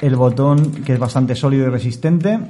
el 0.00 0.16
botón 0.16 0.72
que 0.84 0.94
es 0.94 0.98
bastante 0.98 1.36
sólido 1.36 1.68
y 1.68 1.70
resistente, 1.70 2.40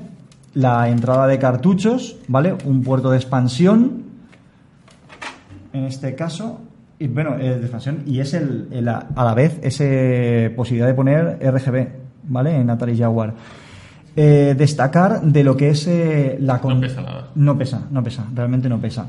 la 0.55 0.89
entrada 0.89 1.27
de 1.27 1.39
cartuchos, 1.39 2.17
¿vale? 2.27 2.57
Un 2.65 2.83
puerto 2.83 3.11
de 3.11 3.19
expansión, 3.19 4.05
en 5.75 5.85
este 5.85 6.15
caso, 6.15 6.63
y 6.99 7.07
bueno, 7.09 7.37
eh, 7.39 7.51
de 7.51 7.61
expansión, 7.61 8.03
y 8.07 8.21
es 8.21 8.33
el, 8.33 8.69
el 8.71 8.89
a, 8.89 9.09
a 9.15 9.25
la 9.25 9.35
vez 9.35 9.61
esa 9.63 10.57
posibilidad 10.57 10.87
de 10.87 10.95
poner 10.95 11.39
RGB, 11.39 11.89
¿vale? 12.31 12.57
En 12.57 12.71
Atari 12.71 12.97
Jaguar. 12.97 13.35
Eh, 14.17 14.55
destacar 14.59 15.23
de 15.23 15.45
lo 15.45 15.57
que 15.57 15.71
es 15.71 15.87
eh, 15.87 16.37
la 16.41 16.61
con- 16.61 16.75
No 16.75 16.81
pesa 16.81 17.01
nada. 17.01 17.29
no 17.37 17.57
pesa, 17.57 17.81
no 17.91 18.03
pesa, 18.03 18.27
realmente 18.35 18.69
no 18.69 18.79
pesa. 18.79 19.07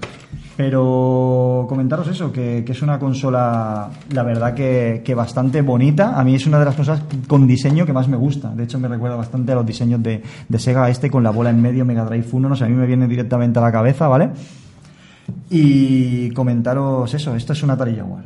Pero 0.55 1.65
comentaros 1.67 2.07
eso, 2.07 2.31
que, 2.31 2.63
que 2.63 2.71
es 2.73 2.81
una 2.83 2.99
consola, 2.99 3.89
la 4.13 4.23
verdad 4.23 4.53
que, 4.53 5.01
que 5.03 5.15
bastante 5.15 5.61
bonita. 5.63 6.19
A 6.19 6.23
mí 6.23 6.35
es 6.35 6.45
una 6.45 6.59
de 6.59 6.65
las 6.65 6.75
consolas 6.75 7.01
con 7.27 7.47
diseño 7.47 7.85
que 7.85 7.93
más 7.93 8.07
me 8.07 8.17
gusta. 8.17 8.49
De 8.53 8.63
hecho, 8.65 8.77
me 8.79 8.87
recuerda 8.87 9.15
bastante 9.15 9.53
a 9.53 9.55
los 9.55 9.65
diseños 9.65 10.03
de, 10.03 10.21
de 10.47 10.59
Sega 10.59 10.87
este 10.89 11.09
con 11.09 11.23
la 11.23 11.31
bola 11.31 11.49
en 11.49 11.61
medio, 11.61 11.83
Mega 11.83 12.05
Drive 12.05 12.27
1. 12.31 12.49
No 12.49 12.55
sé, 12.55 12.65
a 12.65 12.67
mí 12.67 12.75
me 12.75 12.85
viene 12.85 13.07
directamente 13.07 13.57
a 13.57 13.61
la 13.63 13.71
cabeza, 13.71 14.07
¿vale? 14.07 14.29
Y 15.49 16.29
comentaros 16.31 17.13
eso, 17.13 17.35
esto 17.35 17.53
es 17.53 17.63
una 17.63 17.73
Atari 17.73 17.95
Jaguar. 17.95 18.25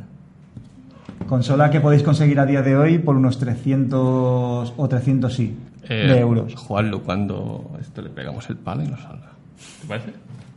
Consola 1.28 1.70
que 1.70 1.80
podéis 1.80 2.02
conseguir 2.02 2.38
a 2.38 2.46
día 2.46 2.62
de 2.62 2.76
hoy 2.76 2.98
por 2.98 3.16
unos 3.16 3.38
300 3.38 4.74
o 4.76 4.88
300 4.88 5.32
sí, 5.34 5.56
Eh, 5.88 6.06
de 6.08 6.18
euros. 6.18 6.54
Jugarlo 6.54 7.00
cuando 7.02 7.70
esto 7.80 8.02
le 8.02 8.10
pegamos 8.10 8.48
el 8.50 8.56
palo 8.56 8.82
y 8.82 8.88
nos 8.88 9.00
salga. 9.00 9.30
¿Te 9.80 9.86
parece? 9.86 10.12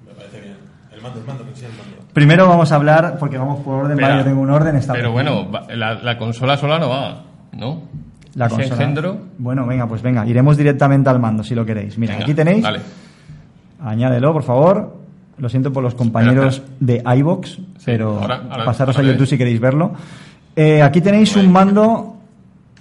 Me 0.07 0.13
parece 0.15 0.41
bien. 0.41 0.55
El 0.93 1.01
mando, 1.01 1.19
el 1.19 1.25
mando, 1.25 1.45
que 1.45 1.55
sea 1.55 1.69
el 1.69 1.75
mando. 1.75 1.97
Primero 2.13 2.47
vamos 2.47 2.71
a 2.71 2.75
hablar, 2.75 3.17
porque 3.19 3.37
vamos 3.37 3.59
por 3.61 3.75
orden, 3.75 3.91
Espera, 3.91 4.09
vale, 4.09 4.19
yo 4.21 4.25
tengo 4.29 4.41
un 4.41 4.49
orden 4.49 4.75
establecido. 4.75 5.13
Pero 5.15 5.45
bueno, 5.51 5.65
la, 5.75 5.93
la 5.95 6.17
consola 6.17 6.57
sola 6.57 6.79
no 6.79 6.89
va, 6.89 7.21
¿no? 7.53 7.81
La 8.35 8.47
Ese 8.47 8.55
consola. 8.55 8.75
engendro. 8.81 9.17
Bueno, 9.37 9.65
venga, 9.65 9.87
pues 9.87 10.01
venga, 10.01 10.25
iremos 10.27 10.57
directamente 10.57 11.09
al 11.09 11.19
mando 11.19 11.43
si 11.43 11.55
lo 11.55 11.65
queréis. 11.65 11.97
Mira, 11.97 12.13
Venga, 12.13 12.23
aquí 12.25 12.33
tenéis. 12.33 12.63
Dale. 12.63 12.79
Añádelo, 13.81 14.33
por 14.33 14.43
favor. 14.43 14.97
Lo 15.37 15.47
siento 15.47 15.71
por 15.71 15.81
los 15.81 15.95
compañeros 15.95 16.61
de 16.81 17.01
iBox, 17.17 17.59
pero 17.85 18.19
ahora- 18.19 18.41
ahora- 18.49 18.65
pasaros 18.65 18.97
ahora 18.97 19.07
a 19.07 19.11
YouTube 19.11 19.21
ves. 19.21 19.29
si 19.29 19.37
queréis 19.37 19.59
verlo. 19.61 19.93
Eh, 20.53 20.81
aquí 20.81 20.99
tenéis 20.99 21.33
un 21.37 21.49
mando 21.49 22.17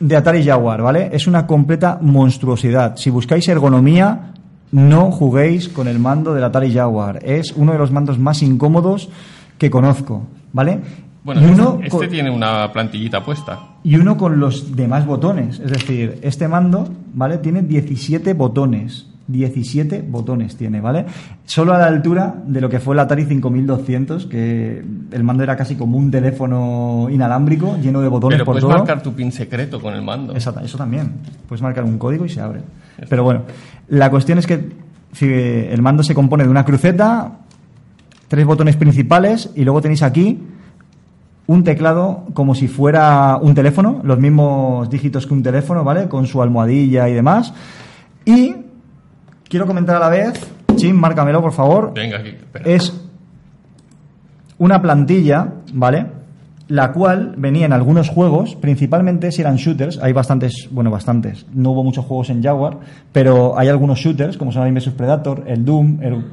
de 0.00 0.16
Atari 0.16 0.44
Jaguar, 0.44 0.82
¿vale? 0.82 1.10
Es 1.12 1.26
una 1.26 1.46
completa 1.46 1.98
monstruosidad. 2.00 2.96
Si 2.96 3.10
buscáis 3.10 3.48
ergonomía, 3.48 4.32
no 4.72 5.10
juguéis 5.10 5.68
con 5.68 5.88
el 5.88 5.98
mando 5.98 6.34
del 6.34 6.44
Atari 6.44 6.72
Jaguar. 6.72 7.20
Es 7.22 7.52
uno 7.56 7.72
de 7.72 7.78
los 7.78 7.90
mandos 7.90 8.18
más 8.18 8.42
incómodos 8.42 9.08
que 9.58 9.70
conozco, 9.70 10.24
¿vale? 10.52 10.80
Bueno, 11.24 11.40
y 11.40 11.44
este, 11.44 11.60
uno 11.60 11.80
este 11.82 12.08
tiene 12.08 12.30
una 12.30 12.72
plantillita 12.72 13.22
puesta. 13.24 13.58
y 13.82 13.96
uno 13.96 14.16
con 14.16 14.38
los 14.40 14.74
demás 14.76 15.04
botones. 15.04 15.58
Es 15.58 15.70
decir, 15.70 16.18
este 16.22 16.48
mando, 16.48 16.88
¿vale? 17.14 17.38
Tiene 17.38 17.62
17 17.62 18.32
botones. 18.34 19.06
17 19.28 20.04
botones 20.08 20.56
tiene, 20.56 20.80
¿vale? 20.80 21.04
Solo 21.44 21.74
a 21.74 21.78
la 21.78 21.86
altura 21.86 22.34
de 22.46 22.60
lo 22.60 22.68
que 22.68 22.80
fue 22.80 22.94
el 22.94 23.00
Atari 23.00 23.26
5200, 23.26 24.26
que 24.26 24.82
el 25.12 25.24
mando 25.24 25.42
era 25.42 25.54
casi 25.54 25.76
como 25.76 25.98
un 25.98 26.10
teléfono 26.10 27.08
inalámbrico, 27.10 27.76
lleno 27.76 28.00
de 28.00 28.08
botones 28.08 28.36
Pero 28.36 28.44
por 28.46 28.54
puedes 28.54 28.66
todo. 28.66 28.78
marcar 28.78 29.02
tu 29.02 29.12
pin 29.12 29.30
secreto 29.30 29.80
con 29.80 29.94
el 29.94 30.02
mando. 30.02 30.32
Exacto, 30.32 30.60
eso 30.60 30.78
también. 30.78 31.12
Puedes 31.46 31.62
marcar 31.62 31.84
un 31.84 31.98
código 31.98 32.24
y 32.24 32.30
se 32.30 32.40
abre. 32.40 32.62
Pero 33.08 33.22
bueno, 33.22 33.42
la 33.88 34.10
cuestión 34.10 34.38
es 34.38 34.46
que 34.46 34.70
si 35.12 35.26
el 35.26 35.80
mando 35.82 36.02
se 36.02 36.14
compone 36.14 36.44
de 36.44 36.50
una 36.50 36.64
cruceta, 36.64 37.38
tres 38.28 38.46
botones 38.46 38.76
principales 38.76 39.50
y 39.54 39.64
luego 39.64 39.82
tenéis 39.82 40.02
aquí 40.02 40.42
un 41.46 41.64
teclado 41.64 42.26
como 42.34 42.54
si 42.54 42.68
fuera 42.68 43.36
un 43.40 43.54
teléfono, 43.54 44.00
los 44.04 44.18
mismos 44.18 44.88
dígitos 44.90 45.26
que 45.26 45.34
un 45.34 45.42
teléfono, 45.42 45.84
¿vale? 45.84 46.08
Con 46.08 46.26
su 46.26 46.42
almohadilla 46.42 47.08
y 47.08 47.14
demás. 47.14 47.54
Y 48.24 48.54
quiero 49.48 49.66
comentar 49.66 49.96
a 49.96 50.00
la 50.00 50.08
vez, 50.08 50.40
Chim, 50.76 50.96
márcamelo 50.96 51.40
por 51.40 51.52
favor, 51.52 51.92
Venga, 51.94 52.18
aquí, 52.18 52.28
espera. 52.30 52.64
es 52.70 52.92
una 54.58 54.80
plantilla, 54.82 55.52
¿vale? 55.72 56.06
La 56.68 56.92
cual 56.92 57.34
venía 57.38 57.64
en 57.64 57.72
algunos 57.72 58.10
juegos, 58.10 58.54
principalmente 58.54 59.32
si 59.32 59.40
eran 59.40 59.56
shooters, 59.56 59.98
hay 60.02 60.12
bastantes, 60.12 60.68
bueno, 60.70 60.90
bastantes, 60.90 61.46
no 61.54 61.70
hubo 61.70 61.82
muchos 61.82 62.04
juegos 62.04 62.28
en 62.28 62.42
Jaguar, 62.42 62.78
pero 63.10 63.58
hay 63.58 63.68
algunos 63.68 63.98
shooters, 63.98 64.36
como 64.36 64.52
son 64.52 64.62
el 64.62 64.68
Inversus 64.68 64.92
Predator, 64.92 65.44
el 65.46 65.64
Doom, 65.64 66.02
el, 66.02 66.24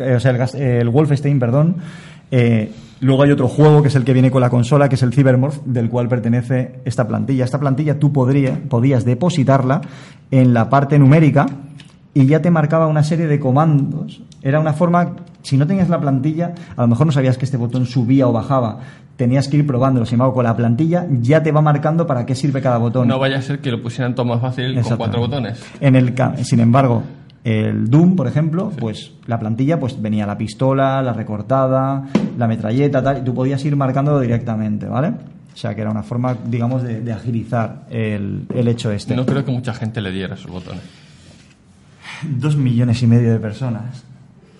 eh, 0.00 0.14
o 0.16 0.20
sea, 0.20 0.32
el, 0.32 0.60
el 0.62 0.88
Wolfenstein, 0.90 1.38
perdón. 1.38 1.76
Eh, 2.30 2.70
luego 3.00 3.22
hay 3.22 3.30
otro 3.30 3.48
juego 3.48 3.80
que 3.80 3.88
es 3.88 3.94
el 3.94 4.04
que 4.04 4.12
viene 4.12 4.30
con 4.30 4.42
la 4.42 4.50
consola, 4.50 4.88
que 4.88 4.96
es 4.96 5.02
el 5.02 5.14
Cybermorph, 5.14 5.64
del 5.64 5.88
cual 5.88 6.08
pertenece 6.08 6.80
esta 6.84 7.08
plantilla. 7.08 7.44
Esta 7.44 7.58
plantilla 7.58 7.98
tú 7.98 8.12
podría, 8.12 8.60
podías 8.68 9.06
depositarla 9.06 9.80
en 10.30 10.52
la 10.52 10.68
parte 10.68 10.98
numérica 10.98 11.46
y 12.14 12.26
ya 12.26 12.42
te 12.42 12.50
marcaba 12.50 12.86
una 12.86 13.02
serie 13.02 13.26
de 13.26 13.38
comandos. 13.38 14.20
Era 14.42 14.60
una 14.60 14.72
forma, 14.72 15.16
si 15.42 15.56
no 15.56 15.66
tenías 15.66 15.88
la 15.88 16.00
plantilla, 16.00 16.54
a 16.76 16.82
lo 16.82 16.88
mejor 16.88 17.06
no 17.06 17.12
sabías 17.12 17.38
que 17.38 17.44
este 17.44 17.56
botón 17.56 17.86
subía 17.86 18.26
o 18.26 18.32
bajaba. 18.32 18.80
Tenías 19.16 19.48
que 19.48 19.58
ir 19.58 19.66
probándolo. 19.66 20.06
Sin 20.06 20.14
embargo, 20.14 20.34
con 20.34 20.44
la 20.44 20.56
plantilla 20.56 21.06
ya 21.20 21.42
te 21.42 21.52
va 21.52 21.60
marcando 21.60 22.06
para 22.06 22.24
qué 22.24 22.34
sirve 22.34 22.62
cada 22.62 22.78
botón. 22.78 23.06
No 23.06 23.18
vaya 23.18 23.38
a 23.38 23.42
ser 23.42 23.60
que 23.60 23.70
lo 23.70 23.82
pusieran 23.82 24.14
todo 24.14 24.26
más 24.26 24.40
fácil 24.40 24.80
con 24.80 24.96
cuatro 24.96 25.20
botones. 25.20 25.62
En 25.80 25.94
el, 25.94 26.14
sin 26.42 26.60
embargo, 26.60 27.02
el 27.44 27.88
Doom, 27.88 28.16
por 28.16 28.26
ejemplo, 28.26 28.70
pues 28.78 29.12
la 29.26 29.38
plantilla 29.38 29.78
pues 29.78 30.00
venía 30.00 30.26
la 30.26 30.36
pistola, 30.36 31.02
la 31.02 31.12
recortada, 31.12 32.08
la 32.36 32.48
metralleta, 32.48 33.02
tal, 33.02 33.18
y 33.18 33.20
tú 33.22 33.34
podías 33.34 33.64
ir 33.64 33.76
marcándolo 33.76 34.20
directamente, 34.20 34.86
¿vale? 34.86 35.08
O 35.52 35.56
sea, 35.56 35.74
que 35.74 35.82
era 35.82 35.90
una 35.90 36.02
forma, 36.02 36.36
digamos, 36.46 36.82
de, 36.82 37.00
de 37.00 37.12
agilizar 37.12 37.86
el, 37.90 38.46
el 38.54 38.68
hecho 38.68 38.90
este. 38.90 39.14
No 39.14 39.26
creo 39.26 39.44
que 39.44 39.52
mucha 39.52 39.74
gente 39.74 40.00
le 40.00 40.12
diera 40.12 40.34
esos 40.34 40.50
botones. 40.50 40.82
Dos 42.38 42.56
millones 42.56 43.02
y 43.02 43.06
medio 43.06 43.32
de 43.32 43.38
personas. 43.38 44.04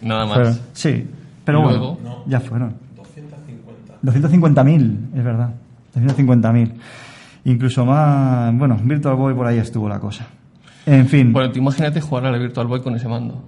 Nada 0.02 0.24
más. 0.26 0.34
Fueron- 0.34 0.58
sí, 0.72 1.06
pero 1.44 1.60
Y 1.60 1.62
bueno, 1.64 1.98
No. 2.02 2.22
ya 2.26 2.40
fueron. 2.40 2.74
250. 2.96 3.94
250.000, 4.02 4.96
es 5.18 5.24
verdad. 5.24 5.50
250.000. 5.94 6.72
Incluso 7.44 7.84
más. 7.86 8.54
Bueno, 8.56 8.78
Virtual 8.82 9.16
Boy 9.16 9.34
por 9.34 9.46
ahí 9.46 9.58
estuvo 9.58 9.88
la 9.88 9.98
cosa. 9.98 10.26
En 10.86 11.06
fin, 11.06 11.32
Bueno, 11.32 11.50
tú 11.52 11.58
imagínate 11.58 12.00
jugar 12.00 12.26
a 12.26 12.30
la 12.30 12.38
Virtual 12.38 12.66
Boy 12.66 12.80
con 12.82 12.94
ese 12.94 13.08
mando. 13.08 13.44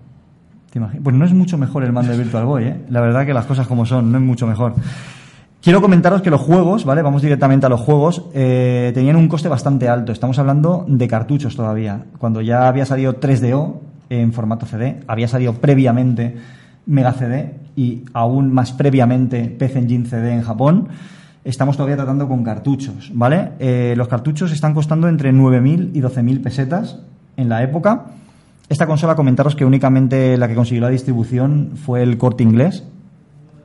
te 0.71 0.81
imagi- 0.81 1.01
pues 1.03 1.15
no 1.15 1.25
es 1.27 1.33
mucho 1.35 1.59
mejor 1.59 1.85
el 1.85 1.93
mando 1.93 2.13
de 2.13 2.19
Virtual 2.19 2.47
Boy, 2.47 2.65
¿eh? 2.65 2.77
La 2.89 3.01
verdad 3.03 3.27
que 3.27 3.35
las 3.35 3.45
cosas 3.47 3.67
como 3.67 3.85
son, 3.85 4.11
no 4.11 4.17
es 4.19 4.25
mucho 4.25 4.47
mejor. 4.47 4.75
Quiero 5.61 5.81
comentaros 5.83 6.23
que 6.23 6.31
los 6.31 6.41
juegos, 6.41 6.85
¿vale? 6.87 7.03
Vamos 7.03 7.21
directamente 7.23 7.67
a 7.67 7.69
los 7.69 7.81
juegos, 7.81 8.25
eh, 8.35 8.91
tenían 8.95 9.17
un 9.17 9.29
coste 9.29 9.49
bastante 9.49 9.89
alto. 9.89 10.13
Estamos 10.13 10.39
hablando 10.39 10.85
de 10.89 11.07
cartuchos 11.09 11.55
todavía. 11.57 12.05
Cuando 12.19 12.41
ya 12.41 12.67
había 12.69 12.85
salido 12.87 13.15
3DO 13.21 13.81
en 14.11 14.33
formato 14.33 14.67
CD, 14.67 15.01
había 15.07 15.29
salido 15.29 15.55
previamente 15.55 16.37
Mega 16.87 17.13
CD 17.13 17.55
y 17.77 18.03
aún 18.13 18.53
más 18.53 18.73
previamente 18.73 19.45
PC 19.45 19.79
Engine 19.79 20.07
CD 20.07 20.33
en 20.33 20.43
Japón. 20.43 20.89
Estamos 21.45 21.77
todavía 21.77 21.97
tratando 21.97 22.29
con 22.29 22.45
cartuchos, 22.45 23.11
¿vale? 23.15 23.53
Eh, 23.59 23.95
los 23.97 24.09
cartuchos 24.09 24.53
están 24.53 24.75
costando 24.75 25.09
entre 25.09 25.33
9.000 25.33 25.91
y 25.95 26.01
12.000 26.01 26.43
pesetas 26.43 26.99
en 27.37 27.49
la 27.49 27.63
época. 27.63 28.07
Esta 28.69 28.87
consola, 28.87 29.17
comentaros 29.17 29.57
que 29.57 29.65
únicamente 29.65 30.37
la 30.37 30.49
que 30.49 30.55
consiguió 30.55 30.83
la 30.83 30.89
distribución 30.89 31.73
fue 31.75 32.03
el 32.03 32.17
corte 32.17 32.43
inglés, 32.43 32.85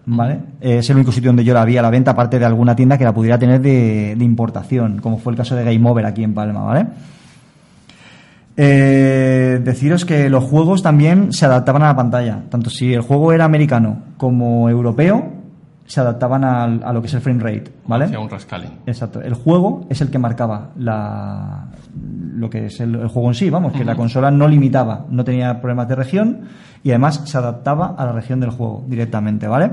¿vale? 0.06 0.40
Es 0.60 0.90
el 0.90 0.98
único 0.98 1.12
sitio 1.12 1.30
donde 1.30 1.44
yo 1.44 1.54
la 1.54 1.66
vi 1.66 1.78
a 1.78 1.82
la 1.82 1.90
venta, 1.90 2.12
aparte 2.12 2.40
de 2.40 2.46
alguna 2.46 2.76
tienda 2.76 2.98
que 2.98 3.04
la 3.04 3.14
pudiera 3.14 3.38
tener 3.38 3.62
de 3.62 4.16
importación, 4.20 5.00
como 5.00 5.18
fue 5.18 5.34
el 5.34 5.38
caso 5.38 5.56
de 5.56 5.64
Game 5.64 5.88
Over 5.88 6.06
aquí 6.06 6.24
en 6.24 6.34
Palma, 6.34 6.62
¿vale? 6.62 6.88
Eh, 8.60 9.62
deciros 9.64 10.04
que 10.04 10.30
los 10.30 10.44
juegos 10.44 10.82
también 10.82 11.32
se 11.32 11.46
adaptaban 11.46 11.84
a 11.84 11.88
la 11.88 11.96
pantalla. 11.96 12.42
Tanto 12.50 12.70
si 12.72 12.92
el 12.94 13.02
juego 13.02 13.32
era 13.32 13.46
americano 13.46 14.00
como 14.18 14.68
europeo, 14.70 15.32
se 15.86 16.02
adaptaban 16.02 16.44
al- 16.44 16.82
a, 16.84 16.92
lo 16.92 17.00
que 17.02 17.08
es 17.08 17.14
el 17.14 17.22
frame 17.22 17.40
rate, 17.42 17.72
¿vale? 17.86 18.06
Hacía 18.06 18.20
un 18.20 18.30
rascaling. 18.30 18.72
Exacto. 18.88 19.22
El 19.22 19.36
juego 19.36 19.86
es 19.90 20.02
el 20.02 20.10
que 20.10 20.18
marcaba 20.20 20.72
la, 20.76 21.68
lo 22.36 22.50
que 22.50 22.66
es 22.66 22.80
el, 22.82 22.96
el 22.96 23.08
juego 23.08 23.30
en 23.30 23.36
sí, 23.36 23.50
vamos, 23.50 23.72
que 23.74 23.86
la 23.86 23.96
consola 23.96 24.30
no 24.32 24.48
limitaba, 24.48 25.06
no 25.10 25.24
tenía 25.24 25.62
problemas 25.62 25.88
de 25.88 25.96
región 25.96 26.40
y 26.84 26.90
además 26.90 27.22
se 27.26 27.38
adaptaba 27.38 27.96
a 27.98 28.06
la 28.06 28.12
región 28.12 28.40
del 28.40 28.50
juego 28.50 28.84
directamente, 28.88 29.48
¿vale? 29.48 29.72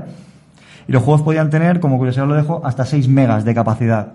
Y 0.87 0.91
los 0.91 1.01
juegos 1.03 1.23
podían 1.23 1.49
tener, 1.49 1.79
como 1.79 1.97
curiosidad 1.97 2.27
lo 2.27 2.35
dejo, 2.35 2.61
hasta 2.63 2.85
6 2.85 3.07
megas 3.09 3.43
de 3.43 3.53
capacidad. 3.55 4.09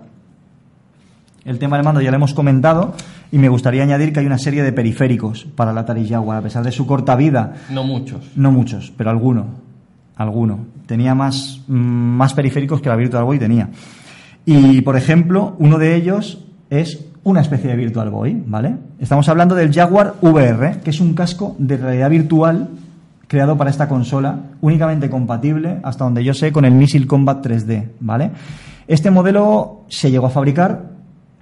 El 1.43 1.57
tema 1.57 1.77
del 1.77 1.85
mando 1.85 2.01
ya 2.01 2.11
lo 2.11 2.17
hemos 2.17 2.33
comentado 2.33 2.93
y 3.31 3.39
me 3.39 3.49
gustaría 3.49 3.81
añadir 3.81 4.13
que 4.13 4.19
hay 4.19 4.25
una 4.27 4.37
serie 4.37 4.61
de 4.61 4.71
periféricos 4.71 5.45
para 5.55 5.73
la 5.73 5.81
Atari 5.81 6.07
Jaguar, 6.07 6.37
a 6.37 6.41
pesar 6.41 6.63
de 6.63 6.71
su 6.71 6.85
corta 6.85 7.15
vida. 7.15 7.53
No 7.69 7.83
muchos. 7.83 8.31
No 8.35 8.51
muchos, 8.51 8.93
pero 8.95 9.09
alguno. 9.09 9.47
Alguno. 10.15 10.59
Tenía 10.85 11.15
más, 11.15 11.61
mm, 11.67 11.73
más 11.73 12.33
periféricos 12.33 12.79
que 12.81 12.89
la 12.89 12.95
Virtual 12.95 13.23
Boy 13.23 13.39
tenía. 13.39 13.69
Y, 14.45 14.81
por 14.81 14.97
ejemplo, 14.97 15.55
uno 15.57 15.79
de 15.79 15.95
ellos 15.95 16.45
es 16.69 17.05
una 17.23 17.41
especie 17.41 17.69
de 17.69 17.75
Virtual 17.75 18.09
Boy, 18.09 18.43
¿vale? 18.45 18.75
Estamos 18.99 19.27
hablando 19.29 19.55
del 19.55 19.73
Jaguar 19.73 20.15
VR, 20.21 20.79
que 20.83 20.91
es 20.91 20.99
un 20.99 21.13
casco 21.13 21.55
de 21.57 21.77
realidad 21.77 22.09
virtual 22.09 22.69
creado 23.27 23.57
para 23.57 23.69
esta 23.69 23.87
consola, 23.87 24.39
únicamente 24.59 25.09
compatible, 25.09 25.79
hasta 25.83 26.03
donde 26.03 26.23
yo 26.23 26.33
sé, 26.33 26.51
con 26.51 26.65
el 26.65 26.73
Missile 26.73 27.07
Combat 27.07 27.43
3D, 27.45 27.91
¿vale? 28.01 28.31
Este 28.87 29.09
modelo 29.09 29.85
se 29.87 30.11
llegó 30.11 30.27
a 30.27 30.31
fabricar, 30.31 31.00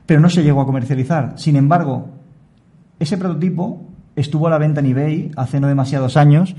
pero 0.10 0.20
no 0.20 0.28
se 0.32 0.42
llegó 0.42 0.60
a 0.62 0.66
comercializar. 0.66 1.34
Sin 1.38 1.56
embargo, 1.56 2.10
ese 3.00 3.16
prototipo 3.16 3.86
estuvo 4.16 4.48
a 4.48 4.50
la 4.50 4.58
venta 4.58 4.80
en 4.80 4.88
eBay 4.88 5.32
hace 5.38 5.60
no 5.60 5.68
demasiados 5.68 6.18
años 6.18 6.56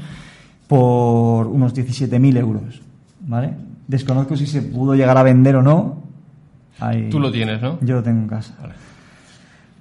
por 0.69 1.49
unos 1.49 1.75
17.000 1.75 2.37
euros, 2.37 2.81
¿vale? 3.27 3.55
Desconozco 3.89 4.37
si 4.37 4.47
se 4.47 4.63
pudo 4.63 4.95
llegar 4.95 5.19
a 5.19 5.25
vender 5.25 5.57
o 5.57 5.63
no. 5.63 6.01
Ahí- 6.79 7.11
Tú 7.11 7.19
lo 7.19 7.33
tienes, 7.33 7.61
¿no? 7.61 7.79
Yo 7.81 7.97
lo 7.97 8.03
tengo 8.05 8.21
en 8.21 8.29
casa. 8.29 8.55
Vale. 8.63 8.75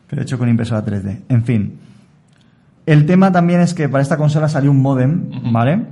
Pero 0.10 0.24
hecho 0.24 0.40
con 0.40 0.50
impresora 0.50 0.84
3D. 0.84 1.20
En 1.30 1.44
fin. 1.44 1.78
El 2.88 3.06
tema 3.06 3.32
también 3.32 3.62
es 3.62 3.76
que 3.76 3.88
para 3.88 4.02
esta 4.02 4.18
consola 4.18 4.50
salió 4.50 4.72
un 4.72 4.82
modem. 4.82 5.30
¿vale? 5.54 5.86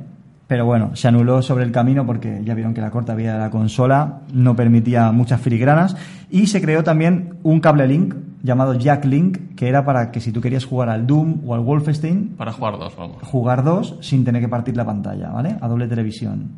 Pero 0.47 0.65
bueno, 0.65 0.95
se 0.95 1.09
anuló 1.09 1.41
sobre 1.41 1.65
el 1.65 1.71
camino 1.71 2.05
porque 2.05 2.41
ya 2.43 2.53
vieron 2.53 2.73
que 2.73 2.79
la 2.79 2.89
corta 2.89 3.15
vida 3.15 3.33
de 3.33 3.39
la 3.39 3.49
consola 3.49 4.21
no 4.33 4.55
permitía 4.55 5.11
muchas 5.11 5.41
filigranas. 5.41 5.97
Y 6.29 6.47
se 6.47 6.61
creó 6.61 6.83
también 6.83 7.35
un 7.43 7.59
cable 7.59 7.85
link 7.87 8.15
llamado 8.43 8.73
Jack 8.75 9.03
Link, 9.05 9.55
que 9.55 9.67
era 9.67 9.83
para 9.83 10.09
que 10.11 10.21
si 10.21 10.31
tú 10.31 10.39
querías 10.39 10.63
jugar 10.63 10.89
al 10.89 11.05
Doom 11.05 11.41
o 11.45 11.53
al 11.53 11.59
Wolfenstein, 11.61 12.35
Para 12.37 12.53
jugar 12.53 12.77
dos, 12.77 12.95
vamos. 12.95 13.17
jugar 13.23 13.63
dos 13.63 13.97
sin 13.99 14.23
tener 14.23 14.41
que 14.41 14.47
partir 14.47 14.77
la 14.77 14.85
pantalla, 14.85 15.29
¿vale? 15.29 15.57
A 15.59 15.67
doble 15.67 15.87
televisión. 15.87 16.51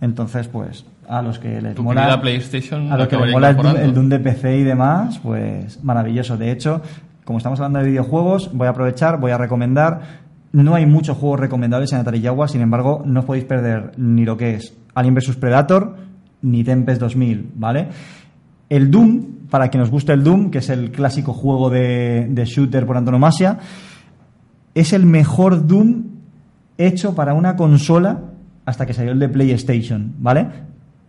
Entonces, 0.00 0.48
pues, 0.48 0.84
a 1.08 1.22
los 1.22 1.38
que 1.38 1.60
les 1.60 1.78
mola. 1.78 2.02
querida 2.02 2.20
PlayStation 2.20 2.92
A 2.92 2.96
los 2.96 3.08
que 3.08 3.16
les 3.16 3.32
mola 3.32 3.50
el 3.50 3.56
Doom, 3.56 3.76
el 3.76 3.94
Doom 3.94 4.08
de 4.08 4.18
PC 4.18 4.58
y 4.58 4.64
demás, 4.64 5.18
pues 5.22 5.82
maravilloso. 5.84 6.36
De 6.36 6.50
hecho, 6.50 6.82
como 7.24 7.38
estamos 7.38 7.60
hablando 7.60 7.78
de 7.80 7.86
videojuegos, 7.86 8.50
voy 8.52 8.66
a 8.66 8.70
aprovechar, 8.70 9.18
voy 9.20 9.30
a 9.30 9.38
recomendar. 9.38 10.25
No 10.52 10.74
hay 10.74 10.86
muchos 10.86 11.16
juegos 11.16 11.40
recomendables 11.40 11.92
en 11.92 11.98
Atari 11.98 12.22
Jaguar, 12.22 12.48
sin 12.48 12.60
embargo, 12.60 13.02
no 13.04 13.20
os 13.20 13.26
podéis 13.26 13.44
perder 13.44 13.92
ni 13.98 14.24
lo 14.24 14.36
que 14.36 14.54
es 14.54 14.74
Alien 14.94 15.14
vs 15.14 15.36
Predator 15.36 15.96
ni 16.42 16.64
Tempest 16.64 17.00
2000, 17.00 17.52
¿vale? 17.56 17.88
El 18.68 18.90
Doom, 18.90 19.48
para 19.50 19.68
quien 19.68 19.82
os 19.82 19.90
guste 19.90 20.12
el 20.12 20.24
Doom, 20.24 20.50
que 20.50 20.58
es 20.58 20.70
el 20.70 20.90
clásico 20.90 21.32
juego 21.32 21.70
de, 21.70 22.26
de 22.30 22.44
shooter 22.44 22.86
por 22.86 22.96
antonomasia, 22.96 23.58
es 24.74 24.92
el 24.92 25.06
mejor 25.06 25.66
Doom 25.66 26.04
hecho 26.78 27.14
para 27.14 27.34
una 27.34 27.56
consola 27.56 28.22
hasta 28.64 28.86
que 28.86 28.92
salió 28.92 29.12
el 29.12 29.18
de 29.18 29.28
PlayStation, 29.28 30.14
¿vale? 30.18 30.48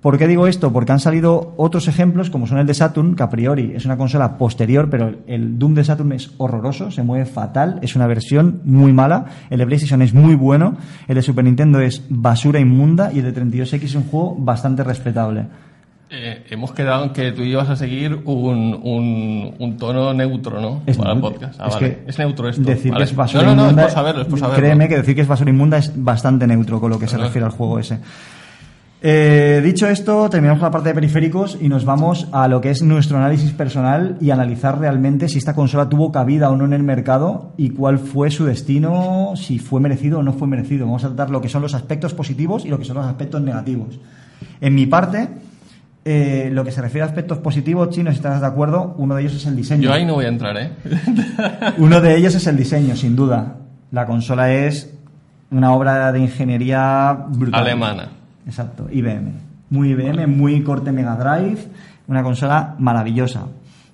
¿Por 0.07 0.17
qué 0.17 0.25
digo 0.25 0.47
esto? 0.47 0.71
Porque 0.71 0.93
han 0.93 1.01
salido 1.01 1.53
otros 1.57 1.89
ejemplos, 1.89 2.29
como 2.29 2.47
son 2.47 2.59
el 2.59 2.65
de 2.65 2.73
Saturn, 2.73 3.13
que 3.13 3.23
a 3.23 3.29
priori 3.29 3.73
es 3.75 3.83
una 3.83 3.97
consola 3.97 4.37
posterior, 4.37 4.89
pero 4.89 5.13
el 5.27 5.59
Doom 5.59 5.73
de 5.73 5.83
Saturn 5.83 6.13
es 6.13 6.31
horroroso, 6.37 6.91
se 6.91 7.03
mueve 7.03 7.25
fatal, 7.25 7.79
es 7.81 7.93
una 7.97 8.07
versión 8.07 8.61
muy 8.63 8.93
mala. 8.93 9.25
El 9.49 9.57
de 9.57 9.65
PlayStation 9.65 10.01
es 10.01 10.13
muy 10.13 10.35
bueno, 10.35 10.77
el 11.09 11.15
de 11.15 11.21
Super 11.21 11.43
Nintendo 11.43 11.81
es 11.81 12.03
basura 12.07 12.57
inmunda 12.61 13.11
y 13.11 13.19
el 13.19 13.33
de 13.33 13.35
32X 13.43 13.83
es 13.83 13.95
un 13.95 14.05
juego 14.05 14.37
bastante 14.39 14.81
respetable. 14.81 15.47
Eh, 16.09 16.45
hemos 16.51 16.71
quedado 16.71 17.03
en 17.03 17.09
que 17.09 17.33
tú 17.33 17.41
ibas 17.41 17.67
a 17.67 17.75
seguir 17.75 18.13
un, 18.23 18.79
un, 18.81 19.55
un 19.59 19.75
tono 19.75 20.13
neutro, 20.13 20.61
¿no? 20.61 20.83
Es 20.85 20.95
Para 20.95 21.11
el 21.11 21.19
podcast. 21.19 21.59
Ah, 21.59 21.67
Es 21.67 21.73
vale. 21.73 21.97
que 22.05 22.09
es 22.09 22.17
neutro 22.17 22.47
esto. 22.47 22.61
Decir 22.61 22.93
vale. 22.93 23.03
que 23.03 23.11
es 23.11 23.15
basura 23.17 23.43
no, 23.43 23.49
no, 23.49 23.55
no, 23.55 23.63
inmunda, 23.63 23.81
es 23.81 23.87
por 23.87 23.93
saberlo, 23.93 24.21
es 24.21 24.27
por 24.29 24.39
saberlo. 24.39 24.61
Créeme 24.63 24.87
que 24.87 24.95
decir 24.95 25.15
que 25.15 25.21
es 25.23 25.27
basura 25.27 25.49
inmunda 25.49 25.77
es 25.77 25.91
bastante 26.01 26.47
neutro 26.47 26.79
con 26.79 26.91
lo 26.91 26.97
que 26.97 27.09
se 27.09 27.17
refiere 27.17 27.43
al 27.43 27.51
juego 27.51 27.77
ese. 27.77 27.99
Eh, 28.99 29.61
dicho 29.63 29.87
esto, 29.87 30.27
terminamos 30.27 30.59
con 30.59 30.67
la 30.67 30.71
parte 30.71 30.89
de 30.89 30.95
periféricos 30.95 31.55
y 31.61 31.69
nos 31.69 31.85
vamos 31.85 32.27
a 32.31 32.47
lo 32.47 32.61
que 32.61 32.71
es 32.71 32.81
nuestro 32.81 33.17
análisis 33.17 33.51
personal 33.51 34.17
y 34.19 34.31
analizar 34.31 34.79
realmente 34.79 35.29
si 35.29 35.37
esta 35.37 35.53
consola 35.53 35.87
tuvo 35.87 36.11
cabida 36.11 36.49
o 36.49 36.57
no 36.57 36.65
en 36.65 36.73
el 36.73 36.81
mercado 36.81 37.53
y 37.57 37.69
cuál 37.69 37.99
fue 37.99 38.31
su 38.31 38.45
destino, 38.45 39.33
si 39.35 39.59
fue 39.59 39.79
merecido 39.79 40.19
o 40.19 40.23
no 40.23 40.33
fue 40.33 40.47
merecido. 40.47 40.87
Vamos 40.87 41.03
a 41.03 41.09
tratar 41.09 41.29
lo 41.29 41.41
que 41.41 41.49
son 41.49 41.61
los 41.61 41.75
aspectos 41.75 42.15
positivos 42.15 42.65
y 42.65 42.69
lo 42.69 42.79
que 42.79 42.85
son 42.85 42.97
los 42.97 43.05
aspectos 43.05 43.39
negativos. 43.41 43.99
En 44.61 44.73
mi 44.73 44.87
parte, 44.87 45.29
eh, 46.03 46.49
lo 46.51 46.63
que 46.63 46.71
se 46.71 46.81
refiere 46.81 47.03
a 47.03 47.05
aspectos 47.05 47.37
positivos, 47.37 47.91
Chino, 47.91 48.09
si 48.09 48.17
estás 48.17 48.41
de 48.41 48.47
acuerdo, 48.47 48.95
uno 48.97 49.13
de 49.13 49.21
ellos 49.21 49.35
es 49.35 49.45
el 49.45 49.55
diseño. 49.55 49.83
Yo 49.83 49.93
ahí 49.93 50.05
no 50.05 50.15
voy 50.15 50.25
a 50.25 50.29
entrar, 50.29 50.57
¿eh? 50.57 50.71
Uno 51.77 52.01
de 52.01 52.15
ellos 52.15 52.33
es 52.33 52.47
el 52.47 52.57
diseño, 52.57 52.95
sin 52.95 53.15
duda. 53.15 53.57
La 53.91 54.07
consola 54.07 54.51
es 54.51 54.91
una 55.51 55.71
obra 55.73 56.11
de 56.11 56.19
ingeniería 56.19 57.15
brutal. 57.29 57.61
Alemana. 57.61 58.16
Exacto, 58.47 58.87
IBM. 58.89 59.33
Muy 59.69 59.89
IBM, 59.91 60.25
muy 60.27 60.63
corte 60.63 60.91
Mega 60.91 61.15
Drive, 61.15 61.67
una 62.07 62.23
consola 62.23 62.75
maravillosa. 62.79 63.47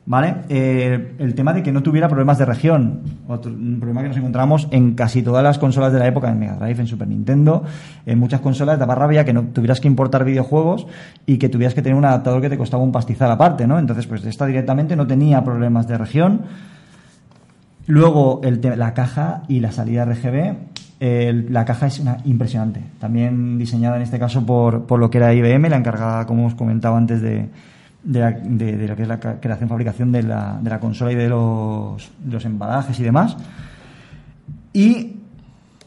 ¿Vale? 0.06 0.36
Eh, 0.50 1.16
el 1.18 1.34
tema 1.34 1.54
de 1.54 1.64
que 1.64 1.72
no 1.72 1.82
tuviera 1.82 2.10
problemas 2.10 2.38
de 2.38 2.44
región, 2.44 3.04
otro, 3.26 3.54
un 3.54 3.80
problema 3.80 4.02
que 4.02 4.10
nos 4.10 4.18
encontramos 4.18 4.68
en 4.72 4.96
casi 4.96 5.24
todas 5.24 5.42
las 5.42 5.58
consolas 5.58 5.94
de 5.94 6.00
la 6.00 6.08
época, 6.08 6.30
en 6.30 6.40
Mega 6.40 6.58
Drive, 6.58 6.82
en 6.82 6.88
Super 6.88 7.08
Nintendo, 7.08 7.64
en 8.06 8.20
muchas 8.20 8.42
consolas 8.42 8.78
daba 8.78 8.96
rabia 8.96 9.24
que 9.24 9.32
no 9.32 9.44
tuvieras 9.44 9.80
que 9.80 9.88
importar 9.88 10.26
videojuegos 10.26 10.88
y 11.26 11.38
que 11.38 11.48
tuvieras 11.48 11.74
que 11.74 11.82
tener 11.82 11.98
un 11.98 12.04
adaptador 12.04 12.42
que 12.42 12.50
te 12.50 12.58
costaba 12.58 12.84
un 12.84 12.92
pastizal 12.92 13.32
aparte, 13.32 13.66
¿no? 13.66 13.80
Entonces, 13.80 14.06
pues 14.06 14.26
esta 14.26 14.46
directamente 14.46 14.98
no 14.98 15.08
tenía 15.08 15.42
problemas 15.46 15.88
de 15.88 15.98
región. 15.98 16.42
Luego, 17.88 18.42
el 18.44 18.60
la 18.78 18.94
caja 18.94 19.44
y 19.48 19.62
la 19.62 19.72
salida 19.72 20.04
RGB. 20.04 20.73
La 21.50 21.66
caja 21.66 21.88
es 21.88 22.00
una, 22.00 22.18
impresionante. 22.24 22.82
También 23.00 23.58
diseñada 23.58 23.98
en 23.98 24.04
este 24.04 24.18
caso 24.20 24.46
por, 24.46 24.86
por 24.86 25.00
lo 25.00 25.10
que 25.10 25.18
era 25.18 25.34
IBM, 25.34 25.70
la 25.70 25.76
encargada, 25.78 26.26
como 26.26 26.46
os 26.46 26.56
comentaba 26.56 26.98
antes, 26.98 27.22
de, 27.22 27.50
de, 28.04 28.20
la- 28.20 28.30
lo 28.32 28.96
que 28.96 29.02
es 29.02 29.08
la 29.08 29.20
creación 29.20 29.68
fabricación 29.68 30.12
de 30.14 30.24
la, 30.24 30.60
de 30.62 30.70
la 30.70 30.80
consola 30.80 31.12
y 31.12 31.16
de 31.16 31.28
los, 31.28 32.10
los 32.30 32.46
embalajes 32.46 32.98
y 33.00 33.04
demás. 33.04 33.36
Y 34.72 35.18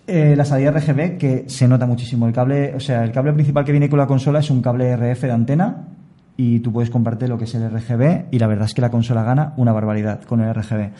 eh, 0.07 0.35
la 0.37 0.45
salida 0.45 0.71
RGB, 0.71 1.17
que 1.19 1.45
se 1.49 1.67
nota 1.67 1.87
muchísimo. 1.87 2.27
El 2.27 2.33
cable, 2.33 2.75
o 2.75 2.81
sea, 2.81 3.03
el 3.03 3.11
cable 3.12 3.33
principal 3.33 3.64
que 3.64 3.73
viene 3.73 3.89
con 3.89 3.99
la 3.99 4.07
consola 4.07 4.41
es 4.41 4.51
un 4.51 4.62
cable 4.62 4.95
RF 4.97 5.23
de 5.23 5.33
antena 5.33 5.77
y 6.37 6.61
tú 6.61 6.71
puedes 6.73 6.91
comprarte 6.91 7.27
lo 7.27 7.39
que 7.39 7.45
es 7.45 7.55
el 7.55 7.71
RGB 7.71 8.27
y 8.31 8.39
la 8.39 8.47
verdad 8.47 8.67
es 8.67 8.75
que 8.75 8.83
la 8.83 8.91
consola 8.91 9.23
gana 9.23 9.55
una 9.57 9.73
barbaridad 9.73 10.21
con 10.25 10.43
el 10.43 10.55
RGB. 10.55 10.91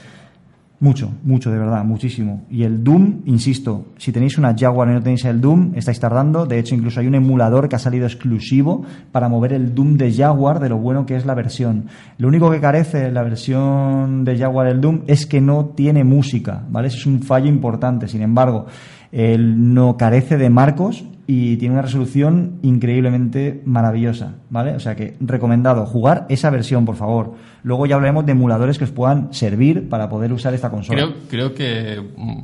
Mucho, 0.79 1.11
mucho, 1.23 1.51
de 1.51 1.59
verdad, 1.59 1.85
muchísimo. 1.85 2.45
Y 2.51 2.65
el 2.65 2.85
Doom, 2.85 3.23
insisto, 3.25 3.87
si 3.97 4.13
tenéis 4.13 4.37
una 4.37 4.55
Jaguar 4.55 4.91
y 4.91 4.93
no 4.93 5.03
tenéis 5.03 5.25
el 5.25 5.41
Doom, 5.41 5.73
estáis 5.75 5.99
tardando. 5.99 6.45
De 6.45 6.59
hecho, 6.59 6.75
incluso 6.75 7.01
hay 7.01 7.07
un 7.07 7.15
emulador 7.15 7.71
que 7.71 7.77
ha 7.77 7.79
salido 7.79 8.05
exclusivo 8.05 8.85
para 9.11 9.31
mover 9.31 9.55
el 9.55 9.75
Doom 9.75 9.97
de 9.97 10.13
Jaguar 10.13 10.61
de 10.61 10.69
lo 10.69 10.77
bueno 10.77 11.07
que 11.07 11.17
es 11.17 11.25
la 11.25 11.35
versión. 11.35 11.87
Lo 12.19 12.29
único 12.29 12.51
que 12.51 12.61
carece 12.61 13.11
la 13.11 13.23
versión 13.23 14.25
de 14.25 14.37
Jaguar 14.37 14.67
el 14.67 14.83
Doom 14.83 15.05
es 15.07 15.25
que 15.25 15.41
no 15.41 15.73
tiene 15.75 16.05
música, 16.05 16.65
¿vale? 16.69 16.89
Es 16.89 17.07
un 17.07 17.23
fallo 17.23 17.47
importante. 17.47 18.07
Sin 18.07 18.21
embargo, 18.21 18.67
él 19.13 19.75
no 19.75 19.97
carece 19.97 20.37
de 20.37 20.51
marcos 20.51 21.05
y 21.29 21.57
tiene 21.57 21.75
una 21.75 21.83
resolución 21.83 22.59
increíblemente 22.63 23.61
maravillosa, 23.65 24.35
¿vale? 24.51 24.73
O 24.77 24.81
sea 24.81 24.95
que 24.95 25.17
recomendado 25.21 25.85
jugar 25.87 26.27
esa 26.29 26.51
versión, 26.51 26.85
por 26.85 26.95
favor. 26.97 27.35
Luego 27.65 27.87
ya 27.87 27.97
hablaremos 27.97 28.25
de 28.27 28.33
emuladores 28.33 28.79
que 28.79 28.85
os 28.85 28.93
puedan 28.93 29.33
servir 29.35 29.89
para 29.89 30.09
poder 30.09 30.33
usar 30.33 30.55
esta 30.55 30.71
consola. 30.71 30.99
Creo, 31.03 31.15
creo 31.29 31.55
que 31.55 32.01
mm, 32.17 32.43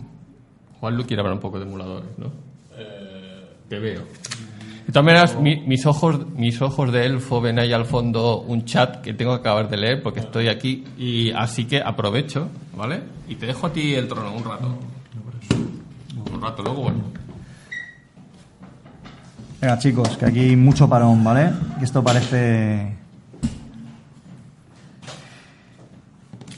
Juan 0.80 0.96
Lu 0.96 1.04
quiere 1.04 1.20
hablar 1.20 1.34
un 1.34 1.40
poco 1.40 1.58
de 1.60 1.64
emuladores, 1.66 2.08
¿no? 2.18 2.26
Te 3.68 3.78
veo. 3.78 4.00
De 4.86 4.92
todas 4.92 5.04
maneras, 5.06 5.40
mi- 5.40 5.60
mis, 5.64 5.86
ojos, 5.86 6.26
mis 6.36 6.60
ojos 6.60 6.92
de 6.92 7.06
elfo 7.06 7.40
ven 7.40 7.58
ahí 7.60 7.72
al 7.72 7.84
fondo 7.86 8.40
un 8.40 8.64
chat 8.64 9.00
que 9.00 9.14
tengo 9.14 9.32
que 9.34 9.40
acabar 9.40 9.68
de 9.70 9.76
leer 9.76 10.02
porque 10.02 10.20
estoy 10.20 10.48
aquí 10.48 10.84
y 10.98 11.30
así 11.30 11.66
que 11.66 11.80
aprovecho, 11.80 12.48
¿vale? 12.76 13.00
Y 13.28 13.36
te 13.36 13.46
dejo 13.46 13.68
a 13.68 13.72
ti 13.72 13.94
el 13.94 14.08
trono 14.08 14.34
un 14.34 14.44
rato. 14.44 14.76
Un 16.42 16.48
rato, 16.48 16.62
luego 16.64 16.82
vuelvo. 16.82 17.02
Venga, 19.60 19.78
chicos, 19.78 20.16
que 20.16 20.26
aquí 20.26 20.40
hay 20.40 20.56
mucho 20.56 20.88
parón, 20.88 21.22
¿vale? 21.22 21.52
Que 21.78 21.84
esto 21.84 22.02
parece. 22.02 22.96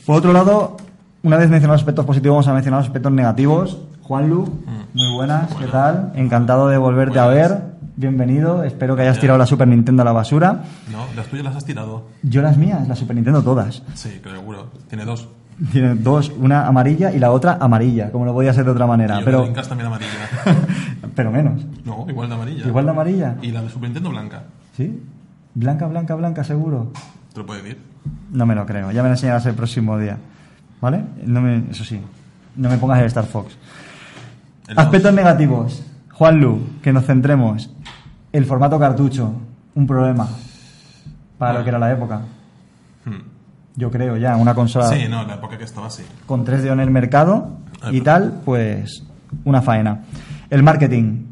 Por 0.07 0.17
otro 0.17 0.33
lado, 0.33 0.79
una 1.23 1.37
vez 1.37 1.51
mencionados 1.51 1.83
aspectos 1.83 2.07
positivos, 2.07 2.37
vamos 2.37 2.49
a 2.49 2.55
mencionar 2.55 2.81
los 2.81 2.87
aspectos 2.87 3.13
negativos. 3.13 3.77
Juanlu, 4.05 4.65
muy 4.95 5.13
buenas, 5.17 5.55
¿qué 5.55 5.67
tal? 5.67 6.13
Encantado 6.15 6.69
de 6.69 6.79
volverte 6.79 7.19
a 7.19 7.27
ver. 7.27 7.75
Bienvenido, 7.97 8.65
espero 8.65 8.97
que 8.97 9.03
hayas 9.03 9.21
tirado 9.21 9.39
la 9.39 9.45
Super 9.45 9.69
Nintendo 9.69 10.01
a 10.01 10.07
la 10.07 10.13
basura. 10.13 10.65
No, 10.91 11.05
las 11.15 11.27
tuyas 11.27 11.45
las 11.45 11.57
has 11.57 11.65
tirado. 11.67 12.07
Yo 12.23 12.41
las 12.41 12.57
mías, 12.57 12.89
la 12.89 12.97
Super 12.97 13.17
Nintendo 13.17 13.43
todas. 13.43 13.83
Sí, 13.93 14.19
seguro. 14.23 14.71
Tiene 14.89 15.05
dos. 15.05 15.29
Tiene 15.73 15.95
dos, 15.95 16.33
una 16.37 16.67
amarilla 16.67 17.13
y 17.13 17.19
la 17.19 17.31
otra 17.31 17.59
amarilla, 17.61 18.11
como 18.11 18.25
no 18.25 18.33
podía 18.33 18.53
ser 18.53 18.65
de 18.65 18.73
otra 18.73 18.87
manera. 18.87 19.21
y 19.21 19.25
Pero, 19.25 19.45
también 19.53 19.87
amarilla. 19.87 20.11
pero 21.15 21.31
menos. 21.31 21.65
No, 21.85 22.07
igual 22.09 22.29
de 22.29 22.35
amarilla. 22.35 22.67
Igual 22.67 22.85
de 22.85 22.91
amarilla. 22.91 23.37
Y 23.41 23.51
la 23.53 23.63
de 23.63 23.69
Super 23.69 23.85
Nintendo 23.89 24.11
blanca. 24.11 24.43
¿Sí? 24.77 25.01
Blanca, 25.55 25.87
blanca, 25.87 26.15
blanca, 26.17 26.43
seguro. 26.45 26.91
Te 27.33 27.41
lo 27.41 27.47
puedo 27.47 27.63
decir. 27.63 27.81
No 28.33 28.47
me 28.47 28.55
lo 28.55 28.67
creo. 28.67 28.91
Ya 28.91 29.03
me 29.03 29.09
lo 29.09 29.15
enseñarás 29.15 29.47
el 29.47 29.55
próximo 29.55 29.97
día. 29.99 30.19
¿Vale? 30.81 31.05
No 31.25 31.41
me, 31.41 31.71
eso 31.71 31.85
sí. 31.85 32.01
No 32.57 32.69
me 32.69 32.77
pongas 32.79 32.99
el 33.01 33.07
Star 33.07 33.27
Fox. 33.27 33.57
El 34.67 34.79
Aspectos 34.79 35.13
dos. 35.13 35.15
negativos. 35.15 35.83
Juan 36.13 36.41
Lu, 36.41 36.61
que 36.83 36.93
nos 36.93 37.05
centremos. 37.07 37.71
El 38.33 38.45
formato 38.45 38.79
cartucho. 38.79 39.33
Un 39.75 39.87
problema. 39.87 40.29
Para 41.39 41.59
lo 41.59 41.63
que 41.63 41.71
era 41.71 41.79
la 41.79 41.93
época. 41.93 42.23
Yo 43.77 43.91
creo 43.91 44.17
ya. 44.17 44.37
Una 44.37 44.55
consola 44.55 44.87
Sí, 44.89 45.07
no, 45.09 45.25
la 45.25 45.35
época 45.35 45.59
que 45.59 45.65
estaba 45.65 45.89
así. 45.89 46.03
con 46.27 46.45
3D 46.45 46.73
en 46.73 46.81
el 46.81 46.91
mercado 46.91 47.49
y 47.91 48.01
tal, 48.03 48.41
pues 48.45 49.03
una 49.45 49.63
faena. 49.63 50.03
El 50.51 50.63
marketing. 50.63 51.27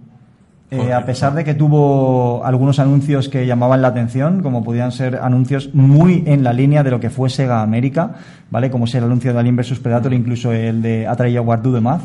Eh, 0.70 0.90
a 0.94 1.04
pesar 1.04 1.34
de 1.34 1.44
que 1.44 1.52
tuvo 1.52 2.42
algunos 2.46 2.78
anuncios 2.78 3.28
que 3.28 3.46
llamaban 3.46 3.82
la 3.82 3.88
atención, 3.88 4.42
como 4.42 4.64
podían 4.64 4.90
ser 4.90 5.16
anuncios 5.16 5.74
muy 5.74 6.24
en 6.26 6.42
la 6.42 6.54
línea 6.54 6.82
de 6.82 6.90
lo 6.90 6.98
que 6.98 7.10
fue 7.10 7.28
Sega 7.28 7.60
América, 7.60 8.14
¿vale? 8.50 8.70
Como 8.70 8.86
es 8.86 8.94
el 8.94 9.04
anuncio 9.04 9.34
de 9.34 9.38
Alien 9.38 9.54
vs 9.56 9.78
Predator, 9.80 10.14
incluso 10.14 10.50
el 10.50 10.80
de 10.80 11.06
Atari 11.06 11.34
Jaguar 11.34 11.60
Do 11.60 11.74
the 11.74 11.80
Math, 11.82 12.00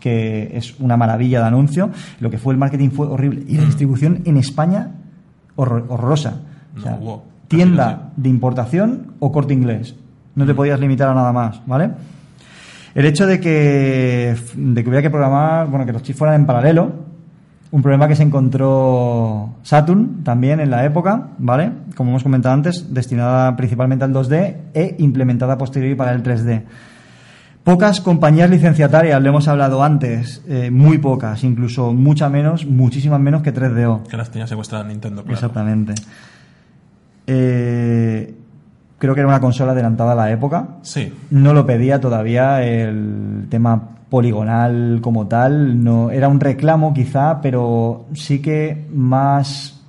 que 0.00 0.50
es 0.52 0.80
una 0.80 0.96
maravilla 0.96 1.42
de 1.42 1.46
anuncio. 1.46 1.90
Lo 2.18 2.28
que 2.28 2.38
fue 2.38 2.52
el 2.54 2.58
marketing 2.58 2.90
fue 2.90 3.06
horrible. 3.06 3.44
Y 3.46 3.56
la 3.56 3.64
distribución 3.66 4.22
en 4.24 4.36
España, 4.36 4.88
horror- 5.54 5.84
horrorosa. 5.88 6.38
O 6.76 6.80
sea, 6.80 6.92
No 6.92 6.98
hubo. 6.98 7.24
Tienda 7.56 8.10
de 8.16 8.28
importación 8.28 9.12
o 9.20 9.30
corte 9.32 9.54
inglés. 9.54 9.94
No 10.34 10.46
te 10.46 10.54
podías 10.54 10.80
limitar 10.80 11.08
a 11.08 11.14
nada 11.14 11.32
más, 11.32 11.60
¿vale? 11.66 11.90
El 12.94 13.06
hecho 13.06 13.26
de 13.26 13.40
que, 13.40 14.34
de 14.54 14.82
que 14.82 14.88
hubiera 14.88 15.02
que 15.02 15.10
programar, 15.10 15.68
bueno, 15.68 15.86
que 15.86 15.92
los 15.92 16.02
chips 16.02 16.18
fueran 16.18 16.40
en 16.40 16.46
paralelo, 16.46 16.92
un 17.70 17.82
problema 17.82 18.06
que 18.06 18.16
se 18.16 18.22
encontró 18.22 19.54
Saturn 19.62 20.22
también 20.24 20.60
en 20.60 20.70
la 20.70 20.84
época, 20.84 21.28
¿vale? 21.38 21.72
Como 21.96 22.10
hemos 22.10 22.22
comentado 22.22 22.54
antes, 22.54 22.92
destinada 22.92 23.56
principalmente 23.56 24.04
al 24.04 24.12
2D 24.12 24.56
e 24.74 24.96
implementada 24.98 25.54
a 25.54 25.58
posteriori 25.58 25.94
para 25.94 26.12
el 26.12 26.22
3D. 26.22 26.64
Pocas 27.64 28.00
compañías 28.00 28.50
licenciatarias, 28.50 29.22
le 29.22 29.28
hemos 29.28 29.48
hablado 29.48 29.82
antes, 29.82 30.42
eh, 30.48 30.70
muy 30.70 30.98
pocas, 30.98 31.44
incluso 31.44 31.92
mucha 31.94 32.28
menos, 32.28 32.66
muchísimas 32.66 33.20
menos 33.20 33.40
que 33.42 33.54
3DO. 33.54 34.02
Que 34.02 34.16
las 34.16 34.30
tenía 34.30 34.46
secuestradas 34.46 34.86
Nintendo, 34.88 35.22
claro. 35.22 35.34
Exactamente. 35.34 35.94
Eh, 37.26 38.34
creo 38.98 39.14
que 39.14 39.20
era 39.20 39.28
una 39.28 39.40
consola 39.40 39.72
adelantada 39.72 40.12
a 40.12 40.16
la 40.16 40.30
época. 40.30 40.76
Sí. 40.82 41.12
No 41.30 41.54
lo 41.54 41.66
pedía 41.66 42.00
todavía 42.00 42.62
el 42.62 43.46
tema 43.48 43.88
poligonal 44.08 45.00
como 45.02 45.26
tal. 45.26 45.82
No, 45.82 46.10
era 46.10 46.28
un 46.28 46.38
reclamo 46.38 46.92
quizá, 46.92 47.40
pero 47.40 48.06
sí 48.14 48.40
que 48.40 48.86
más 48.92 49.80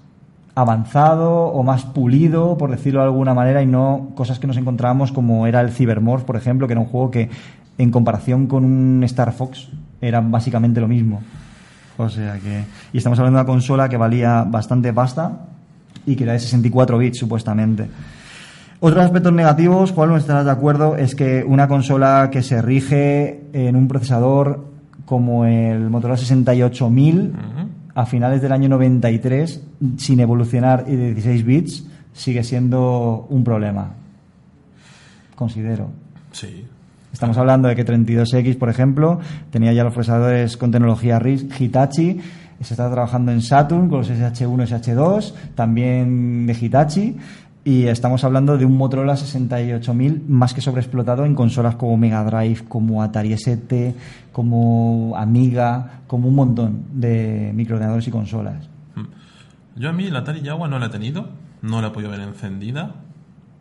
avanzado 0.56 1.48
o 1.48 1.64
más 1.64 1.84
pulido, 1.84 2.58
por 2.58 2.72
decirlo 2.72 3.02
de 3.02 3.08
alguna 3.08 3.34
manera, 3.34 3.62
y 3.62 3.66
no 3.66 4.12
cosas 4.16 4.40
que 4.40 4.48
nos 4.48 4.58
encontrábamos 4.58 5.12
como 5.12 5.48
era 5.48 5.62
el 5.62 5.72
Cybermorph, 5.72 6.24
por 6.24 6.36
ejemplo, 6.36 6.68
que 6.68 6.74
era 6.74 6.82
un 6.82 6.88
juego 6.88 7.12
que 7.12 7.30
en 7.78 7.92
comparación 7.92 8.48
con 8.48 8.64
un 8.64 9.04
Star 9.04 9.32
Fox 9.34 9.70
era 10.00 10.22
básicamente 10.22 10.80
lo 10.80 10.88
mismo. 10.88 11.22
O 11.98 12.10
sea 12.10 12.40
que... 12.40 12.64
Y 12.92 12.98
estamos 12.98 13.20
hablando 13.20 13.38
de 13.38 13.44
una 13.44 13.52
consola 13.52 13.90
que 13.90 13.98
valía 13.98 14.44
bastante 14.44 14.94
pasta, 14.94 15.32
y 16.06 16.16
que 16.16 16.24
era 16.24 16.34
de 16.34 16.40
64 16.40 16.98
bits 16.98 17.18
supuestamente. 17.18 17.88
Otros 18.80 19.06
aspectos 19.06 19.32
negativos, 19.32 19.92
Juan, 19.92 20.10
no 20.10 20.18
estarás 20.18 20.44
de 20.44 20.52
acuerdo, 20.52 20.98
es 20.98 21.16
que 21.16 21.44
una 21.48 21.68
consola 21.70 22.30
que 22.32 22.42
se 22.42 22.62
rige 22.62 23.46
en 23.54 23.76
un 23.76 23.88
procesador 23.88 24.66
como 25.06 25.46
el 25.46 25.90
Motorola 25.90 26.18
68000 26.18 27.34
a 27.96 28.06
finales 28.06 28.42
del 28.42 28.52
año 28.52 28.68
93, 28.70 29.64
sin 29.98 30.20
evolucionar 30.20 30.86
y 30.88 30.96
de 30.96 31.14
16 31.14 31.46
bits, 31.46 31.86
sigue 32.14 32.44
siendo 32.44 33.26
un 33.30 33.44
problema. 33.44 33.94
Considero. 35.36 35.90
Sí. 36.32 36.66
Estamos 37.14 37.38
hablando 37.38 37.68
de 37.68 37.76
que 37.76 37.86
32X, 37.86 38.58
por 38.58 38.70
ejemplo, 38.70 39.20
tenía 39.52 39.72
ya 39.72 39.84
los 39.84 39.94
procesadores 39.94 40.58
con 40.58 40.72
tecnología 40.72 41.22
Hitachi, 41.24 42.20
se 42.64 42.74
está 42.74 42.90
trabajando 42.90 43.32
en 43.32 43.42
Saturn 43.42 43.90
con 43.90 44.00
los 44.00 44.10
SH1 44.10 44.68
y 44.68 44.72
SH2, 44.72 45.34
también 45.56 46.46
de 46.46 46.54
Hitachi, 46.54 47.18
y 47.66 47.88
estamos 47.88 48.24
hablando 48.24 48.58
de 48.58 48.66
un 48.66 48.76
Motorola 48.78 49.16
68000 49.16 50.26
más 50.28 50.54
que 50.54 50.60
sobreexplotado 50.60 51.26
en 51.26 51.34
consolas 51.34 51.76
como 51.76 51.96
Mega 51.98 52.24
Drive, 52.24 52.66
como 52.68 53.02
Atari 53.02 53.34
ST, 53.34 53.96
como 54.34 55.14
Amiga, 55.16 56.02
como 56.08 56.28
un 56.28 56.36
montón 56.36 56.84
de 56.94 57.52
microordenadores 57.56 58.08
y 58.08 58.12
consolas. 58.12 58.68
Mm. 58.96 59.80
Yo 59.80 59.90
a 59.90 59.94
mí 59.94 60.10
la 60.10 60.20
Atari 60.20 60.42
Jaguar 60.44 60.70
no 60.70 60.78
la 60.78 60.88
he 60.88 60.90
tenido, 60.90 61.30
no 61.62 61.82
la 61.82 61.88
he 61.88 61.92
podido 61.92 62.12
ver 62.12 62.20
encendida. 62.20 62.96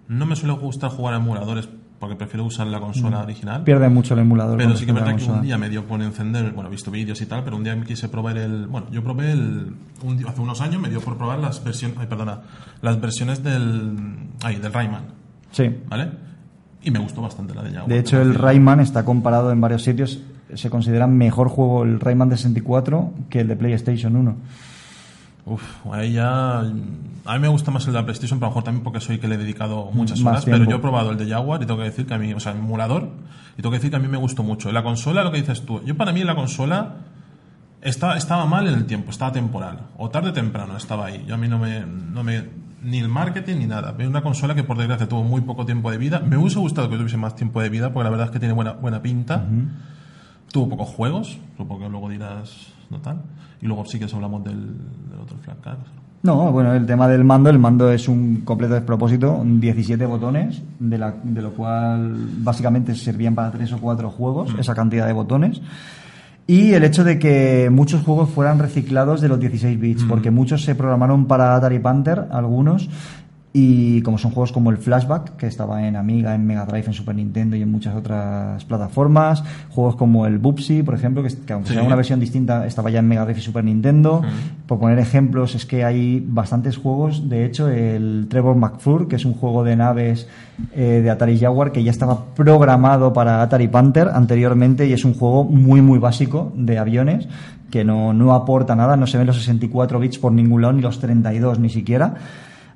No 0.08 0.26
me 0.26 0.34
suele 0.34 0.54
gustar 0.54 0.90
jugar 0.90 1.14
a 1.14 1.18
emuladores 1.18 1.68
porque 2.02 2.16
prefiero 2.16 2.44
usar 2.44 2.66
la 2.66 2.80
consola 2.80 3.20
Mm. 3.20 3.22
original. 3.22 3.62
Pierde 3.62 3.88
mucho 3.88 4.14
el 4.14 4.20
emulador. 4.20 4.58
Pero 4.58 4.76
sí 4.76 4.84
que 4.84 4.90
es 4.90 4.94
verdad 4.96 5.14
que 5.14 5.24
un 5.24 5.40
día 5.40 5.56
me 5.56 5.68
dio 5.68 5.84
por 5.86 6.02
encender, 6.02 6.50
bueno, 6.50 6.68
he 6.68 6.72
visto 6.72 6.90
vídeos 6.90 7.20
y 7.22 7.26
tal, 7.26 7.44
pero 7.44 7.56
un 7.56 7.62
día 7.62 7.76
me 7.76 7.84
quise 7.86 8.08
probar 8.08 8.36
el, 8.38 8.66
bueno, 8.66 8.88
yo 8.90 9.04
probé 9.04 9.30
el, 9.30 9.72
un 10.02 10.16
día- 10.18 10.26
hace 10.28 10.40
unos 10.40 10.60
años 10.60 10.82
me 10.82 10.90
dio 10.90 11.00
por 11.00 11.16
probar 11.16 11.38
las 11.38 11.62
versiones, 11.62 11.96
ay, 12.00 12.08
perdona, 12.08 12.40
las 12.80 13.00
versiones 13.00 13.44
del, 13.44 13.94
ay, 14.42 14.56
del 14.56 14.72
Rayman, 14.72 15.02
Sí. 15.52 15.70
¿vale? 15.88 16.08
Y 16.82 16.90
me 16.90 16.98
gustó 16.98 17.22
bastante 17.22 17.54
la 17.54 17.62
de 17.62 17.70
Jaguar. 17.70 17.88
De 17.88 17.98
hecho, 18.00 18.20
el 18.20 18.34
Rayman 18.34 18.80
está 18.80 19.04
comparado 19.04 19.52
en 19.52 19.60
varios 19.60 19.84
sitios. 19.84 20.20
Se 20.54 20.70
considera 20.70 21.06
mejor 21.06 21.48
juego 21.48 21.84
el 21.84 22.00
Rayman 22.00 22.28
de 22.30 22.36
64 22.36 23.12
que 23.30 23.40
el 23.42 23.46
de 23.46 23.54
PlayStation 23.54 24.16
1. 24.16 24.36
Uf, 25.44 25.86
ahí 25.92 26.12
ya. 26.12 26.60
A 26.60 27.34
mí 27.34 27.38
me 27.38 27.48
gusta 27.48 27.70
más 27.70 27.86
el 27.86 27.92
de 27.92 27.98
la 27.98 28.04
PlayStation, 28.04 28.38
pero 28.38 28.46
a 28.46 28.50
lo 28.50 28.52
mejor 28.52 28.64
también 28.64 28.84
porque 28.84 29.00
soy 29.00 29.18
que 29.18 29.28
le 29.28 29.34
he 29.34 29.38
dedicado 29.38 29.90
muchas 29.92 30.20
Más 30.20 30.32
horas. 30.32 30.44
Pero 30.44 30.64
yo 30.64 30.76
he 30.76 30.78
probado 30.78 31.10
el 31.10 31.18
de 31.18 31.28
Jaguar 31.28 31.62
y 31.62 31.66
tengo 31.66 31.78
que 31.78 31.86
decir 31.86 32.06
que 32.06 32.14
a 32.14 32.18
mí, 32.18 32.32
o 32.32 32.40
sea, 32.40 32.52
el 32.52 32.58
emulador, 32.58 33.10
y 33.54 33.56
tengo 33.56 33.70
que 33.70 33.78
decir 33.78 33.90
que 33.90 33.96
a 33.96 34.00
mí 34.00 34.08
me 34.08 34.18
gustó 34.18 34.42
mucho. 34.42 34.70
La 34.70 34.82
consola, 34.82 35.24
lo 35.24 35.32
que 35.32 35.38
dices 35.38 35.62
tú, 35.62 35.82
yo 35.84 35.96
para 35.96 36.12
mí 36.12 36.22
la 36.22 36.34
consola 36.34 36.94
estaba, 37.80 38.16
estaba 38.16 38.46
mal 38.46 38.68
en 38.68 38.74
el 38.74 38.86
tiempo, 38.86 39.10
estaba 39.10 39.32
temporal. 39.32 39.80
O 39.98 40.10
tarde 40.10 40.30
o 40.30 40.32
temprano 40.32 40.76
estaba 40.76 41.06
ahí. 41.06 41.24
Yo 41.26 41.34
a 41.34 41.38
mí 41.38 41.48
no 41.48 41.58
me. 41.58 41.84
No 41.84 42.22
me 42.22 42.62
ni 42.82 42.98
el 42.98 43.08
marketing 43.08 43.58
ni 43.58 43.66
nada. 43.66 43.92
Veo 43.92 44.08
una 44.08 44.22
consola 44.22 44.54
que 44.54 44.64
por 44.64 44.76
desgracia 44.76 45.08
tuvo 45.08 45.22
muy 45.22 45.40
poco 45.42 45.64
tiempo 45.64 45.90
de 45.90 45.98
vida. 45.98 46.20
Me 46.20 46.36
hubiese 46.36 46.58
gustado 46.58 46.90
que 46.90 46.96
tuviese 46.96 47.16
más 47.16 47.36
tiempo 47.36 47.60
de 47.60 47.68
vida 47.68 47.92
porque 47.92 48.04
la 48.04 48.10
verdad 48.10 48.26
es 48.26 48.32
que 48.32 48.38
tiene 48.38 48.54
buena, 48.54 48.72
buena 48.72 49.00
pinta. 49.02 49.44
Tuvo 50.52 50.68
pocos 50.68 50.88
juegos, 50.90 51.38
supongo 51.56 51.80
que 51.80 51.88
luego 51.88 52.08
dirás 52.08 52.72
no 52.90 52.98
tal. 52.98 53.22
Y 53.60 53.66
luego 53.66 53.84
sí 53.86 53.98
que 53.98 54.04
os 54.04 54.14
hablamos 54.14 54.44
del, 54.44 54.76
del 55.10 55.20
otro 55.20 55.36
Flat 55.38 55.60
Card. 55.60 55.78
No, 56.22 56.52
bueno, 56.52 56.72
el 56.72 56.86
tema 56.86 57.08
del 57.08 57.24
mando, 57.24 57.50
el 57.50 57.58
mando 57.58 57.90
es 57.90 58.06
un 58.06 58.42
completo 58.44 58.74
despropósito, 58.74 59.42
17 59.44 60.06
botones, 60.06 60.62
de, 60.78 60.96
la, 60.96 61.14
de 61.20 61.42
lo 61.42 61.50
cual 61.50 62.14
básicamente 62.38 62.94
servían 62.94 63.34
para 63.34 63.50
tres 63.50 63.72
o 63.72 63.78
cuatro 63.78 64.08
juegos, 64.08 64.54
esa 64.56 64.72
cantidad 64.72 65.06
de 65.08 65.12
botones. 65.14 65.60
Y 66.46 66.74
el 66.74 66.84
hecho 66.84 67.02
de 67.02 67.18
que 67.18 67.70
muchos 67.72 68.02
juegos 68.02 68.30
fueran 68.30 68.60
reciclados 68.60 69.20
de 69.20 69.28
los 69.28 69.40
16 69.40 69.80
bits, 69.80 70.04
porque 70.04 70.30
muchos 70.30 70.62
se 70.64 70.76
programaron 70.76 71.26
para 71.26 71.56
Atari 71.56 71.80
Panther, 71.80 72.26
algunos, 72.30 72.88
y 73.54 74.00
como 74.00 74.16
son 74.16 74.30
juegos 74.30 74.50
como 74.50 74.70
el 74.70 74.78
Flashback, 74.78 75.36
que 75.36 75.46
estaba 75.46 75.86
en 75.86 75.94
Amiga, 75.96 76.34
en 76.34 76.46
Mega 76.46 76.64
Drive, 76.64 76.86
en 76.86 76.92
Super 76.94 77.14
Nintendo 77.14 77.54
y 77.54 77.60
en 77.60 77.70
muchas 77.70 77.94
otras 77.94 78.64
plataformas, 78.64 79.44
juegos 79.68 79.94
como 79.96 80.24
el 80.26 80.38
Bubsy, 80.38 80.82
por 80.82 80.94
ejemplo, 80.94 81.22
que, 81.22 81.28
que 81.44 81.52
aunque 81.52 81.68
Sí. 81.68 81.74
sea 81.74 81.82
una 81.82 81.94
versión 81.96 82.18
distinta, 82.18 82.66
estaba 82.66 82.88
ya 82.88 83.00
en 83.00 83.08
Mega 83.08 83.24
Drive 83.26 83.40
y 83.40 83.42
Super 83.42 83.62
Nintendo. 83.64 84.22
Por 84.66 84.78
poner 84.78 84.98
ejemplos, 84.98 85.54
es 85.54 85.66
que 85.66 85.84
hay 85.84 86.24
bastantes 86.26 86.78
juegos, 86.78 87.28
de 87.28 87.44
hecho, 87.44 87.68
el 87.68 88.26
Trevor 88.30 88.56
McFur, 88.56 89.06
que 89.06 89.16
es 89.16 89.24
un 89.26 89.34
juego 89.34 89.64
de 89.64 89.76
naves 89.76 90.28
eh, 90.74 91.00
de 91.02 91.10
Atari 91.10 91.38
Jaguar, 91.38 91.72
que 91.72 91.84
ya 91.84 91.90
estaba 91.90 92.24
programado 92.34 93.12
para 93.12 93.42
Atari 93.42 93.68
Panther 93.68 94.08
anteriormente 94.14 94.86
y 94.86 94.94
es 94.94 95.04
un 95.04 95.12
juego 95.12 95.44
muy, 95.44 95.82
muy 95.82 95.98
básico 95.98 96.52
de 96.56 96.78
aviones 96.78 97.28
que 97.70 97.84
no, 97.84 98.12
no 98.14 98.32
aporta 98.34 98.74
nada, 98.76 98.96
no 98.96 99.06
se 99.06 99.18
ven 99.18 99.26
los 99.26 99.36
64 99.36 99.98
bits 99.98 100.18
por 100.18 100.32
ningún 100.32 100.62
lado, 100.62 100.72
ni 100.74 100.80
los 100.82 101.00
32 101.00 101.58
ni 101.58 101.68
siquiera. 101.70 102.14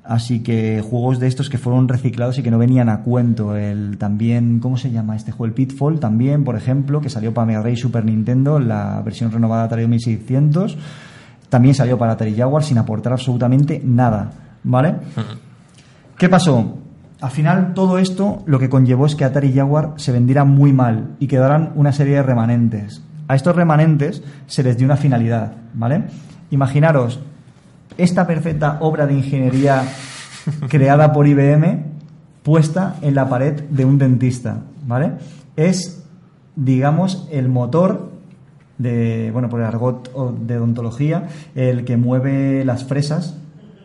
Así 0.07 0.39
que 0.39 0.81
juegos 0.81 1.19
de 1.19 1.27
estos 1.27 1.49
que 1.49 1.57
fueron 1.57 1.89
reciclados 1.89 2.37
y 2.37 2.43
que 2.43 2.49
no 2.49 2.57
venían 2.57 2.87
a 2.87 3.01
cuento. 3.01 3.57
El 3.57 3.97
también, 3.97 4.59
¿cómo 4.61 4.77
se 4.77 4.89
llama 4.89 5.17
este 5.17 5.33
juego? 5.33 5.47
El 5.47 5.53
Pitfall 5.53 5.99
también, 5.99 6.45
por 6.45 6.55
ejemplo, 6.55 7.01
que 7.01 7.09
salió 7.09 7.33
para 7.33 7.45
Mega 7.45 7.59
Drive 7.59 7.75
Super 7.75 8.05
Nintendo, 8.05 8.57
la 8.57 9.01
versión 9.01 9.33
renovada 9.33 9.65
Atari 9.65 9.85
1600. 9.85 10.77
También 11.49 11.75
salió 11.75 11.97
para 11.97 12.13
Atari 12.13 12.33
Jaguar 12.33 12.63
sin 12.63 12.77
aportar 12.77 13.11
absolutamente 13.11 13.81
nada. 13.83 14.31
¿Vale? 14.63 14.95
¿Qué 16.17 16.29
pasó? 16.29 16.77
Al 17.19 17.31
final 17.31 17.73
todo 17.73 17.97
esto 17.97 18.43
lo 18.45 18.59
que 18.59 18.69
conllevó 18.69 19.07
es 19.07 19.15
que 19.15 19.25
Atari 19.25 19.51
Jaguar 19.51 19.93
se 19.97 20.13
vendiera 20.13 20.45
muy 20.45 20.71
mal 20.71 21.15
y 21.19 21.27
quedaran 21.27 21.73
una 21.75 21.91
serie 21.91 22.15
de 22.15 22.23
remanentes. 22.23 23.03
A 23.27 23.35
estos 23.35 23.57
remanentes 23.57 24.23
se 24.45 24.63
les 24.63 24.77
dio 24.77 24.85
una 24.85 24.95
finalidad, 24.95 25.51
¿vale? 25.73 26.05
Imaginaros 26.49 27.19
esta 27.97 28.27
perfecta 28.27 28.77
obra 28.81 29.07
de 29.07 29.13
ingeniería 29.13 29.83
creada 30.69 31.13
por 31.13 31.27
IBM 31.27 31.83
puesta 32.43 32.95
en 33.01 33.15
la 33.15 33.27
pared 33.27 33.61
de 33.69 33.85
un 33.85 33.97
dentista, 33.97 34.61
¿vale? 34.85 35.13
Es, 35.55 36.03
digamos, 36.55 37.27
el 37.31 37.49
motor 37.49 38.11
de, 38.77 39.31
bueno, 39.33 39.49
por 39.49 39.59
el 39.59 39.65
argot 39.65 40.09
de 40.39 40.57
odontología, 40.57 41.27
el 41.55 41.83
que 41.83 41.97
mueve 41.97 42.63
las 42.63 42.85
fresas 42.85 43.37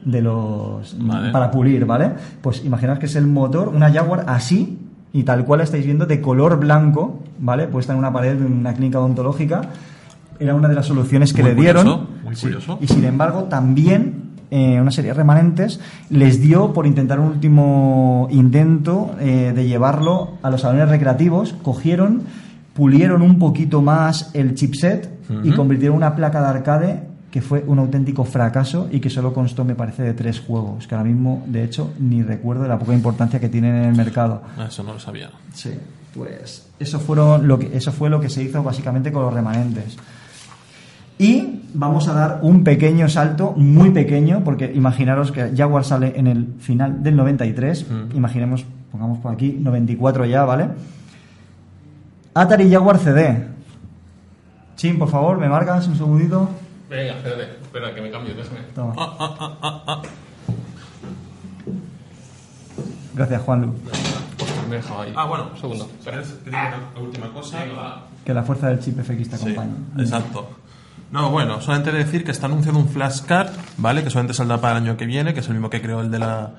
de 0.05 0.21
los 0.21 0.97
Vale. 0.99 1.33
para 1.33 1.51
pulir, 1.51 1.87
¿vale? 1.87 2.13
Pues 2.41 2.65
imaginaos 2.65 2.99
que 2.99 3.07
es 3.07 3.17
el 3.17 3.27
motor, 3.27 3.69
una 3.69 3.91
Jaguar 3.91 4.25
así 4.29 4.79
y 5.13 5.23
tal 5.25 5.45
cual 5.45 5.59
la 5.59 5.65
estáis 5.65 5.85
viendo 5.85 6.07
de 6.07 6.21
color 6.21 6.59
blanco, 6.59 7.21
¿vale? 7.39 7.67
Puesta 7.67 7.93
en 7.93 7.99
una 7.99 8.13
pared 8.13 8.37
de 8.37 8.47
una 8.47 8.75
clínica 8.75 8.99
odontológica. 8.99 9.63
Era 10.39 10.55
una 10.55 10.69
de 10.69 10.75
las 10.75 10.87
soluciones 10.87 11.33
que 11.33 11.43
Muy 11.43 11.53
le 11.53 11.61
dieron. 11.61 11.83
curioso, 11.83 12.09
muy 12.33 12.37
Sí. 12.37 12.47
curioso. 12.47 12.79
Y 12.81 12.87
sin 12.89 13.05
embargo, 13.05 13.45
también 13.45 14.31
eh, 14.51 14.79
una 14.81 14.91
serie 14.91 15.13
de 15.13 15.15
remanentes 15.15 15.81
les 16.11 16.41
dio 16.41 16.73
por 16.75 16.87
intentar 16.87 17.19
un 17.21 17.29
último 17.29 18.29
intento 18.31 19.15
eh, 19.19 19.53
de 19.55 19.67
llevarlo 19.67 20.33
a 20.43 20.51
los 20.51 20.61
salones 20.61 20.89
recreativos. 20.91 21.55
Cogieron, 21.63 22.23
pulieron 22.75 23.23
un 23.23 23.39
poquito 23.39 23.81
más 23.81 24.31
el 24.35 24.55
chipset 24.55 25.11
y 25.43 25.49
Ujú. 25.49 25.57
convirtieron 25.57 25.97
una 25.97 26.15
placa 26.15 26.41
de 26.43 26.47
arcade 26.49 27.03
que 27.31 27.41
fue 27.41 27.65
un 27.67 27.79
auténtico 27.79 28.25
fracaso 28.25 28.89
y 28.93 29.01
que 29.01 29.09
solo 29.09 29.33
constó, 29.33 29.65
me 29.65 29.75
parece, 29.75 30.03
de 30.03 30.13
tres 30.13 30.39
juegos, 30.41 30.87
que 30.87 30.95
ahora 30.95 31.09
mismo, 31.09 31.43
de 31.47 31.65
hecho, 31.65 31.91
ni 31.99 32.23
recuerdo 32.23 32.63
de 32.65 32.69
la 32.69 32.79
poca 32.79 32.93
importancia 32.93 33.41
que 33.41 33.49
tienen 33.49 33.75
en 33.75 33.85
el 33.85 33.97
mercado. 33.97 34.43
Ah, 34.59 34.67
Eso 34.69 34.83
no 34.83 34.93
lo 34.93 35.01
sabía. 35.01 35.31
Sí, 35.55 35.71
pues 36.13 36.69
eso, 36.79 37.01
fueron 37.01 37.49
lo 37.49 37.59
que, 37.59 37.75
eso 37.75 37.91
fue 37.91 38.11
lo 38.11 38.21
que 38.21 38.29
se 38.29 38.43
hizo 38.43 38.63
básicamente 38.63 39.11
con 39.11 39.23
los 39.23 39.33
remanentes. 39.33 39.97
Y 41.23 41.63
vamos 41.75 42.09
a 42.09 42.15
dar 42.15 42.39
un 42.43 42.65
pequeño 42.65 43.09
salto, 43.09 43.53
muy 43.57 43.91
pequeño, 43.91 44.43
porque 44.45 44.73
imaginaros 44.75 45.31
que 45.31 45.53
Jaguar 45.57 45.85
sale 45.85 46.13
en 46.17 46.27
el 46.27 46.55
final 46.59 47.03
del 47.03 47.15
93, 47.17 47.87
Mm. 47.89 48.17
imaginemos, 48.17 48.65
pongamos 48.91 49.19
por 49.19 49.33
aquí, 49.33 49.57
94 49.61 50.25
ya, 50.27 50.45
¿vale? 50.45 50.69
Atari 52.35 52.71
Jaguar 52.71 52.99
CD. 52.99 53.47
Chin, 54.77 54.99
por 54.99 55.09
favor, 55.09 55.39
me 55.39 55.49
marcas 55.49 55.87
un 55.87 55.97
segundito. 55.97 56.49
Venga, 56.91 57.13
espérate, 57.13 57.43
espera, 57.63 57.95
que 57.95 58.01
me 58.03 58.11
cambio, 58.11 58.35
déjame. 58.35 58.61
Toma. 58.75 58.95
Gracias, 63.15 63.43
Juanlu. 63.43 63.75
Me 64.71 64.77
ahí. 64.77 65.13
Ah, 65.15 65.27
bueno. 65.27 65.51
Un 65.55 65.61
segundo. 65.61 65.85
Espera. 65.99 66.17
¿Quieres 66.23 66.33
que 66.43 66.51
diga 66.51 66.79
la 66.95 67.01
última 67.01 67.29
cosa? 67.33 67.59
Que 68.25 68.33
la 68.33 68.43
fuerza 68.43 68.69
del 68.69 68.81
chip 68.81 68.99
FX 68.99 69.29
te 69.29 69.37
Sí, 69.37 69.43
acompañe. 69.45 69.73
exacto. 69.99 70.49
No, 71.13 71.29
bueno, 71.31 71.61
solamente 71.61 71.93
decir 71.93 72.25
que 72.25 72.31
está 72.31 72.47
anunciando 72.47 72.81
un 72.81 72.89
flashcard, 72.89 73.51
¿vale? 73.77 74.03
Que 74.03 74.09
solamente 74.09 74.33
saldrá 74.33 74.63
para 74.63 74.79
el 74.79 74.85
año 74.85 74.97
que 74.97 75.05
viene, 75.05 75.35
que 75.35 75.41
es 75.41 75.47
el 75.47 75.53
mismo 75.53 75.69
que 75.69 75.83
creó 75.83 76.01
el 76.01 76.11
de 76.11 76.19
la, 76.19 76.53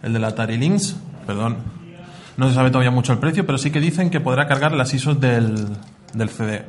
el 0.00 0.12
de 0.12 0.20
la 0.20 0.28
Atari 0.28 0.56
Lynx. 0.56 0.96
Perdón. 1.26 1.56
No 2.36 2.48
se 2.48 2.54
sabe 2.54 2.70
todavía 2.70 2.92
mucho 2.92 3.12
el 3.12 3.18
precio, 3.18 3.44
pero 3.44 3.58
sí 3.58 3.72
que 3.72 3.80
dicen 3.80 4.08
que 4.08 4.20
podrá 4.20 4.46
cargar 4.46 4.70
las 4.72 4.94
ISOs 4.94 5.20
del, 5.20 5.66
del 6.14 6.28
CD. 6.28 6.66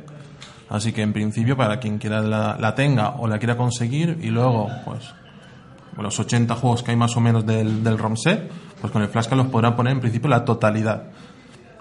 Así 0.68 0.92
que 0.92 1.02
en 1.02 1.12
principio, 1.12 1.56
para 1.56 1.78
quien 1.78 1.98
quiera 1.98 2.20
la, 2.22 2.56
la 2.58 2.74
tenga 2.74 3.10
o 3.10 3.28
la 3.28 3.38
quiera 3.38 3.56
conseguir, 3.56 4.18
y 4.20 4.30
luego, 4.30 4.68
pues, 4.84 5.14
los 5.96 6.18
80 6.18 6.56
juegos 6.56 6.82
que 6.82 6.90
hay 6.90 6.96
más 6.96 7.16
o 7.16 7.20
menos 7.20 7.46
del, 7.46 7.84
del 7.84 7.98
ROM 7.98 8.16
set, 8.16 8.50
pues 8.80 8.92
con 8.92 9.02
el 9.02 9.08
flashcard 9.08 9.38
los 9.38 9.46
podrán 9.46 9.76
poner 9.76 9.92
en 9.92 10.00
principio 10.00 10.28
la 10.28 10.44
totalidad. 10.44 11.04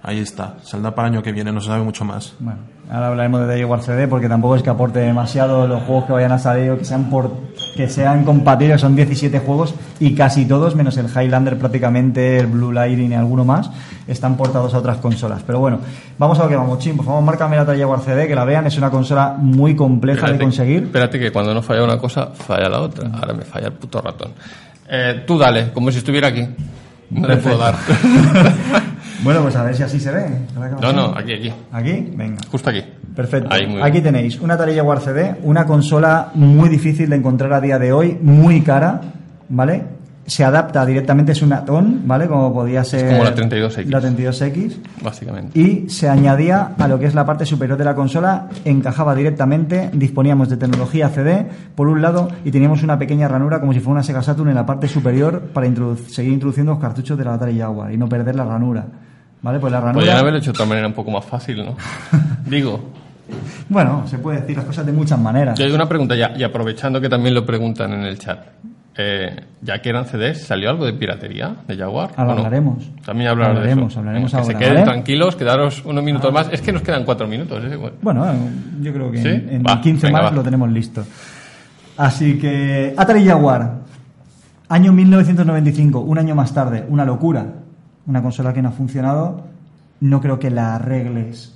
Ahí 0.04 0.20
está. 0.20 0.56
Saldrá 0.64 0.94
para 0.96 1.08
el 1.08 1.16
año 1.16 1.24
que 1.24 1.32
viene, 1.32 1.52
no 1.52 1.60
se 1.60 1.68
sabe 1.68 1.84
mucho 1.84 2.06
más. 2.06 2.34
Bueno, 2.40 2.60
ahora 2.90 3.08
hablaremos 3.08 3.48
de 3.48 3.60
Jaguar 3.60 3.82
CD 3.82 4.08
porque 4.08 4.30
tampoco 4.30 4.56
es 4.56 4.64
que 4.64 4.70
aporte 4.70 5.00
demasiado 5.00 5.68
los 5.68 5.84
juegos 5.84 6.06
que 6.06 6.14
vayan 6.14 6.32
a 6.32 6.40
salir 6.40 6.72
o 6.72 6.78
que 6.78 6.86
sean 6.86 7.10
por 7.10 7.32
que 7.76 7.90
sean 7.90 8.24
compatibles, 8.24 8.82
son 8.82 8.96
17 8.96 9.40
juegos 9.40 9.76
y 10.00 10.16
casi 10.16 10.46
todos, 10.46 10.76
menos 10.76 10.98
el 10.98 11.08
Highlander 11.08 11.58
prácticamente, 11.58 12.40
el 12.40 12.48
Blue 12.48 12.72
Lightning 12.72 13.12
y 13.12 13.16
alguno 13.16 13.44
más, 13.44 13.70
están 14.08 14.38
portados 14.38 14.74
a 14.74 14.78
otras 14.78 14.98
consolas. 14.98 15.44
Pero 15.46 15.60
bueno, 15.60 15.80
vamos 16.18 16.40
a 16.40 16.44
lo 16.44 16.50
que 16.50 16.56
vamos, 16.56 16.80
Chim, 16.80 16.96
por 16.96 17.06
favor, 17.06 17.24
márcame 17.24 17.56
la 17.56 17.66
talla 17.66 17.80
Jaguar 17.80 18.02
CD, 18.02 18.28
que 18.28 18.36
la 18.36 18.46
vean, 18.46 18.66
es 18.68 18.78
una 18.78 18.90
consola 18.90 19.36
muy 19.38 19.76
compleja 19.76 20.32
de 20.32 20.38
conseguir. 20.38 20.84
Espérate 20.84 21.20
que 21.20 21.32
cuando 21.32 21.54
no 21.54 21.62
falla 21.62 21.84
una 21.84 21.98
cosa, 21.98 22.28
falla 22.28 22.70
la 22.70 22.82
otra. 22.82 23.10
Ahora 23.14 23.34
me 23.34 23.44
falla 23.44 23.68
el 23.68 23.74
puto 23.74 24.02
ratón. 24.02 24.32
Eh, 24.90 25.24
tú 25.28 25.38
dale, 25.38 25.72
como 25.74 25.92
si 25.92 25.98
estuviera 25.98 26.30
aquí. 26.30 26.48
No 27.10 27.28
le 27.28 27.38
puedo 27.38 27.58
dar. 27.58 27.76
Bueno, 29.24 29.42
pues 29.42 29.56
a 29.56 29.64
ver 29.64 29.76
si 29.76 29.84
así 29.84 30.00
se 30.00 30.12
ve. 30.12 30.26
no, 30.82 30.94
no, 30.94 31.06
aquí, 31.16 31.34
aquí. 31.34 31.54
¿Aquí? 31.72 32.12
Venga. 32.16 32.38
Justo 32.52 32.70
aquí. 32.70 32.84
Perfecto. 33.16 33.50
Ahí, 33.52 33.66
muy 33.66 33.82
Aquí 33.82 34.00
tenéis 34.02 34.40
una 34.40 34.54
Atari 34.54 34.76
Jaguar 34.76 35.00
CD, 35.02 35.36
una 35.44 35.66
consola 35.66 36.30
muy 36.36 36.70
difícil 36.70 37.10
de 37.10 37.16
encontrar 37.16 37.52
a 37.54 37.62
día 37.62 37.80
de 37.80 37.92
hoy, 37.92 38.18
muy 38.22 38.62
cara, 38.62 39.02
¿vale? 39.50 39.84
Se 40.28 40.44
adapta 40.44 40.86
directamente, 40.86 41.32
es 41.32 41.42
un 41.42 41.54
atón, 41.54 42.02
¿vale? 42.06 42.28
Como 42.28 42.54
podía 42.54 42.84
ser... 42.84 43.08
como 43.10 43.24
la 43.24 43.34
32X. 43.34 43.86
La 43.86 44.02
32X. 44.02 44.76
Básicamente. 45.02 45.58
Y 45.60 45.90
se 45.90 46.10
añadía 46.10 46.74
a 46.78 46.88
lo 46.90 47.00
que 47.00 47.06
es 47.06 47.16
la 47.16 47.26
parte 47.26 47.46
superior 47.46 47.78
de 47.78 47.86
la 47.86 47.96
consola, 47.96 48.50
encajaba 48.66 49.16
directamente, 49.16 49.90
disponíamos 49.94 50.50
de 50.50 50.58
tecnología 50.58 51.08
CD 51.10 51.48
por 51.76 51.88
un 51.88 52.02
lado 52.02 52.28
y 52.44 52.52
teníamos 52.52 52.84
una 52.84 53.00
pequeña 53.00 53.28
ranura 53.30 53.62
como 53.62 53.72
si 53.74 53.80
fuera 53.80 53.94
una 53.94 54.04
Sega 54.04 54.22
Saturn 54.22 54.50
en 54.50 54.56
la 54.56 54.66
parte 54.66 54.88
superior 54.90 55.40
para 55.54 55.66
introdu- 55.66 55.96
seguir 56.10 56.34
introduciendo 56.34 56.74
los 56.74 56.82
cartuchos 56.82 57.18
de 57.18 57.24
la 57.24 57.34
Atari 57.36 57.58
Jaguar 57.58 57.94
y 57.94 57.98
no 57.98 58.10
perder 58.10 58.36
la 58.36 58.44
ranura. 58.44 58.86
¿Vale? 59.48 59.60
Pues 59.60 59.72
la 59.72 59.80
ranura... 59.80 59.94
Podrían 59.94 60.18
haberlo 60.18 60.40
hecho 60.40 60.48
de 60.52 60.58
otra 60.58 60.66
manera 60.66 60.88
un 60.88 60.94
poco 60.94 61.10
más 61.10 61.24
fácil, 61.24 61.64
¿no? 61.66 61.76
Digo, 62.46 62.92
Bueno, 63.70 64.06
se 64.08 64.18
puede 64.18 64.42
decir 64.42 64.58
las 64.58 64.66
cosas 64.66 64.86
de 64.86 64.92
muchas 64.92 65.18
maneras. 65.20 65.58
yo 65.58 65.64
hay 65.66 65.72
una 65.72 65.88
pregunta 65.88 66.16
ya, 66.16 66.34
y 66.38 66.44
aprovechando 66.44 67.00
que 67.00 67.08
también 67.08 67.34
lo 67.34 67.46
preguntan 67.46 67.94
en 67.94 68.04
el 68.04 68.20
chat. 68.20 68.40
Eh, 68.98 69.30
ya 69.62 69.80
que 69.82 69.88
eran 69.90 70.06
CDs, 70.06 70.42
¿salió 70.48 70.70
algo 70.70 70.86
de 70.86 70.92
piratería 70.94 71.56
de 71.66 71.78
Jaguar? 71.78 72.10
Ahora 72.18 72.32
¿O 72.32 72.36
no? 72.36 72.38
hablaremos. 72.40 72.84
También 73.06 73.30
hablaremos 73.30 73.56
de 73.64 73.70
Hablaremos, 73.70 73.92
eso. 73.94 74.00
hablaremos 74.00 74.32
Venga, 74.34 74.46
que 74.48 74.52
se 74.54 74.58
queden 74.60 74.74
¿vale? 74.74 74.86
tranquilos, 74.86 75.36
quedaros 75.38 75.86
unos 75.86 76.04
minutos 76.04 76.34
más. 76.34 76.50
Es 76.52 76.62
que 76.62 76.72
nos 76.74 76.82
quedan 76.82 77.06
cuatro 77.06 77.26
minutos. 77.28 77.64
¿eh? 77.64 77.76
Bueno, 77.78 77.96
Bueno, 78.02 78.34
yo 78.82 78.92
creo 78.92 79.12
que 79.12 79.22
¿Sí? 79.22 79.28
en, 79.30 79.50
en 79.50 79.64
Va, 79.64 79.80
15 79.80 80.08
venga, 80.08 80.22
más 80.24 80.32
va. 80.32 80.36
lo 80.36 80.44
tenemos 80.44 80.70
listo. 80.72 81.06
Así 81.96 82.38
que 82.38 82.94
Atari 82.98 83.26
Jaguar, 83.26 83.76
año 84.68 84.92
1995, 84.92 86.00
un 86.00 86.18
año 86.18 86.36
más 86.36 86.54
tarde, 86.54 86.84
una 86.90 87.06
locura. 87.06 87.46
Una 88.08 88.22
consola 88.22 88.54
que 88.54 88.62
no 88.62 88.70
ha 88.70 88.72
funcionado, 88.72 89.44
no 90.02 90.22
creo 90.22 90.40
que 90.40 90.50
la 90.50 90.76
arregles 90.76 91.54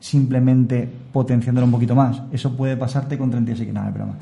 simplemente 0.00 0.90
potenciándola 1.12 1.64
un 1.64 1.72
poquito 1.72 1.94
más. 1.94 2.22
Eso 2.32 2.56
puede 2.56 2.76
pasarte 2.76 3.16
con 3.16 3.30
36X. 3.30 3.72
No, 3.72 3.86
es 3.86 3.94
broma. 3.94 4.14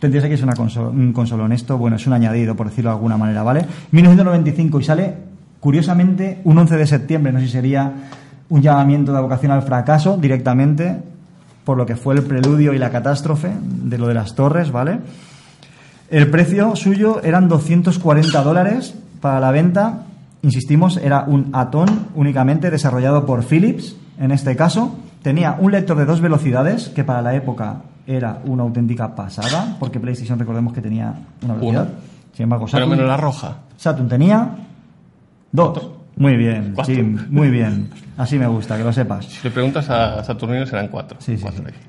36X 0.00 0.32
es 0.32 0.42
una 0.42 0.54
consola, 0.54 0.88
un 0.88 1.78
bueno, 1.78 1.96
es 1.96 2.06
un 2.06 2.12
añadido, 2.12 2.54
por 2.56 2.68
decirlo 2.68 2.90
de 2.90 2.96
alguna 2.96 3.16
manera, 3.16 3.42
¿vale? 3.42 3.64
1995 3.90 4.80
y 4.80 4.84
sale, 4.84 5.14
curiosamente, 5.60 6.40
un 6.44 6.56
11 6.58 6.76
de 6.76 6.86
septiembre. 6.86 7.32
No 7.32 7.40
sé 7.40 7.46
si 7.46 7.52
sería 7.52 7.92
un 8.48 8.62
llamamiento 8.62 9.12
de 9.12 9.20
vocación 9.20 9.52
al 9.52 9.62
fracaso 9.62 10.16
directamente, 10.16 10.96
por 11.64 11.76
lo 11.76 11.84
que 11.84 11.96
fue 11.96 12.14
el 12.14 12.22
preludio 12.22 12.72
y 12.72 12.78
la 12.78 12.90
catástrofe 12.90 13.50
de 13.60 13.98
lo 13.98 14.06
de 14.06 14.14
las 14.14 14.34
torres, 14.34 14.70
¿vale? 14.70 15.00
El 16.10 16.30
precio 16.30 16.76
suyo 16.76 17.20
eran 17.22 17.48
240 17.48 18.42
dólares 18.42 18.94
para 19.20 19.40
la 19.40 19.50
venta. 19.50 20.05
Insistimos, 20.42 20.96
era 20.98 21.24
un 21.26 21.50
Atom 21.52 21.86
únicamente 22.14 22.70
desarrollado 22.70 23.26
por 23.26 23.42
Philips, 23.44 23.96
en 24.18 24.30
este 24.30 24.54
caso. 24.56 24.96
Tenía 25.22 25.56
un 25.58 25.72
lector 25.72 25.96
de 25.96 26.04
dos 26.04 26.20
velocidades, 26.20 26.88
que 26.90 27.02
para 27.04 27.20
la 27.22 27.34
época 27.34 27.82
era 28.06 28.40
una 28.44 28.62
auténtica 28.62 29.14
pasada, 29.14 29.76
porque 29.80 29.98
PlayStation 29.98 30.38
recordemos 30.38 30.72
que 30.72 30.80
tenía 30.80 31.14
una 31.42 31.54
velocidad. 31.54 31.82
Una. 31.82 31.90
Sin 32.32 32.42
embargo, 32.44 32.66
pero 32.66 32.78
Saturn, 32.84 32.90
menos 32.90 33.08
la 33.08 33.16
roja. 33.16 33.56
Saturn 33.76 34.08
tenía 34.08 34.48
dos. 35.50 35.90
Muy 36.16 36.36
bien, 36.36 36.72
Cuatro. 36.74 36.94
Jim, 36.94 37.18
muy 37.30 37.50
bien. 37.50 37.90
Así 38.16 38.38
me 38.38 38.46
gusta, 38.46 38.76
que 38.76 38.84
lo 38.84 38.92
sepas. 38.92 39.26
Si 39.26 39.42
le 39.42 39.50
preguntas 39.50 39.90
a 39.90 40.22
Saturnino 40.22 40.64
serán 40.64 40.88
cuatro. 40.88 41.18
Sí, 41.20 41.36
sí, 41.36 41.42
Cuatro 41.42 41.62
sí. 41.64 41.68
X. 41.70 41.80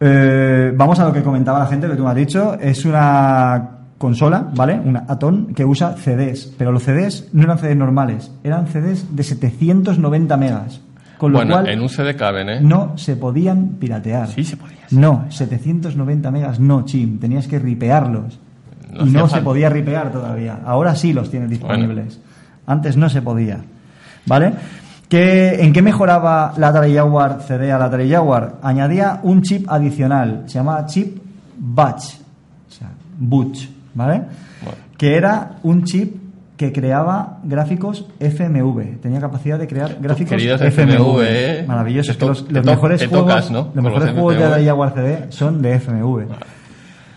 Eh, 0.00 0.72
vamos 0.76 0.98
a 0.98 1.04
lo 1.06 1.12
que 1.12 1.22
comentaba 1.22 1.60
la 1.60 1.66
gente, 1.66 1.88
que 1.88 1.94
tú 1.94 2.02
me 2.02 2.10
has 2.10 2.16
dicho. 2.16 2.54
Es 2.60 2.84
una 2.84 3.81
consola, 4.02 4.46
¿vale? 4.54 4.78
Una 4.84 5.04
Atom 5.08 5.54
que 5.54 5.64
usa 5.64 5.94
CDs. 5.96 6.52
Pero 6.58 6.72
los 6.72 6.82
CDs 6.82 7.28
no 7.32 7.44
eran 7.44 7.58
CDs 7.58 7.76
normales, 7.76 8.30
eran 8.44 8.66
CDs 8.66 9.14
de 9.16 9.22
790 9.22 10.36
megas. 10.36 10.80
Con 11.16 11.32
lo 11.32 11.38
Bueno, 11.38 11.54
cual 11.54 11.68
en 11.68 11.80
un 11.80 11.88
CD 11.88 12.16
caben, 12.16 12.48
¿eh? 12.48 12.60
no 12.60 12.98
se 12.98 13.14
podían 13.16 13.76
piratear. 13.78 14.28
Sí, 14.28 14.42
se 14.44 14.56
podía. 14.56 14.88
sí. 14.88 14.96
No, 14.96 15.24
790 15.30 16.30
megas 16.32 16.58
no, 16.60 16.84
chim. 16.84 17.18
Tenías 17.20 17.46
que 17.46 17.58
ripearlos. 17.58 18.38
No 18.92 19.06
y 19.06 19.10
no 19.10 19.28
se 19.28 19.40
podía 19.40 19.70
ripear 19.70 20.10
todavía. 20.12 20.58
Ahora 20.66 20.94
sí 20.96 21.12
los 21.12 21.30
tienes 21.30 21.48
disponibles. 21.48 22.20
Antes 22.66 22.96
no 22.96 23.08
se 23.08 23.22
podía. 23.22 23.60
¿Vale? 24.26 24.52
¿Qué- 25.08 25.62
¿En 25.64 25.72
qué 25.72 25.80
mejoraba 25.82 26.52
la 26.56 26.68
Atari 26.68 26.94
Jaguar 26.94 27.40
CD 27.46 27.70
a 27.72 27.78
la 27.78 27.84
Atari 27.86 28.10
Jaguar? 28.10 28.56
Añadía 28.62 29.20
un 29.22 29.42
chip 29.42 29.66
adicional. 29.70 30.42
Se 30.46 30.54
llamaba 30.58 30.84
chip 30.86 31.18
Batch. 31.58 32.04
O 32.68 32.72
sea, 32.72 32.88
Butch. 33.18 33.68
¿Vale? 33.94 34.22
Bueno. 34.62 34.78
Que 34.96 35.16
era 35.16 35.56
un 35.62 35.84
chip 35.84 36.16
que 36.56 36.72
creaba 36.72 37.38
gráficos 37.42 38.06
FMV. 38.20 39.00
Tenía 39.00 39.20
capacidad 39.20 39.58
de 39.58 39.66
crear 39.66 39.96
gráficos 40.00 40.30
queridos 40.30 40.60
FMV. 40.60 40.92
FMV, 40.92 41.22
¿eh? 41.22 41.64
Maravilloso. 41.66 42.12
Es 42.12 42.16
que 42.16 42.26
los, 42.26 42.50
mejores 42.50 43.06
juegos, 43.06 43.50
¿no? 43.50 43.70
los 43.74 43.84
mejores 43.84 44.08
los 44.08 44.14
juegos 44.14 44.36
de. 44.36 44.44
Atari 44.44 44.64
Jaguar 44.66 44.94
CD 44.94 45.26
son 45.30 45.60
de 45.60 45.80
FMV. 45.80 46.26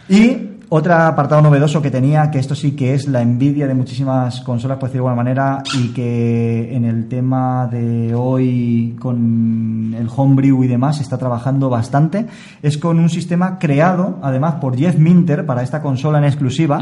Y 0.10 0.55
otro 0.70 0.94
apartado 0.94 1.42
novedoso 1.42 1.82
que 1.82 1.92
tenía, 1.92 2.32
que 2.32 2.40
esto 2.40 2.56
sí 2.56 2.72
que 2.72 2.94
es 2.94 3.08
la 3.08 3.22
envidia 3.22 3.68
de 3.68 3.74
muchísimas 3.74 4.42
consolas, 4.42 4.78
por 4.78 4.90
decirlo 4.90 5.06
de 5.06 5.10
alguna 5.10 5.24
manera, 5.24 5.64
y 5.78 5.90
que 5.90 6.76
en 6.76 6.86
el 6.86 7.08
tema 7.08 7.68
de 7.68 8.14
hoy 8.16 8.96
con 9.00 9.96
el 9.98 10.10
homebrew 10.16 10.64
y 10.64 10.68
demás 10.68 10.98
se 10.98 11.04
está 11.04 11.18
trabajando 11.18 11.70
bastante, 11.70 12.26
es 12.62 12.78
con 12.78 13.00
un 13.00 13.10
sistema 13.10 13.60
creado 13.60 14.20
además 14.22 14.56
por 14.56 14.78
Jeff 14.78 14.98
Minter 14.98 15.46
para 15.46 15.62
esta 15.64 15.82
consola 15.82 16.18
en 16.18 16.26
exclusiva, 16.26 16.80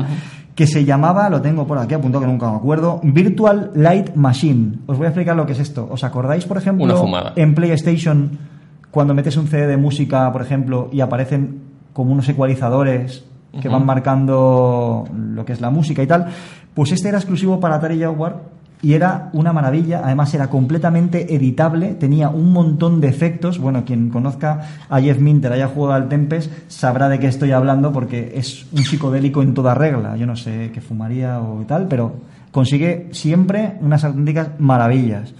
que 0.56 0.68
se 0.68 0.86
llamaba, 0.86 1.30
lo 1.30 1.42
tengo 1.42 1.66
por 1.66 1.78
aquí 1.80 1.94
apuntado 1.94 2.22
que 2.22 2.32
nunca 2.32 2.50
me 2.50 2.58
acuerdo, 2.58 3.00
Virtual 3.04 3.72
Light 3.76 4.16
Machine. 4.16 4.80
Os 4.86 4.98
voy 4.98 5.06
a 5.06 5.10
explicar 5.10 5.36
lo 5.36 5.46
que 5.46 5.54
es 5.54 5.60
esto. 5.60 5.88
¿Os 5.90 6.04
acordáis, 6.04 6.46
por 6.46 6.58
ejemplo, 6.58 7.06
en 7.36 7.56
PlayStation, 7.56 8.38
cuando 8.92 9.14
metes 9.14 9.36
un 9.38 9.48
CD 9.48 9.68
de 9.68 9.78
música, 9.78 10.32
por 10.32 10.42
ejemplo, 10.42 10.90
y 10.92 11.02
aparecen 11.02 11.62
como 11.94 12.12
unos 12.12 12.30
ecualizadores 12.30 13.26
que 13.62 13.70
van 13.70 13.86
marcando 13.86 15.06
lo 15.14 15.46
que 15.46 15.54
es 15.54 15.62
la 15.62 15.70
música 15.70 16.02
y 16.02 16.08
tal, 16.08 16.28
pues 16.74 16.92
este 16.92 17.10
era 17.10 17.18
exclusivo 17.18 17.60
para 17.60 17.76
Atari 17.76 18.00
Jaguar 18.00 18.42
y 18.84 18.96
era 18.96 19.30
una 19.32 19.54
maravilla, 19.54 20.02
además 20.04 20.34
era 20.34 20.50
completamente 20.50 21.34
editable, 21.34 21.94
tenía 21.94 22.28
un 22.28 22.52
montón 22.52 23.00
de 23.00 23.08
efectos, 23.08 23.58
bueno, 23.58 23.86
quien 23.86 24.10
conozca 24.10 24.60
a 24.90 25.00
Jeff 25.00 25.20
Minter, 25.20 25.54
haya 25.54 25.70
jugado 25.70 25.94
al 25.94 26.10
Tempest, 26.10 26.52
sabrá 26.68 27.08
de 27.08 27.18
qué 27.18 27.28
estoy 27.28 27.52
hablando 27.54 27.94
porque 27.94 28.34
es 28.36 28.66
un 28.74 28.84
psicodélico 28.84 29.42
en 29.42 29.54
toda 29.54 29.74
regla, 29.74 30.18
yo 30.18 30.26
no 30.26 30.36
sé 30.36 30.72
qué 30.74 30.82
fumaría 30.82 31.40
o 31.40 31.64
tal, 31.66 31.88
pero 31.88 32.14
consigue 32.52 33.08
siempre 33.12 33.78
unas 33.80 34.04
auténticas 34.04 34.50
maravillas. 34.60 35.34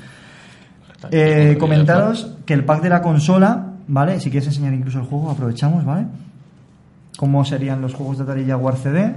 Eh, 1.12 1.58
comentaros 1.60 2.38
que 2.46 2.54
el 2.54 2.64
pack 2.64 2.82
de 2.82 2.90
la 2.90 3.02
consola, 3.02 3.74
¿vale? 3.88 4.22
Si 4.22 4.30
quieres 4.30 4.48
enseñar 4.48 4.74
incluso 4.74 5.00
el 5.00 5.06
juego, 5.06 5.30
aprovechamos, 5.30 5.84
¿vale? 5.84 6.06
¿Cómo 7.18 7.46
serían 7.46 7.82
los 7.82 7.94
juegos 7.94 8.18
de 8.18 8.24
Atari 8.24 8.46
Jaguar 8.46 8.78
CD? 8.78 9.14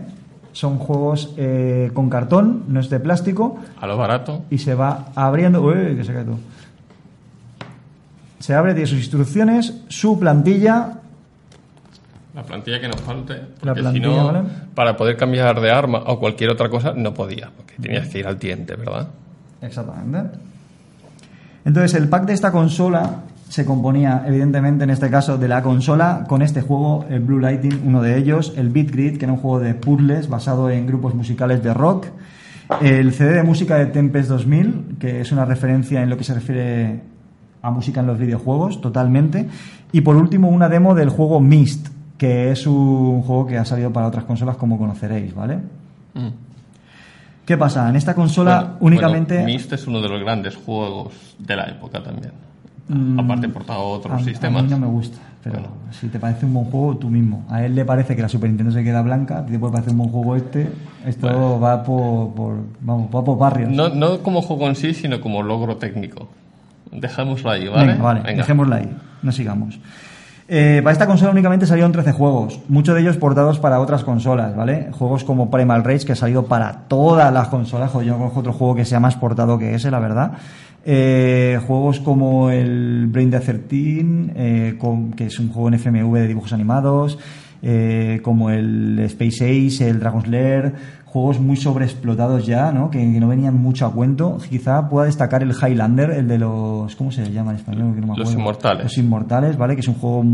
Son 0.52 0.78
juegos 0.78 1.34
eh, 1.36 1.90
con 1.92 2.08
cartón, 2.08 2.64
no 2.68 2.80
es 2.80 2.88
de 2.88 2.98
plástico, 3.00 3.58
A 3.80 3.86
lo 3.86 3.96
barato. 3.96 4.44
y 4.50 4.58
se 4.58 4.74
va 4.74 5.06
abriendo. 5.14 5.62
Uy, 5.62 5.96
que 5.96 6.04
se 6.04 6.12
cae 6.12 6.24
todo. 6.24 6.38
Se 8.38 8.54
abre, 8.54 8.72
tiene 8.74 8.86
sus 8.86 8.98
instrucciones, 8.98 9.74
su 9.88 10.18
plantilla. 10.18 10.92
La 12.34 12.42
plantilla 12.42 12.80
que 12.80 12.88
nos 12.88 13.00
falte. 13.00 13.34
La 13.62 13.74
plantilla, 13.74 14.08
si 14.08 14.16
no, 14.16 14.26
¿vale? 14.26 14.40
para 14.74 14.96
poder 14.96 15.16
cambiar 15.16 15.60
de 15.60 15.70
arma 15.70 16.02
o 16.06 16.18
cualquier 16.20 16.50
otra 16.50 16.68
cosa, 16.68 16.92
no 16.94 17.12
podía. 17.14 17.50
Porque 17.56 17.74
tenías 17.80 18.08
que 18.08 18.18
ir 18.20 18.26
al 18.26 18.36
cliente, 18.36 18.76
¿verdad? 18.76 19.08
Exactamente. 19.62 20.38
Entonces, 21.64 21.94
el 21.94 22.08
pack 22.08 22.26
de 22.26 22.34
esta 22.34 22.52
consola 22.52 23.22
se 23.48 23.64
componía, 23.64 24.24
evidentemente, 24.26 24.84
en 24.84 24.90
este 24.90 25.08
caso, 25.08 25.38
de 25.38 25.48
la 25.48 25.62
consola 25.62 26.24
con 26.28 26.42
este 26.42 26.62
juego, 26.62 27.06
el 27.08 27.20
Blue 27.20 27.38
Lighting, 27.38 27.82
uno 27.84 28.02
de 28.02 28.18
ellos, 28.18 28.52
el 28.56 28.70
Beat 28.70 28.90
Grid, 28.90 29.18
que 29.18 29.24
era 29.24 29.32
un 29.32 29.38
juego 29.38 29.60
de 29.60 29.74
puzzles 29.74 30.28
basado 30.28 30.68
en 30.70 30.86
grupos 30.86 31.14
musicales 31.14 31.62
de 31.62 31.72
rock, 31.72 32.06
el 32.80 33.12
CD 33.12 33.34
de 33.34 33.42
música 33.44 33.76
de 33.76 33.86
Tempest 33.86 34.28
2000, 34.28 34.96
que 34.98 35.20
es 35.20 35.30
una 35.30 35.44
referencia 35.44 36.02
en 36.02 36.10
lo 36.10 36.16
que 36.16 36.24
se 36.24 36.34
refiere 36.34 37.00
a 37.62 37.70
música 37.70 38.00
en 38.00 38.08
los 38.08 38.18
videojuegos, 38.18 38.80
totalmente, 38.80 39.48
y 39.92 40.00
por 40.00 40.16
último, 40.16 40.48
una 40.48 40.68
demo 40.68 40.94
del 40.94 41.10
juego 41.10 41.40
Myst, 41.40 41.88
que 42.18 42.50
es 42.50 42.66
un 42.66 43.22
juego 43.22 43.46
que 43.46 43.58
ha 43.58 43.64
salido 43.64 43.92
para 43.92 44.08
otras 44.08 44.24
consolas, 44.24 44.56
como 44.56 44.78
conoceréis, 44.78 45.34
¿vale? 45.34 45.58
Mm. 46.14 46.28
¿Qué 47.44 47.56
pasa? 47.56 47.88
En 47.88 47.94
esta 47.94 48.14
consola 48.14 48.60
Bueno, 48.60 48.76
únicamente... 48.80 49.34
bueno, 49.34 49.52
Myst 49.52 49.72
es 49.72 49.86
uno 49.86 50.00
de 50.00 50.08
los 50.08 50.20
grandes 50.20 50.56
juegos 50.56 51.36
de 51.38 51.54
la 51.54 51.66
época 51.66 52.02
también. 52.02 52.45
Mm, 52.88 53.18
Aparte 53.18 53.48
portado 53.48 53.80
a 53.80 53.82
a, 53.82 53.86
otros 53.86 54.20
a 54.22 54.24
sistemas. 54.24 54.62
mí 54.62 54.70
no 54.70 54.78
me 54.78 54.86
gusta, 54.86 55.18
pero 55.42 55.54
Bueno. 55.58 55.68
si 55.90 56.06
te 56.08 56.20
parece 56.20 56.46
un 56.46 56.54
buen 56.54 56.66
juego, 56.66 56.96
tú 56.96 57.08
mismo. 57.10 57.44
A 57.50 57.64
él 57.64 57.74
le 57.74 57.84
parece 57.84 58.14
que 58.14 58.22
la 58.22 58.28
Super 58.28 58.48
Nintendo 58.48 58.72
se 58.72 58.84
queda 58.84 59.02
blanca, 59.02 59.38
a 59.38 59.46
te 59.46 59.58
puede 59.58 59.72
parecer 59.72 59.92
un 59.92 59.98
buen 59.98 60.10
juego 60.10 60.36
este. 60.36 60.70
Esto 61.04 61.58
va 61.60 61.82
por, 61.82 62.32
por- 62.34 62.58
vamos, 62.80 63.08
va 63.14 63.24
por 63.24 63.38
barrios. 63.38 63.70
No, 63.70 63.88
no 63.88 64.18
como 64.22 64.40
juego 64.42 64.68
en 64.68 64.76
sí, 64.76 64.94
sino 64.94 65.20
como 65.20 65.42
logro 65.42 65.76
técnico. 65.78 66.28
Dejémoslo 66.92 67.50
ahí, 67.50 67.66
¿vale? 67.68 67.88
Venga, 67.92 68.02
vale, 68.04 68.20
Venga. 68.20 68.38
dejémosla 68.42 68.76
ahí, 68.76 68.96
no 69.22 69.32
sigamos. 69.32 69.80
Eh, 70.48 70.80
para 70.84 70.92
esta 70.92 71.08
consola 71.08 71.32
únicamente 71.32 71.66
salieron 71.66 71.90
13 71.90 72.12
juegos, 72.12 72.60
muchos 72.68 72.94
de 72.94 73.00
ellos 73.00 73.16
portados 73.16 73.58
para 73.58 73.80
otras 73.80 74.04
consolas, 74.04 74.54
¿vale? 74.54 74.90
Juegos 74.92 75.24
como 75.24 75.50
Primal 75.50 75.82
Rage, 75.82 76.06
que 76.06 76.12
ha 76.12 76.16
salido 76.16 76.46
para 76.46 76.82
todas 76.86 77.32
las 77.34 77.48
consolas, 77.48 77.90
joder, 77.90 78.06
yo 78.06 78.12
no 78.12 78.18
conozco 78.18 78.40
otro 78.40 78.52
juego 78.52 78.76
que 78.76 78.84
sea 78.84 79.00
más 79.00 79.16
portado 79.16 79.58
que 79.58 79.74
ese, 79.74 79.90
la 79.90 79.98
verdad. 79.98 80.32
Eh, 80.88 81.58
juegos 81.66 81.98
como 81.98 82.50
el 82.50 83.08
Brain 83.08 83.28
Dead 83.30 83.42
13, 83.42 84.04
eh, 84.36 84.74
con- 84.78 85.10
que 85.12 85.26
es 85.26 85.38
un 85.40 85.48
juego 85.48 85.66
en 85.68 85.74
FMV 85.74 86.14
de 86.20 86.28
dibujos 86.28 86.52
animados, 86.52 87.18
eh, 87.60 88.20
como 88.22 88.50
el 88.50 88.96
Space 89.00 89.44
Ace, 89.66 89.88
el 89.90 89.98
Dragon's 89.98 90.28
Lair, 90.28 90.74
juegos 91.06 91.40
muy 91.40 91.56
sobreexplotados 91.56 92.46
ya, 92.46 92.70
¿no? 92.70 92.88
Que, 92.90 92.98
que 93.00 93.18
no 93.18 93.26
venían 93.26 93.56
mucho 93.60 93.84
a 93.86 93.92
cuento. 93.92 94.38
Quizá 94.48 94.88
pueda 94.88 95.06
destacar 95.06 95.42
el 95.42 95.50
Highlander, 95.52 96.10
el 96.10 96.28
de 96.28 96.38
los... 96.38 96.94
¿Cómo 96.94 97.10
se 97.10 97.32
llama 97.32 97.50
en 97.50 97.56
español? 97.56 97.92
Que 97.94 98.00
no 98.02 98.06
me 98.08 98.18
Los 98.18 98.28
acuerdo. 98.28 98.38
Inmortales. 98.38 98.82
Los 98.84 98.98
Inmortales, 98.98 99.56
¿vale? 99.56 99.74
Que 99.74 99.80
es 99.80 99.88
un 99.88 99.94
juego 99.94 100.24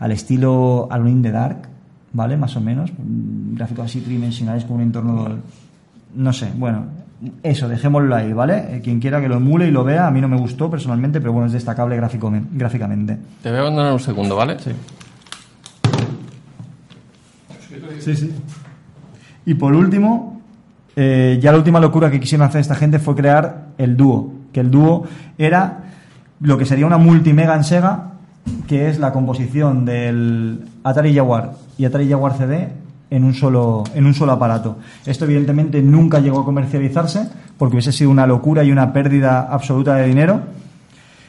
al 0.00 0.10
estilo 0.12 0.88
Alone 0.90 1.10
in 1.12 1.22
the 1.22 1.30
Dark, 1.30 1.68
¿vale? 2.14 2.36
Más 2.36 2.56
o 2.56 2.60
menos. 2.60 2.90
Mm, 2.92 3.54
Gráficos 3.54 3.84
así 3.84 4.00
tridimensionales 4.00 4.64
con 4.64 4.76
un 4.78 4.82
entorno... 4.82 5.28
No 6.16 6.32
sé, 6.32 6.48
bueno, 6.58 6.86
eso, 7.42 7.68
dejémoslo 7.68 8.14
ahí, 8.14 8.32
¿vale? 8.32 8.76
Eh, 8.76 8.80
Quien 8.82 8.98
quiera 9.00 9.20
que 9.20 9.28
lo 9.28 9.36
emule 9.36 9.66
y 9.68 9.70
lo 9.70 9.84
vea, 9.84 10.06
a 10.06 10.10
mí 10.10 10.20
no 10.20 10.28
me 10.28 10.36
gustó 10.38 10.70
personalmente, 10.70 11.20
pero 11.20 11.32
bueno, 11.32 11.46
es 11.46 11.52
destacable 11.52 11.96
gráfico- 11.96 12.32
gráficamente. 12.52 13.18
Te 13.42 13.50
voy 13.50 13.58
a 13.58 13.60
abandonar 13.62 13.92
un 13.92 14.00
segundo, 14.00 14.36
¿vale? 14.36 14.58
Sí. 14.58 14.70
Sí, 18.00 18.16
sí. 18.16 18.32
Y 19.46 19.54
por 19.54 19.74
último, 19.74 20.40
eh, 20.96 21.38
ya 21.42 21.52
la 21.52 21.58
última 21.58 21.80
locura 21.80 22.10
que 22.10 22.20
quisieron 22.20 22.46
hacer 22.46 22.60
esta 22.60 22.74
gente 22.74 22.98
fue 22.98 23.14
crear 23.14 23.66
el 23.78 23.96
dúo. 23.96 24.32
Que 24.52 24.60
el 24.60 24.70
dúo 24.70 25.04
era 25.38 25.84
lo 26.40 26.56
que 26.58 26.64
sería 26.64 26.86
una 26.86 26.98
multimega 26.98 27.54
en 27.54 27.64
Sega, 27.64 28.12
que 28.66 28.88
es 28.88 28.98
la 28.98 29.12
composición 29.12 29.84
del 29.84 30.64
Atari 30.82 31.14
Jaguar 31.14 31.52
y 31.78 31.84
Atari 31.84 32.08
Jaguar 32.08 32.36
CD 32.36 32.68
en 33.10 33.24
un 33.24 33.34
solo, 33.34 33.84
en 33.94 34.06
un 34.06 34.14
solo 34.14 34.32
aparato. 34.32 34.78
Esto 35.04 35.24
evidentemente 35.24 35.82
nunca 35.82 36.20
llegó 36.20 36.40
a 36.40 36.44
comercializarse 36.44 37.28
porque 37.58 37.74
hubiese 37.74 37.92
sido 37.92 38.10
una 38.10 38.26
locura 38.26 38.64
y 38.64 38.72
una 38.72 38.92
pérdida 38.92 39.48
absoluta 39.50 39.96
de 39.96 40.06
dinero. 40.06 40.40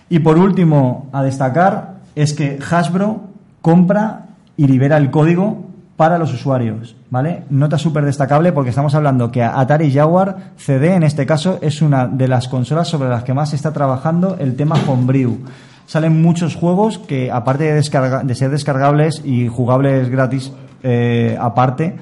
Y 0.10 0.20
por 0.20 0.38
último, 0.38 1.10
a 1.12 1.24
destacar, 1.24 1.96
es 2.16 2.34
que 2.34 2.60
Hasbro 2.70 3.22
compra 3.62 4.28
y 4.58 4.68
libera 4.68 4.98
el 4.98 5.10
código 5.10 5.72
para 5.96 6.18
los 6.18 6.34
usuarios, 6.34 6.96
¿vale? 7.10 7.44
Nota 7.50 7.78
súper 7.78 8.04
destacable 8.06 8.52
porque 8.52 8.72
estamos 8.72 8.96
hablando 8.96 9.32
que 9.32 9.44
Atari 9.44 9.92
Jaguar 9.94 10.54
CD, 10.58 10.96
en 10.96 11.04
este 11.04 11.26
caso, 11.26 11.60
es 11.62 11.82
una 11.82 12.08
de 12.08 12.28
las 12.28 12.48
consolas 12.48 12.88
sobre 12.88 13.10
las 13.10 13.24
que 13.24 13.34
más 13.34 13.52
se 13.52 13.56
está 13.56 13.72
trabajando 13.72 14.36
el 14.40 14.56
tema 14.56 14.78
Homebrew. 14.88 15.38
Salen 15.86 16.22
muchos 16.22 16.56
juegos 16.56 16.98
que, 16.98 17.32
aparte 17.32 17.66
de, 17.66 17.82
de 18.24 18.36
ser 18.36 18.50
descargables 18.50 19.22
y 19.24 19.48
jugables 19.48 20.10
gratis, 20.10 20.52
eh, 20.84 21.38
aparte, 21.40 21.96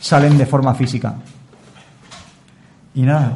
salen 0.00 0.38
de 0.38 0.46
forma 0.46 0.74
física. 0.74 1.14
Y 2.94 3.02
nada, 3.02 3.34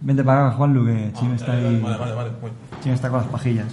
vente 0.00 0.24
para 0.24 0.48
acá, 0.48 0.56
Juanlu, 0.56 0.86
que 0.86 1.12
Chino 1.18 1.34
está 1.34 1.52
ahí... 1.52 1.80
Vale, 1.80 1.96
vale, 1.96 2.14
vale. 2.14 2.30
voy. 2.40 2.50
Chino 2.82 2.94
está 2.94 3.08
con 3.08 3.20
las 3.20 3.28
pajillas. 3.28 3.66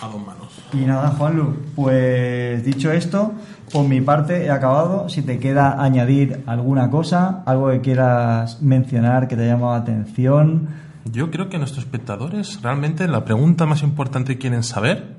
A 0.00 0.08
dos 0.08 0.26
manos. 0.26 0.44
Y 0.72 0.86
nada, 0.86 1.10
Juanlu, 1.10 1.56
pues 1.76 2.64
dicho 2.64 2.90
esto, 2.90 3.32
por 3.72 3.86
mi 3.86 4.00
parte 4.00 4.44
he 4.44 4.50
acabado. 4.50 5.08
Si 5.08 5.22
te 5.22 5.38
queda 5.38 5.82
añadir 5.82 6.42
alguna 6.46 6.90
cosa, 6.90 7.42
algo 7.46 7.70
que 7.70 7.80
quieras 7.80 8.62
mencionar 8.62 9.28
que 9.28 9.36
te 9.36 9.42
haya 9.42 9.54
llamado 9.54 9.72
la 9.72 9.80
atención. 9.80 10.68
Yo 11.04 11.30
creo 11.30 11.48
que 11.48 11.58
nuestros 11.58 11.84
espectadores 11.84 12.60
realmente 12.62 13.06
la 13.08 13.24
pregunta 13.24 13.66
más 13.66 13.82
importante 13.82 14.34
que 14.34 14.38
quieren 14.38 14.62
saber, 14.62 15.16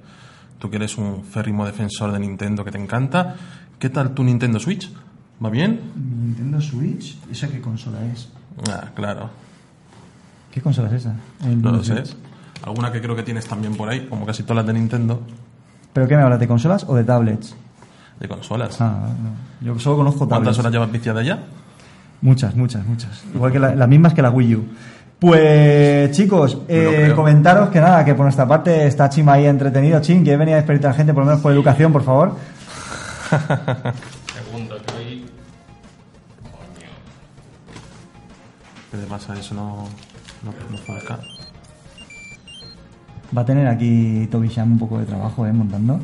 tú 0.59 0.69
que 0.69 0.77
eres 0.77 0.97
un 0.97 1.23
férrimo 1.23 1.65
defensor 1.65 2.11
de 2.11 2.19
Nintendo 2.19 2.63
que 2.65 2.71
te 2.71 2.77
encanta, 2.81 3.35
¿qué 3.79 3.89
tal 3.89 4.13
tu 4.13 4.23
Nintendo 4.23 4.59
Switch? 4.59 4.91
¿Va 5.43 5.49
bien? 5.49 5.79
¿Mi 5.95 6.25
Nintendo 6.27 6.61
Switch? 6.61 7.17
¿Esa 7.31 7.47
qué 7.47 7.59
consola 7.61 7.97
es? 8.05 8.29
Ah, 8.69 8.89
claro, 8.95 9.29
¿Qué 10.51 10.61
consola 10.61 10.87
es 10.87 10.93
esa? 10.93 11.15
El 11.43 11.61
no 11.61 11.71
lo 11.73 11.83
sé. 11.83 12.01
Alguna 12.63 12.89
que 12.91 13.01
creo 13.01 13.15
que 13.15 13.23
tienes 13.23 13.45
también 13.45 13.75
por 13.75 13.89
ahí, 13.89 14.07
como 14.07 14.25
casi 14.25 14.43
todas 14.43 14.57
las 14.57 14.67
de 14.67 14.73
Nintendo, 14.79 15.21
¿Pero 15.91 16.07
qué 16.09 16.15
me 16.17 16.23
hablas? 16.23 16.39
¿De 16.39 16.47
consolas 16.47 16.85
o 16.87 16.95
de 16.95 17.03
tablets? 17.05 17.55
de 18.19 18.27
consolas. 18.29 18.79
Ah, 18.79 19.09
no. 19.61 19.65
Yo 19.73 19.77
solo 19.79 19.97
conozco 19.97 20.19
¿Cuántas 20.27 20.37
tablets. 20.55 20.59
horas 20.59 20.71
llevas 20.71 20.91
viciada 20.91 21.21
ya? 21.21 21.43
Muchas, 22.21 22.55
muchas, 22.55 22.85
muchas. 22.85 23.23
Igual 23.33 23.51
que 23.51 23.59
la- 23.59 23.75
las 23.75 23.87
mismas 23.89 24.13
que 24.13 24.21
la 24.21 24.29
Wii 24.29 24.55
U. 24.55 24.65
Pues 25.20 26.11
chicos, 26.11 26.57
eh, 26.68 27.13
comentaros 27.16 27.70
que 27.70 27.80
nada, 27.80 28.03
que 28.03 28.13
por 28.13 28.26
nuestra 28.26 28.47
parte 28.47 28.86
está 28.86 29.09
Chima 29.09 29.34
ahí 29.34 29.45
entretenido. 29.45 30.01
Chin, 30.01 30.24
que 30.24 30.36
venía 30.36 30.55
a 30.55 30.57
despertar 30.57 30.93
gente 30.93 31.13
por 31.13 31.24
lo 31.24 31.28
menos 31.28 31.41
por 31.41 31.53
educación, 31.53 31.93
por 31.93 32.03
favor. 32.03 32.36
Segundo, 34.34 34.76
que 34.86 34.95
hoy... 34.95 35.26
¿Qué 38.91 38.97
te 38.97 39.05
pasa? 39.07 39.34
Eso 39.39 39.55
no, 39.55 39.88
no, 40.43 40.53
no 40.70 40.78
fue 40.78 40.97
acá. 40.97 41.20
Va 43.36 43.41
a 43.41 43.45
tener 43.45 43.68
aquí 43.68 44.28
Toby 44.30 44.49
Sham 44.49 44.74
un 44.74 44.80
poco 44.80 44.99
de 44.99 45.05
trabajo, 45.05 45.45
¿eh? 45.47 45.53
Montando. 45.53 45.99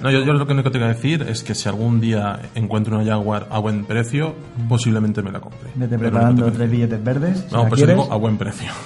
No, 0.00 0.10
yo, 0.10 0.22
yo 0.24 0.32
lo 0.32 0.46
que 0.46 0.52
único 0.52 0.70
que 0.70 0.78
te 0.78 0.78
voy 0.78 0.86
a 0.90 0.94
decir 0.94 1.22
es 1.28 1.42
que 1.42 1.54
si 1.54 1.68
algún 1.68 2.00
día 2.00 2.38
encuentro 2.54 2.96
una 2.96 3.04
Jaguar 3.04 3.48
a 3.50 3.58
buen 3.58 3.84
precio, 3.84 4.34
posiblemente 4.68 5.22
me 5.22 5.32
la 5.32 5.40
compre. 5.40 5.70
Vete 5.74 5.98
preparando 5.98 6.52
tres 6.52 6.70
billetes 6.70 7.02
verdes. 7.02 7.44
Si 7.48 7.54
No, 7.54 7.66
pues 7.68 7.80
quieres. 7.80 7.96
digo 7.96 8.12
a 8.12 8.16
buen 8.16 8.38
precio. 8.38 8.70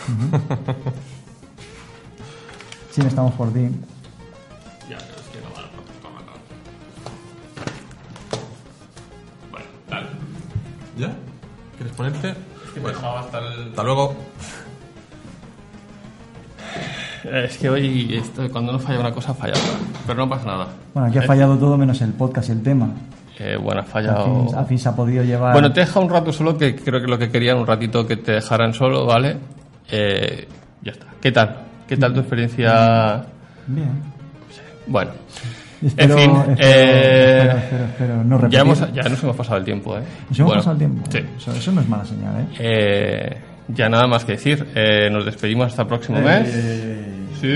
Sí, 2.91 3.01
estamos 3.01 3.33
por 3.33 3.51
ti. 3.55 3.61
Ya, 4.91 4.99
pero 4.99 5.17
es 5.17 5.29
que 5.33 5.41
no 5.41 5.49
vale 5.55 5.67
Bueno, 9.51 9.67
dale. 9.89 10.07
¿Ya? 10.99 11.17
¿Quieres 11.79 11.97
ponerte? 11.97 12.29
Es 12.29 12.37
que 12.75 12.81
hasta 12.87 13.39
el... 13.39 13.71
Hasta 13.71 13.83
luego. 13.83 14.15
Es 17.45 17.59
que 17.59 17.69
hoy, 17.71 18.17
esto, 18.17 18.49
cuando 18.51 18.73
no 18.73 18.79
falla 18.79 19.01
una 19.01 19.13
cosa, 19.13 19.33
falla 19.35 19.53
otra. 19.53 19.73
Pero 20.07 20.19
no 20.19 20.29
pasa 20.29 20.47
nada. 20.47 20.67
Bueno, 20.95 21.09
aquí 21.09 21.19
ha 21.19 21.23
Eh, 21.23 21.27
fallado 21.27 21.57
todo 21.57 21.77
menos 21.79 22.01
el 22.03 22.13
podcast 22.13 22.49
y 22.49 22.53
el 22.53 22.63
tema. 22.63 22.89
eh, 23.39 23.57
bueno, 23.57 23.81
ha 23.81 23.85
Al 23.85 23.89
fallado... 23.91 24.49
al 24.59 24.67
fin 24.67 24.79
se 24.79 24.89
ha 24.89 24.97
podido 24.97 25.23
llevar. 25.25 25.53
Bueno, 25.53 25.73
te 25.73 25.81
deja 25.81 26.01
un 26.01 26.11
rato 26.11 26.33
solo, 26.33 26.57
que 26.59 26.75
creo 26.77 27.01
que 27.01 27.07
lo 27.07 27.19
que 27.19 27.31
querían, 27.31 27.59
un 27.59 27.67
ratito 27.67 28.07
que 28.07 28.17
te 28.17 28.33
dejaran 28.33 28.73
solo, 28.75 29.07
¿vale? 29.07 29.37
Eh, 29.91 30.47
ya 30.83 30.93
está. 30.93 31.07
¿Qué 31.21 31.33
tal? 31.33 31.57
¿Qué 31.89 31.97
tal 31.97 32.13
tu 32.13 32.21
experiencia? 32.21 33.25
Bien. 33.67 33.91
Bueno, 34.87 35.11
Espero, 35.85 36.17
fin, 36.17 36.31
espero, 36.31 36.57
eh, 36.59 37.43
espero, 37.47 37.59
espero, 37.59 37.85
espero 37.85 38.25
no 38.25 38.49
ya, 38.49 38.61
hemos, 38.61 38.93
ya 38.93 39.03
nos 39.09 39.23
hemos 39.23 39.37
pasado 39.37 39.59
el 39.59 39.65
tiempo, 39.65 39.97
¿eh? 39.97 40.03
Nos 40.29 40.39
hemos 40.39 40.49
Bueno, 40.49 40.61
pasado 40.61 40.73
el 40.73 40.79
tiempo. 40.79 41.05
Sí. 41.11 41.19
Eso, 41.37 41.53
eso 41.53 41.73
no 41.73 41.81
es 41.81 41.89
mala 41.89 42.05
señal, 42.05 42.35
¿eh? 42.41 42.47
Eh, 42.59 43.37
ya 43.69 43.89
nada 43.89 44.07
más 44.07 44.25
que 44.25 44.33
decir. 44.33 44.67
Eh, 44.75 45.09
nos 45.11 45.25
despedimos 45.25 45.67
hasta 45.69 45.83
el 45.83 45.89
próximo 45.89 46.21
mes. 46.21 46.49
Sí, 47.43 47.49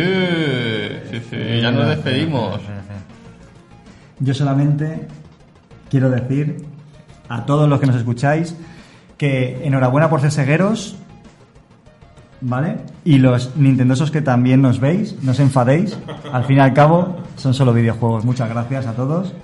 sí, 1.13 1.23
sí. 1.31 1.61
Ya 1.63 1.71
nos 1.71 1.87
despedimos. 1.89 2.61
Yo 4.19 4.35
solamente 4.35 5.07
quiero 5.89 6.11
decir 6.11 6.65
a 7.29 7.47
todos 7.47 7.69
los 7.69 7.79
que 7.79 7.87
nos 7.87 7.95
escucháis 7.95 8.57
que 9.17 9.65
enhorabuena 9.65 10.11
por 10.11 10.21
ser 10.21 10.33
segueros, 10.33 10.97
¿vale? 12.41 12.79
Y 13.05 13.19
los 13.19 13.55
nintendosos 13.57 14.11
que 14.11 14.23
también 14.23 14.61
nos 14.61 14.81
veis, 14.81 15.23
no 15.23 15.31
os 15.31 15.39
enfadéis. 15.39 15.97
Al 16.33 16.45
fin 16.45 16.57
y 16.57 16.61
al 16.61 16.75
cabo, 16.75 17.19
son 17.37 17.55
solo 17.55 17.73
videojuegos. 17.73 18.25
Muchas 18.25 18.49
gracias 18.49 18.89
a 18.89 18.93
todos. 18.93 19.35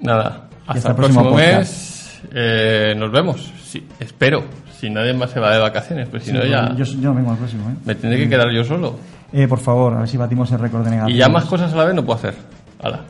Nada, 0.00 0.48
hasta, 0.68 0.72
hasta 0.72 0.88
el 0.90 0.94
próximo 0.94 1.34
mes. 1.34 2.20
Eh, 2.32 2.94
nos 2.96 3.10
vemos. 3.10 3.52
Sí, 3.64 3.84
espero. 3.98 4.44
Si 4.78 4.88
nadie 4.88 5.12
más 5.12 5.30
se 5.30 5.40
va 5.40 5.52
de 5.52 5.58
vacaciones, 5.58 6.08
pues 6.08 6.22
si 6.22 6.32
no 6.32 6.44
ya 6.44 6.74
Yo, 6.76 6.84
yo 6.84 7.12
vengo 7.12 7.32
al 7.32 7.36
próximo, 7.36 7.68
¿eh? 7.68 7.74
me 7.84 7.96
tendré 7.96 8.20
que 8.20 8.28
quedar 8.28 8.50
yo 8.52 8.62
solo. 8.62 8.96
Eh, 9.32 9.46
Por 9.48 9.58
favor, 9.60 9.94
a 9.94 10.00
ver 10.00 10.08
si 10.08 10.16
batimos 10.16 10.50
el 10.52 10.58
récord 10.58 10.84
de 10.84 10.90
negativos. 10.90 11.14
Y 11.14 11.18
ya 11.18 11.28
más 11.28 11.44
cosas 11.44 11.72
a 11.72 11.76
la 11.76 11.84
vez 11.84 11.94
no 11.94 12.04
puedo 12.04 12.18
hacer. 12.18 12.34
Hala. 12.82 13.00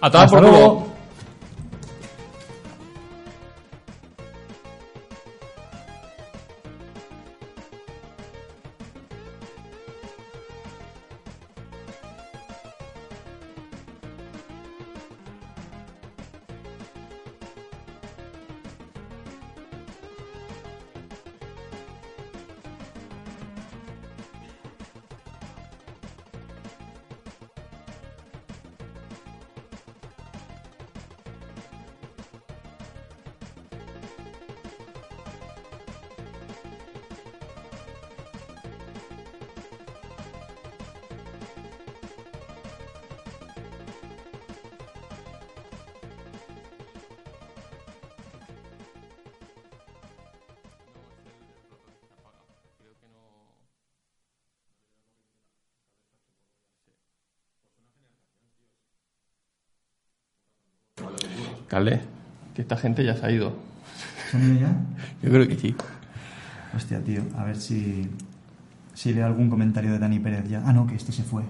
A 0.00 0.10
tomar 0.10 0.28
por 0.28 0.40
luego. 0.42 0.86
Calé, 61.74 62.00
que 62.54 62.62
esta 62.62 62.76
gente 62.76 63.04
ya 63.04 63.16
se 63.16 63.26
ha 63.26 63.32
ido. 63.32 63.52
¿Se 64.30 64.36
han 64.36 64.44
ido 64.54 64.60
ya? 64.60 64.76
Yo 65.24 65.30
creo 65.30 65.48
que 65.48 65.56
sí. 65.56 65.74
Hostia, 66.76 67.00
tío, 67.02 67.20
a 67.36 67.42
ver 67.42 67.56
si, 67.56 68.08
si 68.94 69.12
leo 69.12 69.26
algún 69.26 69.50
comentario 69.50 69.90
de 69.90 69.98
Dani 69.98 70.20
Pérez 70.20 70.48
ya. 70.48 70.62
Ah, 70.64 70.72
no, 70.72 70.86
que 70.86 70.94
este 70.94 71.10
se 71.10 71.24
fue. 71.24 71.42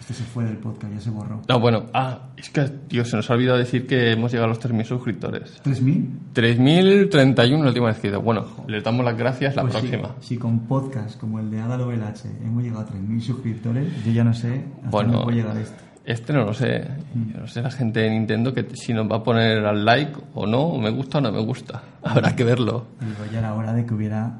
Este 0.00 0.14
se 0.14 0.22
fue 0.24 0.44
del 0.44 0.56
podcast, 0.56 0.94
ya 0.94 1.00
se 1.02 1.10
borró. 1.10 1.42
No, 1.46 1.60
bueno, 1.60 1.84
ah, 1.92 2.28
es 2.38 2.48
que, 2.48 2.62
tío, 2.88 3.04
se 3.04 3.16
nos 3.16 3.28
ha 3.30 3.34
olvidado 3.34 3.58
decir 3.58 3.86
que 3.86 4.12
hemos 4.12 4.32
llegado 4.32 4.46
a 4.46 4.48
los 4.54 4.60
3.000 4.64 4.84
suscriptores. 4.86 5.62
¿3.000? 5.62 6.06
3.031 6.34 7.60
la 7.62 7.68
última 7.68 7.86
vez 7.88 7.98
que 7.98 8.06
he 8.06 8.10
ido. 8.10 8.22
Bueno, 8.22 8.46
les 8.66 8.82
damos 8.82 9.04
las 9.04 9.16
gracias 9.18 9.56
la 9.56 9.62
Pues 9.62 9.74
próxima. 9.76 10.14
Si, 10.20 10.38
con 10.38 10.60
podcast 10.60 11.20
como 11.20 11.38
el 11.38 11.50
de 11.50 11.60
Adalo 11.60 11.92
LH 11.92 12.28
hemos 12.44 12.62
llegado 12.62 12.80
a 12.80 12.86
3.000 12.88 13.20
suscriptores, 13.20 14.04
yo 14.06 14.12
ya 14.12 14.24
no 14.24 14.32
sé 14.32 14.64
hasta 14.76 14.88
Bueno. 14.88 15.10
dónde 15.12 15.24
puede 15.24 15.36
llegar 15.36 15.56
esto. 15.58 15.82
Este 16.04 16.32
no 16.34 16.44
lo 16.44 16.52
sé. 16.52 16.86
Yo 17.32 17.40
no 17.40 17.46
sé 17.46 17.62
la 17.62 17.70
gente 17.70 18.00
de 18.00 18.10
Nintendo 18.10 18.52
que 18.52 18.76
si 18.76 18.92
nos 18.92 19.10
va 19.10 19.16
a 19.16 19.22
poner 19.22 19.64
al 19.64 19.84
like 19.84 20.12
o 20.34 20.46
no, 20.46 20.60
o 20.60 20.78
me 20.78 20.90
gusta 20.90 21.18
o 21.18 21.20
no 21.22 21.32
me 21.32 21.40
gusta. 21.40 21.82
Habrá 22.02 22.36
que 22.36 22.44
verlo. 22.44 22.86
Digo, 23.00 23.24
ya 23.32 23.38
era 23.38 23.54
hora 23.54 23.72
de 23.72 23.86
que 23.86 23.94
hubiera 23.94 24.38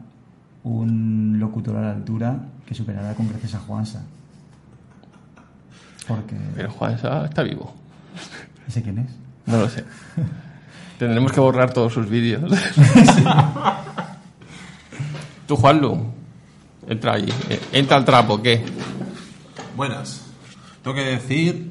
un 0.65 1.37
locutor 1.39 1.77
a 1.77 1.83
la 1.83 1.93
altura 1.93 2.39
que 2.67 2.75
superara 2.75 3.15
con 3.15 3.29
creces 3.29 3.55
a 3.55 3.61
Juansa. 3.61 4.03
Porque... 6.07 6.37
Pero 6.55 6.71
Juan 6.71 6.99
Sá 6.99 7.25
está 7.25 7.43
vivo. 7.43 7.75
¿Ese 8.69 8.83
quién 8.83 8.99
es? 8.99 9.11
No 9.47 9.59
lo 9.59 9.69
sé. 9.69 9.85
Tendremos 10.99 11.33
que 11.33 11.41
borrar 11.41 11.73
todos 11.73 11.93
sus 11.95 12.09
vídeos. 12.09 12.43
Tú, 15.47 15.57
Juanlu, 15.57 15.99
entra 16.87 17.15
allí. 17.15 17.33
Eh, 17.49 17.61
Entra 17.73 17.97
al 17.97 18.05
trapo, 18.05 18.41
¿qué? 18.41 18.65
Buenas. 19.77 20.24
Tengo 20.85 20.95
que 20.95 21.03
decir 21.05 21.70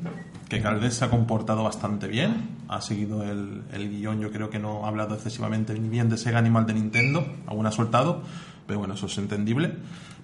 que 0.49 0.59
Caldés 0.61 0.95
se 0.95 1.05
ha 1.05 1.09
comportado 1.09 1.63
bastante 1.63 2.07
bien. 2.07 2.49
Ha 2.67 2.81
seguido 2.81 3.23
el, 3.23 3.61
el 3.71 3.89
guion. 3.89 4.19
Yo 4.19 4.31
creo 4.31 4.49
que 4.49 4.57
no 4.59 4.85
ha 4.85 4.89
hablado 4.89 5.13
excesivamente 5.15 5.77
ni 5.79 5.87
bien 5.87 6.09
de 6.09 6.17
Sega 6.17 6.41
ni 6.41 6.49
mal 6.49 6.65
de 6.65 6.73
Nintendo. 6.73 7.25
Aún 7.47 7.65
ha 7.67 7.71
soltado. 7.71 8.21
Pero 8.67 8.79
bueno, 8.79 8.95
eso 8.95 9.05
es 9.05 9.17
entendible. 9.19 9.75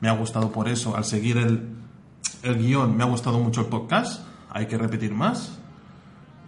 Me 0.01 0.09
ha 0.09 0.13
gustado 0.13 0.51
por 0.51 0.67
eso. 0.67 0.97
Al 0.97 1.05
seguir 1.05 1.37
el, 1.37 1.67
el 2.43 2.57
guion, 2.57 2.97
me 2.97 3.03
ha 3.03 3.07
gustado 3.07 3.39
mucho 3.39 3.61
el 3.61 3.67
podcast. 3.67 4.25
Hay 4.49 4.65
que 4.65 4.77
repetir 4.77 5.13
más. 5.13 5.57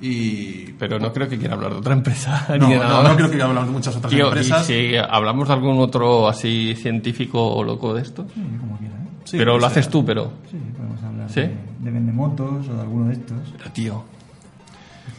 Y. 0.01 0.73
Pero 0.79 0.97
no 0.99 1.13
creo 1.13 1.29
que 1.29 1.37
quiera 1.37 1.53
hablar 1.53 1.73
de 1.73 1.77
otra 1.77 1.93
empresa. 1.93 2.47
No, 2.59 2.67
ni 2.67 2.73
de 2.73 2.79
no, 2.79 2.83
nada 2.85 2.97
no 3.03 3.09
más. 3.09 3.17
creo 3.17 3.29
que 3.29 3.41
hablamos 3.41 3.65
de 3.67 3.71
muchas 3.71 3.95
otras 3.95 4.11
Tío, 4.11 4.25
y 4.25 4.27
empresas. 4.29 4.65
si 4.65 4.95
hablamos 4.97 5.47
de 5.47 5.53
algún 5.53 5.79
otro 5.79 6.27
así 6.27 6.73
científico 6.75 7.45
o 7.53 7.63
loco 7.63 7.93
de 7.93 8.01
esto. 8.01 8.25
Sí, 8.33 8.41
como 8.59 8.77
quiera, 8.79 8.95
¿eh? 8.95 9.00
Sí, 9.23 9.37
pero 9.37 9.53
pues, 9.53 9.61
lo 9.61 9.67
haces 9.67 9.87
eh, 9.87 9.89
tú, 9.91 10.03
pero. 10.05 10.31
Sí, 10.49 10.57
podemos 10.75 11.03
hablar 11.03 11.29
¿Sí? 11.29 11.41
de, 11.41 11.55
de 11.79 11.91
vendemotos 11.91 12.67
o 12.67 12.73
de 12.73 12.81
alguno 12.81 13.07
de 13.07 13.13
estos. 13.13 13.37
Pero, 13.57 13.71
tío. 13.71 14.03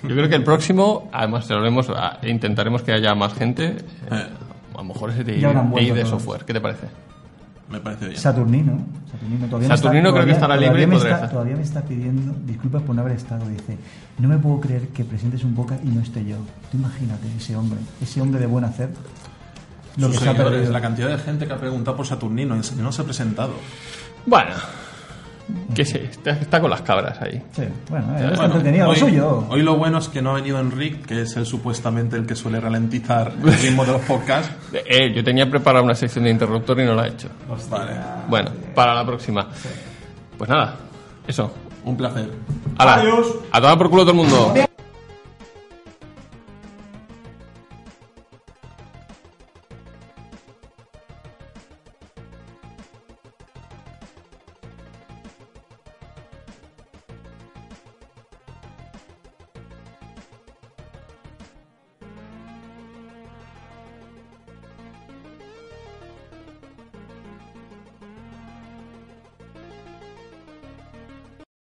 Yo 0.02 0.08
creo 0.08 0.28
que 0.28 0.34
el 0.36 0.44
próximo, 0.44 1.08
además, 1.12 1.46
se 1.46 1.54
lo 1.54 1.60
haremos, 1.60 1.90
intentaremos 2.24 2.82
que 2.82 2.92
haya 2.92 3.14
más 3.14 3.34
gente. 3.34 3.66
eh, 3.66 3.76
Eh. 4.10 4.26
a 4.74 4.78
lo 4.78 4.84
mejor 4.84 5.10
es 5.10 5.18
de, 5.18 5.24
de 5.24 6.06
software. 6.06 6.44
¿Qué 6.44 6.52
te 6.52 6.60
parece? 6.60 6.86
Me 7.70 7.80
parece 7.80 8.06
bien. 8.08 8.18
Saturnino. 8.20 8.78
Saturnino 9.10 9.46
todavía 9.46 9.68
Saturnino 9.68 10.08
está, 10.10 10.20
creo 10.22 10.26
que 10.26 10.32
todavía- 10.32 10.32
estará 10.34 10.54
todavía 10.56 10.68
libre 10.70 10.82
y 10.82 10.86
me 10.86 10.96
podrá 10.96 11.14
está. 11.14 11.28
Todavía 11.30 11.56
me 11.56 11.62
está 11.62 11.82
pidiendo 11.82 12.34
disculpas 12.44 12.82
por 12.82 12.94
no 12.94 13.00
haber 13.00 13.16
estado. 13.16 13.48
Dice, 13.48 13.78
no 14.18 14.28
me 14.28 14.36
puedo 14.38 14.60
creer 14.60 14.88
que 14.88 15.04
presentes 15.04 15.42
un 15.44 15.54
boca 15.54 15.78
y 15.82 15.88
no 15.88 16.00
esté 16.02 16.22
yo. 16.24 16.36
Tú 16.70 16.76
imagínate 16.78 17.28
ese 17.36 17.56
hombre, 17.56 17.78
ese 18.02 18.20
hombre 18.20 18.40
de 18.40 18.46
buen 18.46 18.64
hacer. 18.64 18.90
Lo 19.96 20.06
Sus 20.08 20.18
que 20.18 20.24
se 20.24 20.28
ha 20.30 20.32
seguidores, 20.32 20.52
perdido. 20.54 20.72
la 20.72 20.80
cantidad 20.80 21.08
de 21.08 21.18
gente 21.18 21.46
que 21.46 21.52
ha 21.52 21.58
preguntado 21.58 21.96
por 21.96 22.06
Saturnino 22.06 22.56
y 22.56 22.60
no 22.80 22.92
se 22.92 23.02
ha 23.02 23.04
presentado. 23.04 23.52
Bueno, 24.26 24.50
que 25.74 25.84
sí, 25.84 25.98
está, 26.24 26.60
con 26.60 26.70
las 26.70 26.80
cabras 26.82 27.20
ahí. 27.20 27.42
Sí, 27.52 27.62
bueno, 27.90 28.06
eh, 28.16 28.20
Bueno, 28.20 28.32
está 28.32 28.44
entretenido, 28.46 28.88
hoy, 28.88 28.94
lo 29.00 29.06
suyo. 29.06 29.46
hoy 29.50 29.62
lo 29.62 29.76
bueno 29.76 29.98
es 29.98 30.08
que 30.08 30.22
no 30.22 30.30
ha 30.30 30.34
venido 30.34 30.58
Enric, 30.60 31.04
que 31.04 31.22
es 31.22 31.36
el 31.36 31.44
supuestamente 31.44 32.16
el 32.16 32.26
que 32.26 32.34
suele 32.36 32.60
ralentizar 32.60 33.32
el 33.42 33.52
ritmo 33.60 33.84
de 33.84 33.92
los 33.92 34.00
podcasts. 34.02 34.50
Eh, 34.72 35.12
yo 35.14 35.22
tenía 35.24 35.50
preparada 35.50 35.84
una 35.84 35.94
sección 35.94 36.24
de 36.24 36.30
interruptor 36.30 36.80
y 36.80 36.84
no 36.84 36.94
la 36.94 37.06
he 37.06 37.10
hecho. 37.10 37.28
Vale, 37.70 37.92
Bueno, 38.28 38.50
para 38.74 38.94
la 38.94 39.04
próxima. 39.04 39.48
Pues 40.38 40.48
nada, 40.48 40.76
eso. 41.26 41.52
un 41.84 41.96
placer. 41.96 42.30
Hala, 42.78 43.02
A 43.50 43.60
tomar 43.60 43.76
por 43.78 43.90
culo 43.90 44.02
todo 44.02 44.12
el 44.12 44.16
mundo. 44.16 44.54